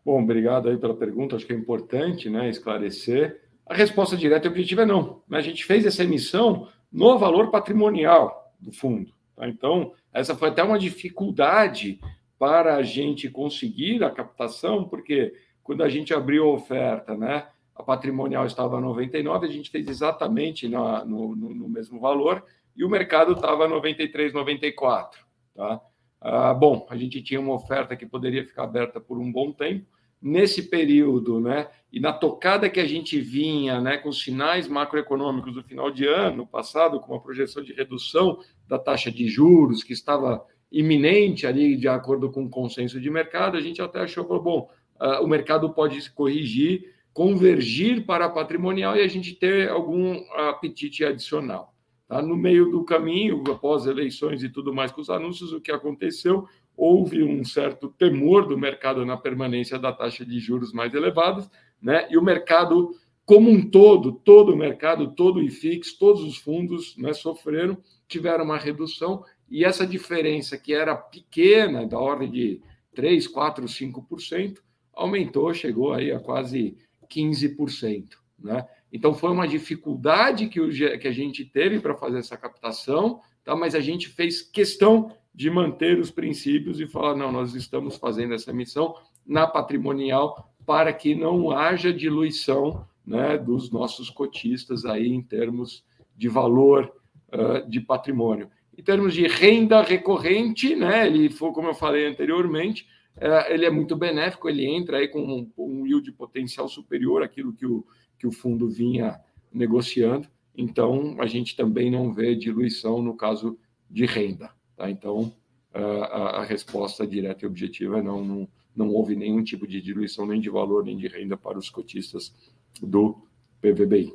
Bom, 0.04 0.20
obrigado 0.20 0.68
aí 0.68 0.76
pela 0.76 0.96
pergunta. 0.96 1.36
Acho 1.36 1.46
que 1.46 1.52
é 1.52 1.56
importante 1.56 2.28
né, 2.28 2.50
esclarecer 2.50 3.49
a 3.70 3.74
resposta 3.74 4.16
direta 4.16 4.48
e 4.48 4.50
objetiva 4.50 4.82
é 4.82 4.84
não. 4.84 5.22
A 5.30 5.40
gente 5.40 5.64
fez 5.64 5.86
essa 5.86 6.02
emissão 6.02 6.66
no 6.90 7.16
valor 7.16 7.52
patrimonial 7.52 8.52
do 8.58 8.72
fundo. 8.72 9.12
Tá? 9.36 9.48
Então, 9.48 9.92
essa 10.12 10.34
foi 10.34 10.48
até 10.48 10.60
uma 10.60 10.76
dificuldade 10.76 12.00
para 12.36 12.74
a 12.74 12.82
gente 12.82 13.30
conseguir 13.30 14.02
a 14.02 14.10
captação, 14.10 14.88
porque 14.88 15.32
quando 15.62 15.84
a 15.84 15.88
gente 15.88 16.12
abriu 16.12 16.46
a 16.46 16.54
oferta, 16.54 17.16
né, 17.16 17.46
a 17.72 17.80
patrimonial 17.80 18.44
estava 18.44 18.80
99, 18.80 19.46
a 19.46 19.50
gente 19.50 19.70
fez 19.70 19.86
exatamente 19.86 20.66
na, 20.66 21.04
no, 21.04 21.36
no, 21.36 21.54
no, 21.54 21.68
mesmo 21.68 22.00
valor, 22.00 22.44
e 22.74 22.84
o 22.84 22.90
mercado 22.90 23.34
estava 23.34 23.68
93, 23.68 24.32
94. 24.32 25.24
Tá? 25.54 25.80
Ah, 26.20 26.52
bom, 26.52 26.88
a 26.90 26.96
gente 26.96 27.22
tinha 27.22 27.38
uma 27.38 27.54
oferta 27.54 27.94
que 27.94 28.04
poderia 28.04 28.44
ficar 28.44 28.64
aberta 28.64 29.00
por 29.00 29.16
um 29.16 29.30
bom 29.30 29.52
tempo. 29.52 29.86
Nesse 30.22 30.64
período, 30.68 31.40
né, 31.40 31.68
e 31.92 31.98
na 31.98 32.12
tocada 32.12 32.68
que 32.68 32.78
a 32.78 32.86
gente 32.86 33.18
vinha, 33.20 33.80
né, 33.80 33.96
com 33.96 34.10
os 34.10 34.22
sinais 34.22 34.68
macroeconômicos 34.68 35.54
do 35.54 35.62
final 35.62 35.90
de 35.90 36.06
ano 36.06 36.46
passado, 36.46 37.00
com 37.00 37.14
a 37.14 37.20
projeção 37.20 37.62
de 37.62 37.72
redução 37.72 38.38
da 38.68 38.78
taxa 38.78 39.10
de 39.10 39.26
juros 39.28 39.82
que 39.82 39.92
estava 39.92 40.44
iminente 40.70 41.46
ali, 41.46 41.76
de 41.76 41.88
acordo 41.88 42.30
com 42.30 42.44
o 42.44 42.50
consenso 42.50 43.00
de 43.00 43.10
mercado, 43.10 43.56
a 43.56 43.60
gente 43.60 43.82
até 43.82 44.00
achou, 44.00 44.24
bom, 44.24 44.70
uh, 45.00 45.24
o 45.24 45.26
mercado 45.26 45.70
pode 45.70 46.00
se 46.00 46.10
corrigir, 46.10 46.94
convergir 47.12 48.06
para 48.06 48.26
a 48.26 48.30
patrimonial 48.30 48.96
e 48.96 49.00
a 49.00 49.08
gente 49.08 49.34
ter 49.34 49.68
algum 49.68 50.22
apetite 50.32 51.04
adicional. 51.04 51.74
Tá? 52.06 52.22
No 52.22 52.36
meio 52.36 52.70
do 52.70 52.84
caminho, 52.84 53.42
após 53.50 53.86
eleições 53.86 54.42
e 54.42 54.48
tudo 54.48 54.72
mais 54.72 54.92
com 54.92 55.00
os 55.00 55.10
anúncios, 55.10 55.52
o 55.52 55.60
que 55.60 55.72
aconteceu? 55.72 56.46
Houve 56.82 57.22
um 57.22 57.44
certo 57.44 57.90
temor 57.90 58.48
do 58.48 58.56
mercado 58.56 59.04
na 59.04 59.14
permanência 59.14 59.78
da 59.78 59.92
taxa 59.92 60.24
de 60.24 60.38
juros 60.38 60.72
mais 60.72 60.94
elevadas, 60.94 61.50
né? 61.80 62.08
e 62.10 62.16
o 62.16 62.22
mercado 62.22 62.94
como 63.26 63.50
um 63.50 63.68
todo, 63.70 64.12
todo 64.12 64.54
o 64.54 64.56
mercado, 64.56 65.14
todo 65.14 65.36
o 65.36 65.42
IFIX, 65.42 65.92
todos 65.98 66.24
os 66.24 66.38
fundos 66.38 66.96
né, 66.96 67.12
sofreram, 67.12 67.78
tiveram 68.08 68.44
uma 68.44 68.56
redução, 68.56 69.22
e 69.48 69.62
essa 69.62 69.86
diferença 69.86 70.56
que 70.56 70.72
era 70.72 70.96
pequena, 70.96 71.86
da 71.86 71.98
ordem 71.98 72.30
de 72.30 72.62
3, 72.94 73.28
4, 73.28 73.66
5%, 73.66 74.58
aumentou, 74.92 75.52
chegou 75.52 75.92
aí 75.92 76.10
a 76.10 76.18
quase 76.18 76.76
15%. 77.08 78.16
Né? 78.38 78.66
Então, 78.90 79.12
foi 79.14 79.30
uma 79.30 79.46
dificuldade 79.46 80.48
que, 80.48 80.60
o, 80.60 80.70
que 80.70 81.06
a 81.06 81.12
gente 81.12 81.44
teve 81.44 81.78
para 81.78 81.94
fazer 81.94 82.18
essa 82.18 82.38
captação, 82.38 83.20
tá? 83.44 83.54
mas 83.54 83.74
a 83.74 83.80
gente 83.80 84.08
fez 84.08 84.42
questão 84.42 85.14
de 85.34 85.50
manter 85.50 85.98
os 85.98 86.10
princípios 86.10 86.80
e 86.80 86.86
falar: 86.86 87.16
não, 87.16 87.30
nós 87.32 87.54
estamos 87.54 87.96
fazendo 87.96 88.34
essa 88.34 88.52
missão 88.52 88.94
na 89.26 89.46
patrimonial 89.46 90.52
para 90.66 90.92
que 90.92 91.14
não 91.14 91.50
haja 91.50 91.92
diluição 91.92 92.86
né, 93.06 93.36
dos 93.38 93.70
nossos 93.70 94.10
cotistas 94.10 94.84
aí 94.84 95.08
em 95.08 95.22
termos 95.22 95.84
de 96.16 96.28
valor 96.28 96.92
uh, 97.32 97.68
de 97.68 97.80
patrimônio. 97.80 98.50
Em 98.76 98.82
termos 98.82 99.14
de 99.14 99.26
renda 99.26 99.82
recorrente, 99.82 100.76
né, 100.76 101.06
ele 101.06 101.30
foi, 101.30 101.52
como 101.52 101.68
eu 101.68 101.74
falei 101.74 102.06
anteriormente, 102.06 102.86
uh, 103.16 103.50
ele 103.50 103.64
é 103.64 103.70
muito 103.70 103.96
benéfico, 103.96 104.48
ele 104.48 104.64
entra 104.64 104.98
aí 104.98 105.08
com 105.08 105.20
um, 105.20 105.50
um 105.58 105.86
yield 105.86 106.12
potencial 106.12 106.68
superior 106.68 107.22
àquilo 107.22 107.52
que 107.52 107.66
o, 107.66 107.84
que 108.18 108.26
o 108.26 108.32
fundo 108.32 108.68
vinha 108.68 109.18
negociando. 109.52 110.28
Então, 110.56 111.16
a 111.18 111.26
gente 111.26 111.56
também 111.56 111.90
não 111.90 112.12
vê 112.12 112.34
diluição 112.34 113.02
no 113.02 113.16
caso 113.16 113.58
de 113.90 114.04
renda. 114.04 114.50
Tá? 114.80 114.88
Então, 114.88 115.30
a, 115.74 116.40
a, 116.40 116.44
resposta 116.44 117.06
direta 117.06 117.44
e 117.44 117.46
objetiva 117.46 117.98
é 117.98 118.02
não, 118.02 118.24
não, 118.24 118.48
não 118.74 118.88
houve 118.88 119.14
nenhum 119.14 119.44
tipo 119.44 119.66
de 119.66 119.78
diluição, 119.78 120.26
nem 120.26 120.40
de 120.40 120.48
valor, 120.48 120.82
nem 120.82 120.96
de 120.96 121.06
renda 121.06 121.36
para 121.36 121.58
os 121.58 121.68
cotistas 121.68 122.34
do 122.80 123.22
PVBI. 123.60 124.14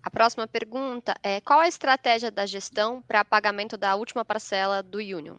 A 0.00 0.08
próxima 0.08 0.46
pergunta 0.46 1.16
é: 1.24 1.40
qual 1.40 1.58
a 1.58 1.66
estratégia 1.66 2.30
da 2.30 2.46
gestão 2.46 3.02
para 3.02 3.24
pagamento 3.24 3.76
da 3.76 3.96
última 3.96 4.24
parcela 4.24 4.80
do 4.80 4.98
Union? 4.98 5.36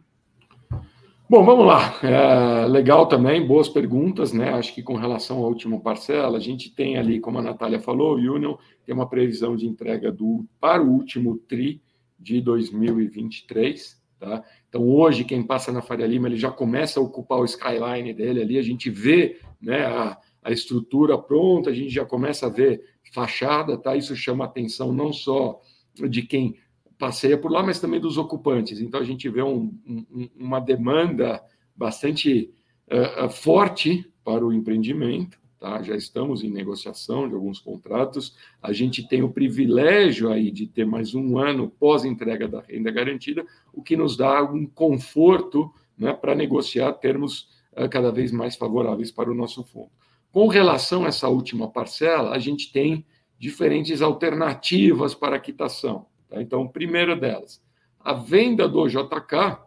Bom, 1.29 1.45
vamos 1.45 1.65
lá. 1.65 1.97
É, 2.03 2.65
legal 2.67 3.07
também, 3.07 3.47
boas 3.47 3.69
perguntas, 3.69 4.33
né? 4.33 4.49
Acho 4.53 4.75
que 4.75 4.83
com 4.83 4.97
relação 4.97 5.37
à 5.37 5.47
última 5.47 5.79
parcela, 5.79 6.37
a 6.37 6.41
gente 6.41 6.69
tem 6.69 6.97
ali, 6.97 7.21
como 7.21 7.39
a 7.39 7.41
Natália 7.41 7.79
falou, 7.79 8.17
o 8.17 8.35
Union 8.35 8.57
tem 8.85 8.93
uma 8.93 9.07
previsão 9.07 9.55
de 9.55 9.65
entrega 9.65 10.11
do, 10.11 10.45
para 10.59 10.83
o 10.83 10.91
último 10.91 11.37
TRI 11.37 11.81
de 12.22 12.39
2023, 12.39 13.99
tá? 14.19 14.43
Então, 14.69 14.88
hoje, 14.88 15.26
quem 15.26 15.43
passa 15.43 15.72
na 15.72 15.82
Faria 15.82 16.05
Lima, 16.05 16.28
ele 16.28 16.38
já 16.38 16.51
começa 16.51 16.99
a 16.99 17.03
ocupar 17.03 17.39
o 17.39 17.45
skyline 17.45 18.13
dele 18.13 18.41
ali, 18.41 18.57
a 18.57 18.61
gente 18.61 18.89
vê 18.89 19.39
né, 19.59 19.86
a, 19.86 20.17
a 20.43 20.51
estrutura 20.51 21.17
pronta, 21.17 21.69
a 21.69 21.74
gente 21.74 21.89
já 21.89 22.05
começa 22.05 22.45
a 22.45 22.49
ver 22.49 22.84
fachada, 23.11 23.78
tá? 23.78 23.95
Isso 23.95 24.15
chama 24.15 24.45
atenção 24.45 24.93
não 24.93 25.11
só 25.11 25.59
de 26.09 26.22
quem 26.22 26.55
passeia 26.97 27.38
por 27.38 27.51
lá, 27.51 27.63
mas 27.63 27.80
também 27.80 27.99
dos 27.99 28.17
ocupantes. 28.17 28.80
Então, 28.80 28.99
a 28.99 29.03
gente 29.03 29.28
vê 29.28 29.41
um, 29.41 29.74
um, 29.86 30.30
uma 30.36 30.59
demanda 30.59 31.43
bastante 31.76 32.53
uh, 32.88 33.30
forte 33.30 34.07
para 34.24 34.45
o 34.45 34.53
empreendimento. 34.53 35.40
Tá? 35.62 35.80
Já 35.84 35.95
estamos 35.95 36.43
em 36.43 36.49
negociação 36.49 37.30
de 37.30 37.36
alguns 37.36 37.59
contratos. 37.59 38.36
A 38.64 38.74
gente 38.74 39.07
tem 39.07 39.22
o 39.22 39.30
privilégio 39.30 40.32
aí 40.32 40.49
de 40.49 40.66
ter 40.66 40.88
mais 40.88 41.14
um 41.14 41.38
ano 41.38 41.70
pós-entrega 41.70 42.47
da 42.47 42.62
renda 42.62 42.89
garantida, 42.89 43.45
o 43.72 43.84
que 43.84 43.95
nos 43.95 44.18
dá 44.18 44.41
um 44.43 44.66
conforto 44.66 45.72
né, 45.95 46.14
para 46.14 46.34
negociar 46.34 46.91
termos 46.93 47.47
uh, 47.74 47.88
cada 47.88 48.12
vez 48.12 48.32
mais 48.32 48.55
favoráveis 48.55 49.12
para 49.12 49.30
o 49.30 49.36
nosso 49.36 49.64
fundo. 49.64 49.91
Com 50.32 50.47
relação 50.47 51.05
a 51.05 51.09
essa 51.09 51.28
última 51.28 51.70
parcela, 51.70 52.32
a 52.32 52.39
gente 52.39 52.72
tem 52.74 53.05
diferentes 53.38 54.01
alternativas 54.01 55.14
para 55.14 55.39
quitação. 55.39 56.07
Tá? 56.28 56.41
Então, 56.41 56.68
primeiro 56.68 57.16
delas, 57.16 57.62
a 57.99 58.14
venda 58.14 58.68
do 58.68 58.88
JK 58.88 59.59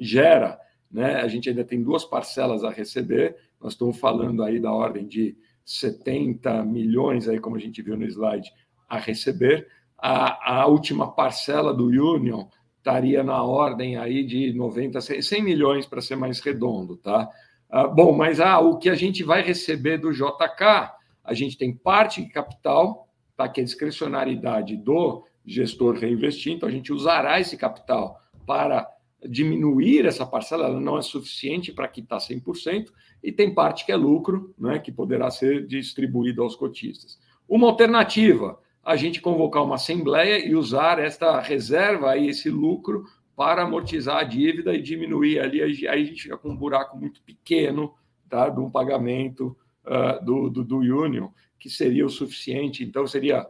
gera, 0.00 0.58
né, 0.90 1.16
a 1.16 1.28
gente 1.28 1.50
ainda 1.50 1.64
tem 1.64 1.82
duas 1.82 2.02
parcelas 2.02 2.64
a 2.64 2.70
receber, 2.70 3.36
nós 3.60 3.72
estamos 3.72 3.98
falando 3.98 4.42
aí 4.42 4.60
da 4.60 4.72
ordem 4.72 5.06
de 5.06 5.36
70 5.64 6.64
milhões, 6.64 7.28
aí 7.28 7.38
como 7.38 7.56
a 7.56 7.58
gente 7.58 7.82
viu 7.82 7.96
no 7.96 8.04
slide, 8.04 8.50
a 8.88 8.98
receber. 8.98 9.66
A, 9.98 10.60
a 10.60 10.66
última 10.66 11.12
parcela 11.12 11.74
do 11.74 11.86
Union 11.86 12.46
estaria 12.78 13.22
na 13.22 13.42
ordem 13.42 13.96
aí 13.96 14.24
de 14.24 14.52
90, 14.54 15.00
100 15.00 15.42
milhões 15.42 15.86
para 15.86 16.00
ser 16.00 16.16
mais 16.16 16.40
redondo, 16.40 16.96
tá? 16.96 17.28
Ah, 17.68 17.86
bom, 17.86 18.12
mas 18.12 18.40
ah, 18.40 18.60
o 18.60 18.78
que 18.78 18.88
a 18.88 18.94
gente 18.94 19.22
vai 19.22 19.42
receber 19.42 19.98
do 19.98 20.10
JK, 20.10 20.90
a 21.22 21.34
gente 21.34 21.58
tem 21.58 21.74
parte 21.74 22.22
de 22.22 22.30
capital, 22.30 23.08
tá, 23.36 23.46
que 23.48 23.60
é 23.60 23.64
discricionariedade 23.64 24.76
do 24.76 25.24
gestor 25.44 25.96
reinvestir, 25.96 26.54
então 26.54 26.68
a 26.68 26.72
gente 26.72 26.92
usará 26.92 27.38
esse 27.38 27.56
capital 27.56 28.18
para 28.46 28.88
diminuir 29.28 30.06
essa 30.06 30.24
parcela, 30.24 30.66
ela 30.66 30.80
não 30.80 30.96
é 30.96 31.02
suficiente 31.02 31.72
para 31.72 31.88
quitar 31.88 32.20
100%, 32.20 32.86
e 33.22 33.32
tem 33.32 33.52
parte 33.52 33.84
que 33.84 33.92
é 33.92 33.96
lucro, 33.96 34.54
né, 34.58 34.78
que 34.78 34.92
poderá 34.92 35.30
ser 35.30 35.66
distribuído 35.66 36.42
aos 36.42 36.54
cotistas. 36.54 37.18
Uma 37.48 37.68
alternativa, 37.68 38.58
a 38.84 38.96
gente 38.96 39.20
convocar 39.20 39.64
uma 39.64 39.74
assembleia 39.74 40.38
e 40.44 40.54
usar 40.54 40.98
esta 40.98 41.40
reserva, 41.40 42.10
aí, 42.10 42.28
esse 42.28 42.48
lucro, 42.48 43.04
para 43.36 43.62
amortizar 43.62 44.18
a 44.18 44.24
dívida 44.24 44.74
e 44.74 44.82
diminuir 44.82 45.38
ali, 45.40 45.62
aí 45.62 45.86
a 45.86 46.04
gente 46.04 46.22
fica 46.22 46.36
com 46.36 46.50
um 46.50 46.56
buraco 46.56 46.96
muito 46.96 47.22
pequeno 47.22 47.94
tá, 48.28 48.48
de 48.48 48.60
um 48.60 48.70
pagamento 48.70 49.56
uh, 49.84 50.24
do, 50.24 50.50
do, 50.50 50.64
do 50.64 50.78
Union, 50.78 51.28
que 51.58 51.70
seria 51.70 52.04
o 52.04 52.10
suficiente, 52.10 52.84
então 52.84 53.06
seria 53.06 53.46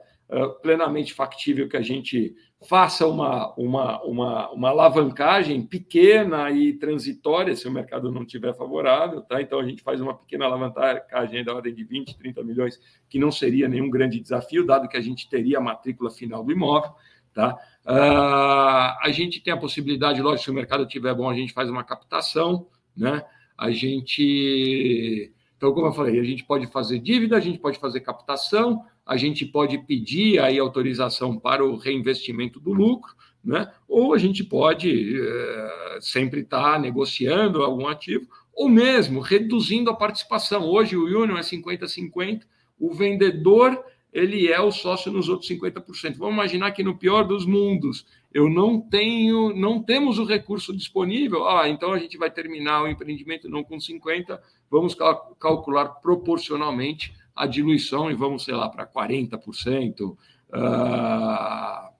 plenamente 0.62 1.14
factível 1.14 1.68
que 1.68 1.76
a 1.76 1.82
gente 1.82 2.36
faça 2.66 3.06
uma, 3.06 3.54
uma, 3.54 4.02
uma, 4.02 4.50
uma 4.50 4.68
alavancagem 4.70 5.62
pequena 5.62 6.50
e 6.50 6.72
transitória, 6.72 7.54
se 7.54 7.68
o 7.68 7.70
mercado 7.70 8.10
não 8.10 8.22
estiver 8.22 8.52
favorável, 8.54 9.22
tá? 9.22 9.40
Então 9.40 9.60
a 9.60 9.64
gente 9.64 9.82
faz 9.82 10.00
uma 10.00 10.14
pequena 10.14 10.46
alavancagem 10.46 11.44
da 11.44 11.54
ordem 11.54 11.72
de 11.72 11.84
20, 11.84 12.18
30 12.18 12.42
milhões, 12.42 12.80
que 13.08 13.18
não 13.18 13.30
seria 13.30 13.68
nenhum 13.68 13.88
grande 13.88 14.18
desafio, 14.18 14.66
dado 14.66 14.88
que 14.88 14.96
a 14.96 15.00
gente 15.00 15.28
teria 15.28 15.58
a 15.58 15.60
matrícula 15.60 16.10
final 16.10 16.42
do 16.42 16.50
imóvel, 16.50 16.90
tá? 17.32 17.56
Uh, 17.86 18.98
a 19.00 19.10
gente 19.12 19.40
tem 19.40 19.52
a 19.52 19.56
possibilidade, 19.56 20.20
lógico, 20.20 20.44
se 20.44 20.50
o 20.50 20.54
mercado 20.54 20.82
estiver 20.82 21.14
bom, 21.14 21.30
a 21.30 21.34
gente 21.34 21.52
faz 21.52 21.70
uma 21.70 21.84
captação, 21.84 22.66
né? 22.96 23.24
A 23.56 23.70
gente. 23.70 25.32
Então, 25.56 25.72
como 25.72 25.86
eu 25.86 25.92
falei, 25.92 26.20
a 26.20 26.24
gente 26.24 26.44
pode 26.44 26.66
fazer 26.66 26.98
dívida, 26.98 27.36
a 27.36 27.40
gente 27.40 27.58
pode 27.58 27.78
fazer 27.78 28.00
captação, 28.00 28.84
a 29.08 29.16
gente 29.16 29.46
pode 29.46 29.78
pedir 29.78 30.38
aí 30.38 30.58
autorização 30.58 31.38
para 31.38 31.64
o 31.64 31.76
reinvestimento 31.76 32.60
do 32.60 32.74
lucro, 32.74 33.14
né? 33.42 33.72
ou 33.88 34.12
a 34.12 34.18
gente 34.18 34.44
pode 34.44 35.18
é, 35.18 35.98
sempre 36.02 36.40
estar 36.40 36.74
tá 36.74 36.78
negociando 36.78 37.62
algum 37.62 37.88
ativo, 37.88 38.28
ou 38.54 38.68
mesmo 38.68 39.20
reduzindo 39.20 39.88
a 39.88 39.96
participação. 39.96 40.68
Hoje 40.68 40.94
o 40.94 41.04
Union 41.04 41.38
é 41.38 41.40
50-50, 41.40 42.42
o 42.78 42.92
vendedor 42.92 43.82
ele 44.12 44.48
é 44.48 44.60
o 44.60 44.70
sócio 44.70 45.10
nos 45.10 45.28
outros 45.28 45.50
50%. 45.50 46.16
Vamos 46.18 46.34
imaginar 46.34 46.72
que 46.72 46.82
no 46.82 46.96
pior 46.96 47.24
dos 47.24 47.46
mundos 47.46 48.06
eu 48.32 48.50
não 48.50 48.78
tenho, 48.78 49.54
não 49.54 49.82
temos 49.82 50.18
o 50.18 50.24
recurso 50.24 50.76
disponível. 50.76 51.48
Ah, 51.48 51.66
então 51.68 51.92
a 51.92 51.98
gente 51.98 52.18
vai 52.18 52.30
terminar 52.30 52.82
o 52.82 52.88
empreendimento 52.88 53.48
não 53.48 53.64
com 53.64 53.80
50, 53.80 54.38
vamos 54.70 54.94
cal 54.94 55.34
calcular 55.40 55.86
proporcionalmente 55.86 57.14
a 57.38 57.46
diluição 57.46 58.10
e 58.10 58.14
vamos, 58.14 58.44
sei 58.44 58.54
lá, 58.54 58.68
para 58.68 58.86
40%, 58.86 60.00
uh, 60.00 60.16
ah, 60.52 61.90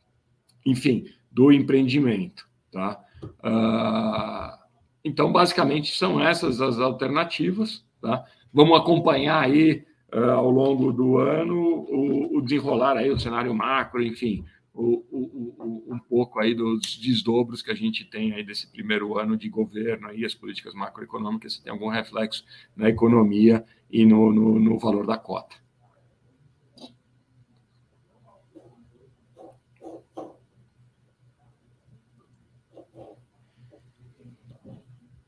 enfim, 0.66 1.06
do 1.30 1.52
empreendimento. 1.52 2.48
Tá? 2.70 3.00
Uh, 3.22 4.58
então, 5.04 5.32
basicamente, 5.32 5.96
são 5.96 6.20
essas 6.20 6.60
as 6.60 6.78
alternativas. 6.78 7.84
Tá? 8.00 8.24
Vamos 8.52 8.78
acompanhar 8.78 9.42
aí 9.42 9.84
uh, 10.14 10.30
ao 10.30 10.50
longo 10.50 10.92
do 10.92 11.18
ano 11.18 11.56
o, 11.88 12.38
o, 12.38 12.42
desenrolar 12.42 12.96
aí 12.96 13.10
o 13.10 13.18
cenário 13.18 13.54
macro, 13.54 14.02
enfim, 14.02 14.44
o, 14.80 15.04
o, 15.10 15.94
um 15.94 15.98
pouco 15.98 16.38
aí 16.38 16.54
dos 16.54 16.96
desdobros 16.96 17.62
que 17.62 17.70
a 17.70 17.74
gente 17.74 18.04
tem 18.04 18.32
aí 18.32 18.44
desse 18.44 18.70
primeiro 18.70 19.18
ano 19.18 19.36
de 19.36 19.48
governo 19.48 20.08
aí, 20.08 20.24
as 20.24 20.34
políticas 20.34 20.72
macroeconômicas, 20.72 21.54
se 21.54 21.62
tem 21.62 21.72
algum 21.72 21.88
reflexo 21.88 22.44
na 22.76 22.88
economia 22.88 23.64
e 23.90 24.06
no, 24.06 24.32
no, 24.32 24.60
no 24.60 24.78
valor 24.78 25.04
da 25.04 25.18
cota. 25.18 25.56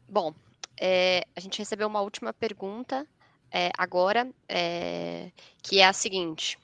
Bom, 0.09 0.33
é, 0.81 1.25
a 1.35 1.41
gente 1.41 1.59
recebeu 1.59 1.89
uma 1.89 2.01
última 2.01 2.33
pergunta 2.33 3.07
é, 3.53 3.71
agora, 3.77 4.31
é, 4.49 5.33
que 5.63 5.81
é 5.81 5.87
a 5.87 5.93
seguinte: 5.93 6.57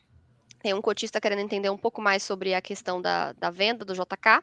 tem 0.66 0.74
um 0.74 0.82
cotista 0.82 1.20
querendo 1.20 1.42
entender 1.42 1.70
um 1.70 1.76
pouco 1.76 2.02
mais 2.02 2.24
sobre 2.24 2.52
a 2.52 2.60
questão 2.60 3.00
da, 3.00 3.32
da 3.34 3.50
venda 3.50 3.84
do 3.84 3.94
JK. 3.94 4.42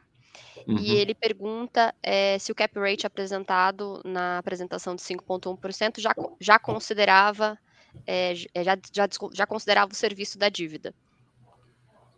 Uhum. 0.66 0.78
E 0.78 0.96
ele 0.96 1.14
pergunta 1.14 1.94
é, 2.02 2.38
se 2.38 2.50
o 2.50 2.54
cap 2.54 2.78
rate 2.78 3.06
apresentado 3.06 4.00
na 4.02 4.38
apresentação 4.38 4.96
de 4.96 5.02
5,1% 5.02 6.00
já, 6.00 6.14
já 6.40 6.58
considerava 6.58 7.58
é, 8.06 8.34
já, 8.34 8.78
já, 8.90 9.08
já 9.34 9.46
considerava 9.46 9.92
o 9.92 9.94
serviço 9.94 10.38
da 10.38 10.48
dívida. 10.48 10.94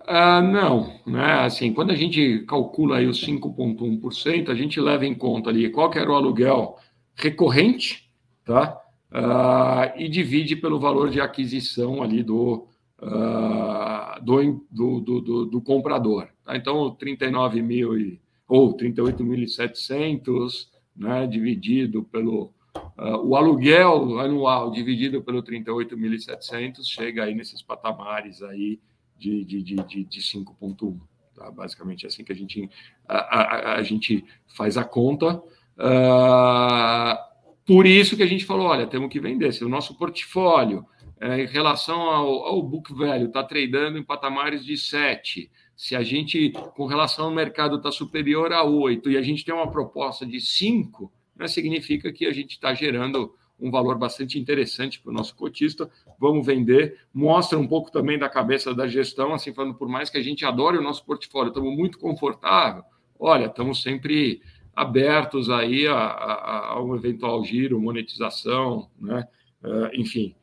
Uh, 0.02 0.40
não, 0.40 1.00
né? 1.04 1.40
Assim, 1.40 1.72
quando 1.72 1.90
a 1.90 1.96
gente 1.96 2.44
calcula 2.46 2.98
aí 2.98 3.09
os 3.09 3.20
5,1%, 3.26 4.50
a 4.50 4.54
gente 4.54 4.80
leva 4.80 5.04
em 5.04 5.16
conta 5.16 5.50
ali 5.50 5.68
qual 5.68 5.92
era 5.92 6.09
o 6.09 6.14
aluguel 6.14 6.78
recorrente, 7.16 8.09
tá? 8.44 8.80
Uh, 9.11 9.98
e 9.98 10.09
divide 10.09 10.54
pelo 10.54 10.78
valor 10.78 11.11
de 11.11 11.20
aquisição 11.20 12.04
ali 12.04 12.22
do, 12.22 12.68
uh, 13.01 14.20
do, 14.22 14.66
do, 14.70 15.01
do, 15.01 15.47
do, 15.47 15.61
comprador. 15.61 16.28
Tá? 16.44 16.57
Então, 16.57 16.90
39 16.94 17.62
mil 17.62 17.99
e, 17.99 18.20
ou 18.49 18.76
38.700, 18.76 20.68
né? 20.97 21.26
Dividido 21.26 22.03
pelo 22.05 22.53
o 23.22 23.34
aluguel 23.34 24.18
anual 24.18 24.70
dividido 24.70 25.22
pelo 25.22 25.42
38.700 25.42 26.84
chega 26.84 27.24
aí 27.24 27.34
nesses 27.34 27.62
patamares 27.62 28.42
aí 28.42 28.78
de, 29.18 29.44
de, 29.44 29.62
de, 29.62 29.76
de, 29.76 30.05
de 30.05 30.20
5,1. 30.20 30.99
Tá? 31.34 31.51
Basicamente 31.51 32.05
é 32.05 32.09
assim 32.09 32.24
que 32.24 32.32
a 32.32 32.36
gente, 32.36 32.68
a, 33.07 33.16
a, 33.16 33.74
a 33.76 33.82
gente 33.82 34.24
faz 34.47 34.76
a 34.76 34.84
conta. 34.84 35.42
Uh, 35.78 37.16
por 37.66 37.86
isso 37.86 38.16
que 38.16 38.22
a 38.22 38.26
gente 38.26 38.44
falou: 38.44 38.66
olha, 38.66 38.86
temos 38.86 39.11
que 39.11 39.20
vender. 39.20 39.53
Se 39.53 39.64
o 39.64 39.68
nosso 39.68 39.97
portfólio, 39.97 40.86
é, 41.20 41.42
em 41.42 41.46
relação 41.46 42.00
ao, 42.00 42.44
ao 42.44 42.62
book 42.62 42.92
value, 42.92 43.26
está 43.26 43.42
tradando 43.42 43.98
em 43.98 44.02
patamares 44.02 44.64
de 44.64 44.76
7, 44.76 45.50
se 45.76 45.94
a 45.94 46.02
gente, 46.02 46.50
com 46.74 46.86
relação 46.86 47.26
ao 47.26 47.30
mercado, 47.30 47.76
está 47.76 47.92
superior 47.92 48.52
a 48.52 48.64
8 48.64 49.10
e 49.10 49.16
a 49.16 49.22
gente 49.22 49.44
tem 49.44 49.54
uma 49.54 49.70
proposta 49.70 50.24
de 50.24 50.40
5, 50.40 51.12
né, 51.36 51.46
significa 51.46 52.12
que 52.12 52.26
a 52.26 52.32
gente 52.32 52.52
está 52.52 52.72
gerando 52.72 53.34
um 53.58 53.70
valor 53.70 53.96
bastante 53.98 54.38
interessante 54.38 55.00
para 55.00 55.10
o 55.10 55.14
nosso 55.14 55.34
cotista. 55.34 55.90
Vamos 56.18 56.46
vender, 56.46 56.98
mostra 57.12 57.58
um 57.58 57.66
pouco 57.66 57.90
também 57.90 58.18
da 58.18 58.28
cabeça 58.28 58.74
da 58.74 58.86
gestão, 58.86 59.32
assim, 59.32 59.52
falando, 59.52 59.74
por 59.74 59.88
mais 59.88 60.10
que 60.10 60.18
a 60.18 60.22
gente 60.22 60.44
adore 60.44 60.78
o 60.78 60.82
nosso 60.82 61.04
portfólio, 61.04 61.48
estamos 61.48 61.74
muito 61.74 61.98
confortável, 61.98 62.82
olha, 63.18 63.46
estamos 63.46 63.82
sempre 63.82 64.42
abertos 64.74 65.48
aí 65.48 65.86
a, 65.86 65.94
a, 65.94 66.68
a 66.72 66.82
um 66.82 66.94
eventual 66.94 67.42
giro, 67.42 67.80
monetização, 67.80 68.90
né? 69.00 69.26
Uh, 69.64 69.88
enfim, 69.94 70.34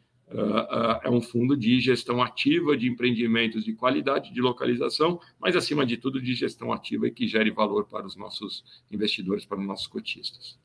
é 1.03 1.09
um 1.09 1.21
fundo 1.21 1.55
de 1.55 1.79
gestão 1.79 2.21
ativa 2.21 2.75
de 2.75 2.87
empreendimentos 2.87 3.63
de 3.63 3.73
qualidade, 3.73 4.33
de 4.33 4.41
localização, 4.41 5.19
mas 5.39 5.55
acima 5.55 5.85
de 5.85 5.97
tudo 5.97 6.21
de 6.21 6.33
gestão 6.33 6.71
ativa 6.71 7.07
e 7.07 7.11
que 7.11 7.27
gere 7.27 7.51
valor 7.51 7.85
para 7.85 8.05
os 8.05 8.15
nossos 8.15 8.63
investidores, 8.91 9.45
para 9.45 9.59
os 9.59 9.65
nossos 9.65 9.87
cotistas. 9.87 10.57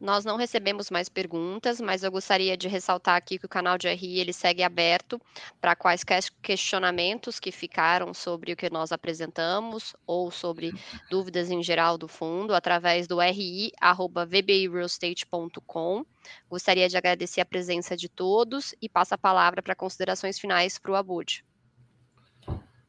Nós 0.00 0.24
não 0.24 0.36
recebemos 0.36 0.90
mais 0.90 1.10
perguntas, 1.10 1.78
mas 1.78 2.02
eu 2.02 2.10
gostaria 2.10 2.56
de 2.56 2.66
ressaltar 2.68 3.16
aqui 3.16 3.38
que 3.38 3.44
o 3.44 3.48
canal 3.48 3.76
de 3.76 3.86
RI 3.86 4.18
ele 4.18 4.32
segue 4.32 4.62
aberto 4.62 5.20
para 5.60 5.76
quaisquer 5.76 6.22
questionamentos 6.40 7.38
que 7.38 7.52
ficaram 7.52 8.14
sobre 8.14 8.54
o 8.54 8.56
que 8.56 8.70
nós 8.70 8.92
apresentamos 8.92 9.94
ou 10.06 10.30
sobre 10.30 10.74
dúvidas 11.10 11.50
em 11.50 11.62
geral 11.62 11.98
do 11.98 12.08
fundo 12.08 12.54
através 12.54 13.06
do 13.06 13.20
ri@vbirealestate.com. 13.20 16.06
Gostaria 16.48 16.88
de 16.88 16.96
agradecer 16.96 17.42
a 17.42 17.46
presença 17.46 17.94
de 17.94 18.08
todos 18.08 18.74
e 18.80 18.88
passo 18.88 19.14
a 19.14 19.18
palavra 19.18 19.62
para 19.62 19.74
considerações 19.74 20.38
finais 20.38 20.78
para 20.78 20.92
o 20.92 20.96
Abud. 20.96 21.44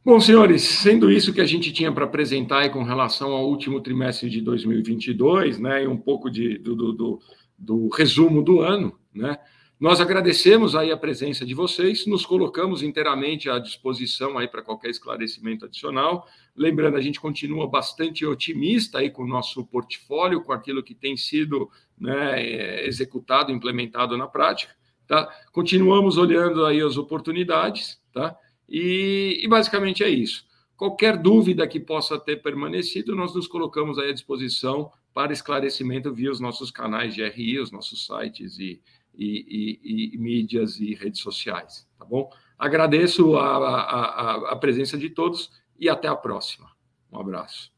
Bom, 0.03 0.19
senhores, 0.19 0.63
sendo 0.63 1.11
isso 1.11 1.31
que 1.31 1.41
a 1.41 1.45
gente 1.45 1.71
tinha 1.71 1.91
para 1.91 2.05
apresentar 2.05 2.67
com 2.71 2.81
relação 2.81 3.33
ao 3.33 3.47
último 3.47 3.79
trimestre 3.79 4.31
de 4.31 4.41
2022, 4.41 5.59
né, 5.59 5.83
e 5.83 5.87
um 5.87 5.95
pouco 5.95 6.27
de, 6.27 6.57
do, 6.57 6.75
do, 6.91 7.19
do 7.55 7.87
resumo 7.89 8.41
do 8.41 8.61
ano, 8.61 8.97
né, 9.13 9.37
nós 9.79 10.01
agradecemos 10.01 10.75
aí 10.75 10.91
a 10.91 10.97
presença 10.97 11.45
de 11.45 11.53
vocês, 11.53 12.07
nos 12.07 12.25
colocamos 12.25 12.81
inteiramente 12.81 13.47
à 13.47 13.59
disposição 13.59 14.39
aí 14.39 14.47
para 14.47 14.63
qualquer 14.63 14.89
esclarecimento 14.89 15.65
adicional. 15.65 16.27
Lembrando, 16.55 16.97
a 16.97 17.01
gente 17.01 17.19
continua 17.19 17.67
bastante 17.67 18.25
otimista 18.25 18.97
aí 18.97 19.11
com 19.11 19.23
o 19.23 19.27
nosso 19.27 19.63
portfólio, 19.67 20.43
com 20.43 20.51
aquilo 20.51 20.81
que 20.81 20.95
tem 20.95 21.15
sido 21.15 21.69
né, 21.99 22.85
executado, 22.87 23.51
implementado 23.51 24.17
na 24.17 24.27
prática. 24.27 24.73
Tá? 25.07 25.31
Continuamos 25.51 26.17
olhando 26.17 26.65
aí 26.65 26.81
as 26.81 26.97
oportunidades, 26.97 27.99
tá? 28.11 28.35
E, 28.71 29.41
e, 29.43 29.47
basicamente 29.49 30.01
é 30.01 30.09
isso. 30.09 30.45
Qualquer 30.77 31.17
dúvida 31.17 31.67
que 31.67 31.77
possa 31.77 32.17
ter 32.17 32.37
permanecido, 32.37 33.13
nós 33.13 33.35
nos 33.35 33.45
colocamos 33.45 33.99
à 33.99 34.09
disposição 34.13 34.89
para 35.13 35.33
esclarecimento 35.33 36.13
via 36.13 36.31
os 36.31 36.39
nossos 36.39 36.71
canais 36.71 37.13
de 37.13 37.27
RI, 37.27 37.59
os 37.59 37.69
nossos 37.69 38.05
sites 38.05 38.57
e, 38.57 38.81
e, 39.13 39.79
e, 39.83 40.15
e 40.15 40.17
mídias 40.17 40.79
e 40.79 40.95
redes 40.95 41.19
sociais, 41.19 41.85
tá 41.99 42.05
bom? 42.05 42.31
Agradeço 42.57 43.35
a, 43.35 43.57
a, 43.57 43.81
a, 43.81 44.51
a 44.51 44.55
presença 44.55 44.97
de 44.97 45.09
todos 45.09 45.51
e 45.77 45.89
até 45.89 46.07
a 46.07 46.15
próxima. 46.15 46.71
Um 47.11 47.19
abraço. 47.19 47.71